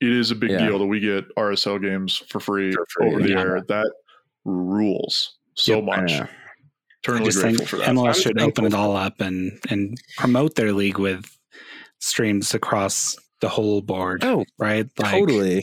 [0.01, 0.67] It is a big Yeah.
[0.67, 3.41] deal that we get RSL games for free, For free, over the yeah.
[3.41, 3.61] air.
[3.69, 3.91] That
[4.45, 5.85] rules so Yep.
[5.85, 6.11] much.
[6.13, 6.27] Yeah.
[6.27, 6.29] I
[7.03, 7.89] Eternally just grateful think for that.
[7.89, 11.25] MLS I'm should open it all up and and promote their league with
[12.01, 14.87] streams across the whole board, Oh, right?
[14.99, 15.63] Like, totally.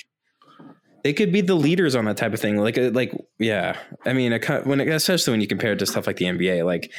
[1.05, 2.57] They could be the leaders on that type of thing.
[2.57, 3.77] Like, uh, like, yeah.
[4.07, 4.31] I mean,
[4.63, 6.65] when it, especially when you compare it to stuff like the NBA.
[6.65, 6.91] Like,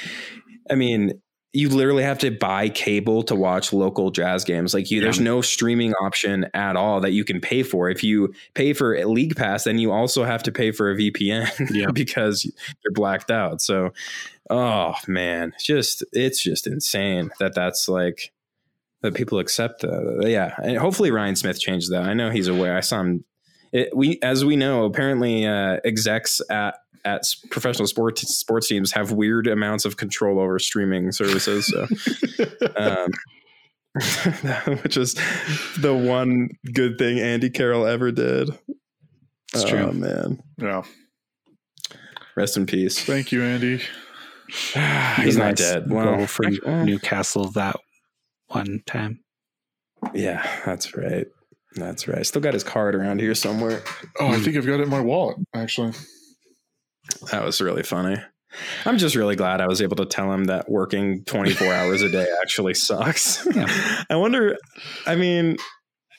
[0.71, 1.21] I mean,
[1.53, 4.75] you literally have to buy cable to watch local jazz games.
[4.75, 7.91] Like, you, there's no streaming option at all that you can pay for.
[7.91, 10.95] If you pay for a league pass, then you also have to pay for a
[10.95, 11.91] VPN Yeah.
[11.91, 13.61] because you're blacked out.
[13.61, 13.91] So,
[14.51, 18.33] oh man, it's just it's just insane that that's like
[19.03, 20.23] that people accept that.
[20.29, 22.03] Yeah, and hopefully Ryan Smith changed that.
[22.05, 22.77] I know he's aware.
[22.77, 23.25] I saw him.
[23.73, 29.13] It, we, as we know, apparently uh, execs at at professional sports sports teams have
[29.13, 31.67] weird amounts of control over streaming services.
[31.67, 31.87] So,
[32.77, 33.11] um,
[34.83, 35.15] which is
[35.79, 38.51] the one good thing Andy Carroll ever did.
[39.55, 39.93] It's oh, true.
[39.93, 40.43] man.
[40.59, 40.83] yeah.
[42.37, 43.03] Rest in peace.
[43.03, 43.79] Thank you, Andy.
[44.49, 45.89] He's not nice dead.
[45.89, 47.77] goal Well, for actually, Newcastle that
[48.49, 49.21] one time.
[50.13, 51.27] yeah, that's right.
[51.77, 52.27] That's right.
[52.27, 53.83] Still got his card around here somewhere.
[54.19, 55.93] Oh, I think I've got it in my wallet, actually.
[57.31, 58.17] That was really funny.
[58.87, 62.09] I'm just really glad I was able to tell him that working 24 hours a
[62.11, 63.47] day actually sucks.
[63.55, 63.67] Yeah.
[64.11, 64.57] I wonder,
[65.07, 65.59] I mean,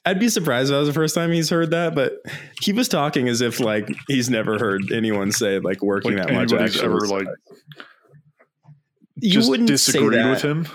[0.05, 2.13] I'd be surprised if that was the first time he's heard that, but
[2.61, 6.33] he was talking as if like he's never heard anyone say like working Like that
[6.33, 7.11] much actually ever sucks.
[7.11, 7.27] like
[9.19, 10.65] you wouldn't disagreed with him.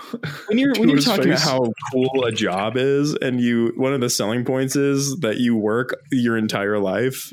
[0.47, 1.43] when you're when you're talking face.
[1.43, 5.37] about how cool a job is and you one of the selling points is that
[5.37, 7.31] you work your entire life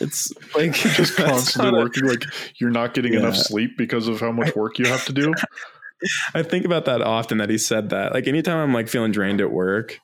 [0.00, 2.24] it's like just constantly not a- working like
[2.56, 5.32] you're not getting enough sleep because of how much work you have to do.
[6.34, 8.12] I think about that often that he said that.
[8.12, 10.00] Like anytime I'm like feeling drained at work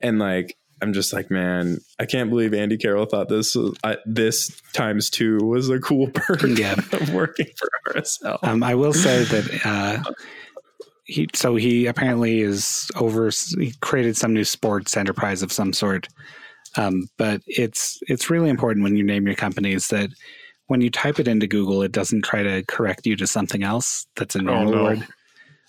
[0.00, 4.60] and like I'm just like, man, I can't believe Andy Carroll thought this uh, this
[4.72, 6.74] times two was a cool perk Yeah.
[6.92, 8.38] of working for RSL.
[8.42, 10.12] Um, I will say that uh,
[11.04, 13.30] he so he apparently is over.
[13.58, 16.08] He created some new sports enterprise of some sort.
[16.76, 20.10] Um, but it's it's really important when you name your companies that
[20.66, 24.06] when you type it into Google, it doesn't try to correct you to something else
[24.16, 24.84] that's a normal no.
[24.84, 25.06] word.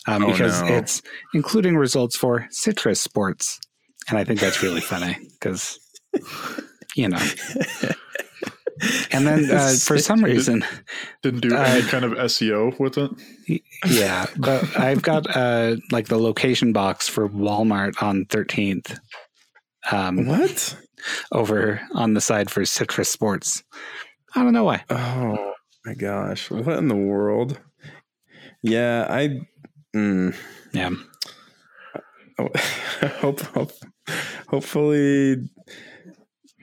[0.08, 0.68] Um, Oh, because no.
[0.76, 1.02] it's
[1.34, 3.60] including results for citrus sports,
[4.08, 5.80] and I think that's really funny because
[6.96, 7.20] you know.
[9.12, 10.64] And then uh, for some reason,
[11.22, 13.62] Didn't do Uh, any kind of SEO with it.
[13.90, 18.98] yeah, but I've got uh like the location box for Walmart on 13th
[19.92, 20.78] um what?
[21.32, 23.64] over on the side for Citrus Sports.
[24.36, 24.84] I don't know why.
[24.90, 25.54] Oh
[25.86, 26.50] my gosh.
[26.52, 27.60] What in the world?
[28.62, 29.40] Yeah, I
[29.96, 30.36] mm,
[30.74, 30.92] Yeah.
[33.20, 33.72] hope, hope
[34.48, 35.38] hopefully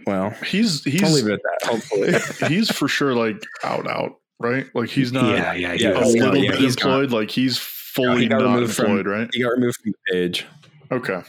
[0.06, 1.68] well, He's I'll he's leave it at that.
[1.68, 2.48] Hopefully.
[2.48, 4.66] he's for sure like out out, right?
[4.74, 6.14] Like he's not yeah, yeah, he yeah, a was.
[6.14, 7.10] no, little yeah, bit he's employed.
[7.10, 7.62] Like he's No,
[8.04, 9.28] fully he not removed from- employed, right?
[9.32, 10.46] he got removed from the page.
[10.92, 11.22] Okay.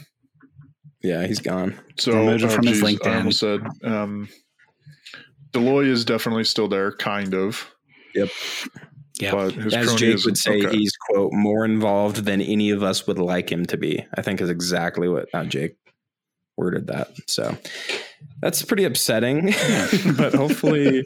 [1.02, 1.80] Yeah, he's gone.
[1.98, 3.08] So Removed oh, from his LinkedIn.
[3.08, 4.28] I almost said um,
[5.54, 7.68] Dell Loy is definitely still there, kind of.
[8.14, 8.30] Yep.
[9.20, 9.32] Yeah.
[9.32, 10.78] But his As Jake would say, okay.
[10.78, 14.06] he's quote more involved than any of us would like him to be.
[14.16, 15.76] I think is exactly what how Jake
[16.58, 17.10] worded that.
[17.28, 17.58] So
[18.42, 19.46] that's pretty upsetting,
[20.18, 21.04] but hopefully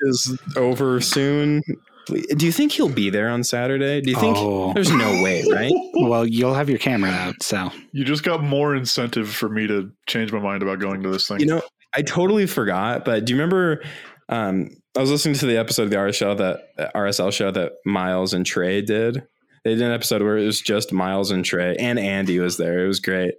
[0.00, 1.62] is over soon.
[2.06, 4.00] Do you think he'll be there on Saturday?
[4.00, 4.72] Do you think Oh.
[4.72, 5.72] there's no way, right?
[6.00, 9.90] Well, you'll have your camera out, so You just got more incentive for me to
[10.06, 11.40] change my mind about going to this thing.
[11.40, 11.62] You know,
[11.94, 13.82] I totally forgot, but do you remember
[14.28, 17.74] um I was listening to the episode of the RSL that uh, RSL show that
[17.86, 19.22] Miles and Trey did.
[19.62, 22.84] They did an episode where it was just Miles and Trey and Andy was there.
[22.84, 23.34] It was great.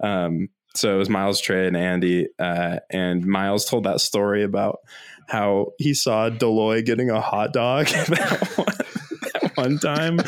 [0.00, 2.26] Um so it was Miles, Trey, and Andy.
[2.40, 4.80] Uh, and Miles told that story about
[5.28, 8.86] how he saw Dell Loy getting a hot dog that
[9.56, 10.20] one, time.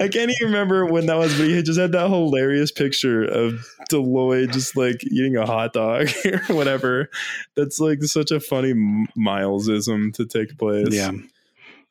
[0.00, 3.64] I can't even remember when that was, but he just had that hilarious picture of
[3.88, 7.08] Dell Loy just like eating a hot dog or whatever.
[7.56, 8.74] That's like such a funny
[9.16, 10.92] Milesism to take place.
[10.92, 11.12] yeah.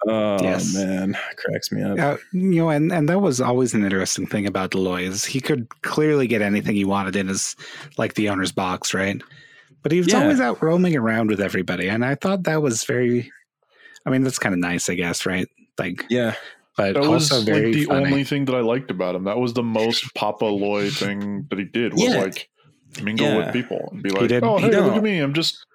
[0.08, 0.74] Oh Yes.
[0.74, 1.99] man, cracks me up.
[1.99, 5.26] Uh, you know, and, and that was always an interesting thing about Dell Loy is
[5.26, 7.56] he could clearly get anything he wanted in his
[7.99, 9.22] like the owner's box, right?
[9.84, 10.22] But he was Yeah.
[10.24, 13.32] always out roaming around with everybody, and I thought that was very.
[14.03, 15.48] I mean, that's kind of nice, I guess, right?
[15.78, 16.34] Like, Yeah,
[16.77, 18.06] but that was very like the funny.
[18.06, 19.23] only thing that I liked about him.
[19.26, 22.22] That was the most Papa Loy thing that he did was Yeah.
[22.22, 22.49] like
[23.02, 23.38] mingle Yeah.
[23.38, 24.98] with people and be like, did- "Oh, he hey, look don't.
[24.98, 25.19] at me!
[25.19, 25.65] I'm just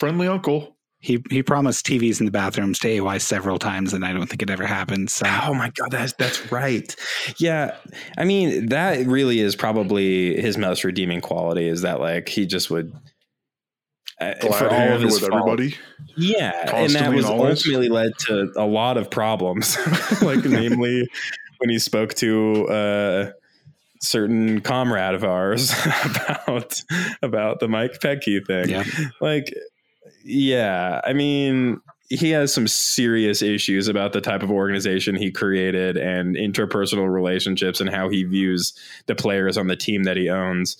[0.00, 4.12] friendly uncle." He he promised TVs in the bathrooms to AY several times, and I
[4.14, 5.10] don't think it ever happened.
[5.10, 6.94] So Oh my god, that's that's right.
[7.38, 7.76] Yeah,
[8.16, 12.70] I mean that really is probably his most redeeming quality is that like he just
[12.70, 12.92] would.
[14.18, 15.76] Uh, for all of his with everybody.
[16.16, 19.76] yeah, and that was and ultimately led to a lot of problems,
[20.22, 21.06] like namely
[21.58, 23.32] when he spoke to a
[24.00, 25.70] certain comrade of ours
[26.04, 26.80] about
[27.22, 28.68] about the Mike Petke thing.
[28.68, 28.84] yeah,
[29.20, 29.52] like
[30.24, 35.96] yeah i mean he has some serious issues about the type of organization he created
[35.96, 38.72] and interpersonal relationships and how he views
[39.06, 40.76] the players on the team that he owns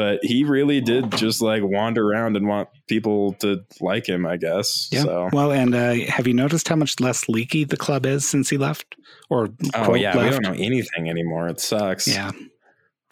[0.00, 4.38] but he really did just like wander around and want people to like him i
[4.38, 5.02] guess yeah.
[5.02, 8.48] so Well, and uh, have you noticed how much less leaky the club is since
[8.48, 8.96] he left?
[9.28, 12.30] Or oh quote, yeah we don't know anything anymore it sucks Yeah,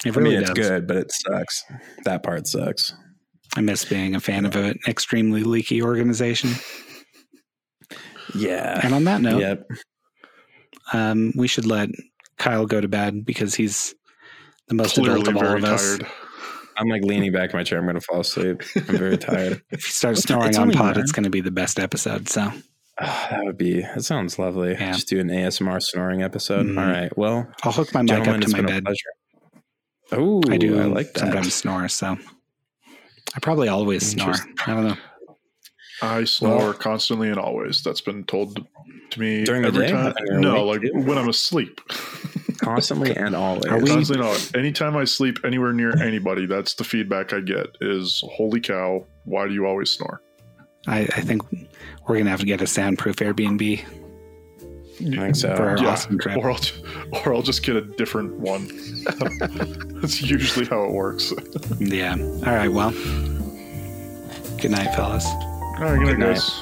[0.07, 0.67] it i mean it's does.
[0.69, 1.63] good but it sucks
[2.05, 2.95] that part sucks
[3.55, 6.51] I miss being a fan of an extremely leaky organization.
[8.35, 9.67] yeah And on that note, yep
[10.95, 11.91] um, we should let
[12.39, 13.95] Kyle go to bed because he's
[14.69, 15.99] the most Clearly adult of all very of us.
[15.99, 16.07] tired.
[16.79, 19.85] I'm like leaning back in my chair i'm gonna fall asleep i'm very tired If
[19.85, 22.29] you start snoring on only pod, it's going to be the best episode.
[22.29, 22.51] So
[23.01, 23.83] Oh, that would be.
[23.83, 24.73] That sounds lovely.
[24.73, 24.91] Yeah.
[24.91, 26.67] Just do an ASMR snoring episode.
[26.67, 26.81] Mhm.
[26.81, 27.17] All right.
[27.17, 28.85] Well, I'll hook my mic up to my bed.
[28.85, 29.13] pleasure.
[30.11, 30.81] Oh, I do.
[30.81, 31.21] I like that.
[31.21, 31.89] sometimes snore.
[31.89, 32.17] So
[33.37, 34.35] I probably always snore.
[34.67, 34.97] I don't know.
[36.03, 37.85] I snore Well- constantly and always.
[37.85, 38.67] That's been told
[39.11, 39.93] to me During the every day?
[39.93, 40.15] time.
[40.41, 41.81] No, like when I'm asleep.
[42.59, 43.67] Constantly and always.
[43.67, 44.37] Are we- Constantly, no.
[44.59, 47.67] Anytime I sleep anywhere near anybody, that's the feedback I get.
[47.81, 49.05] Is holy cow!
[49.25, 50.21] Why do you always snore?
[50.87, 55.55] I, I think we're going to have to get a soundproof Airbnb I think so.
[55.55, 56.37] for our Yeah, awesome trip.
[56.39, 56.61] or I'll
[57.25, 58.67] or I'll just get a different one.
[60.01, 61.33] That's usually how it works.
[61.79, 62.17] Yeah.
[62.19, 62.69] All right.
[62.69, 62.91] Well,
[64.61, 65.25] good night, fellas.
[65.27, 66.35] All right, good Good night, night.
[66.35, 66.61] guys.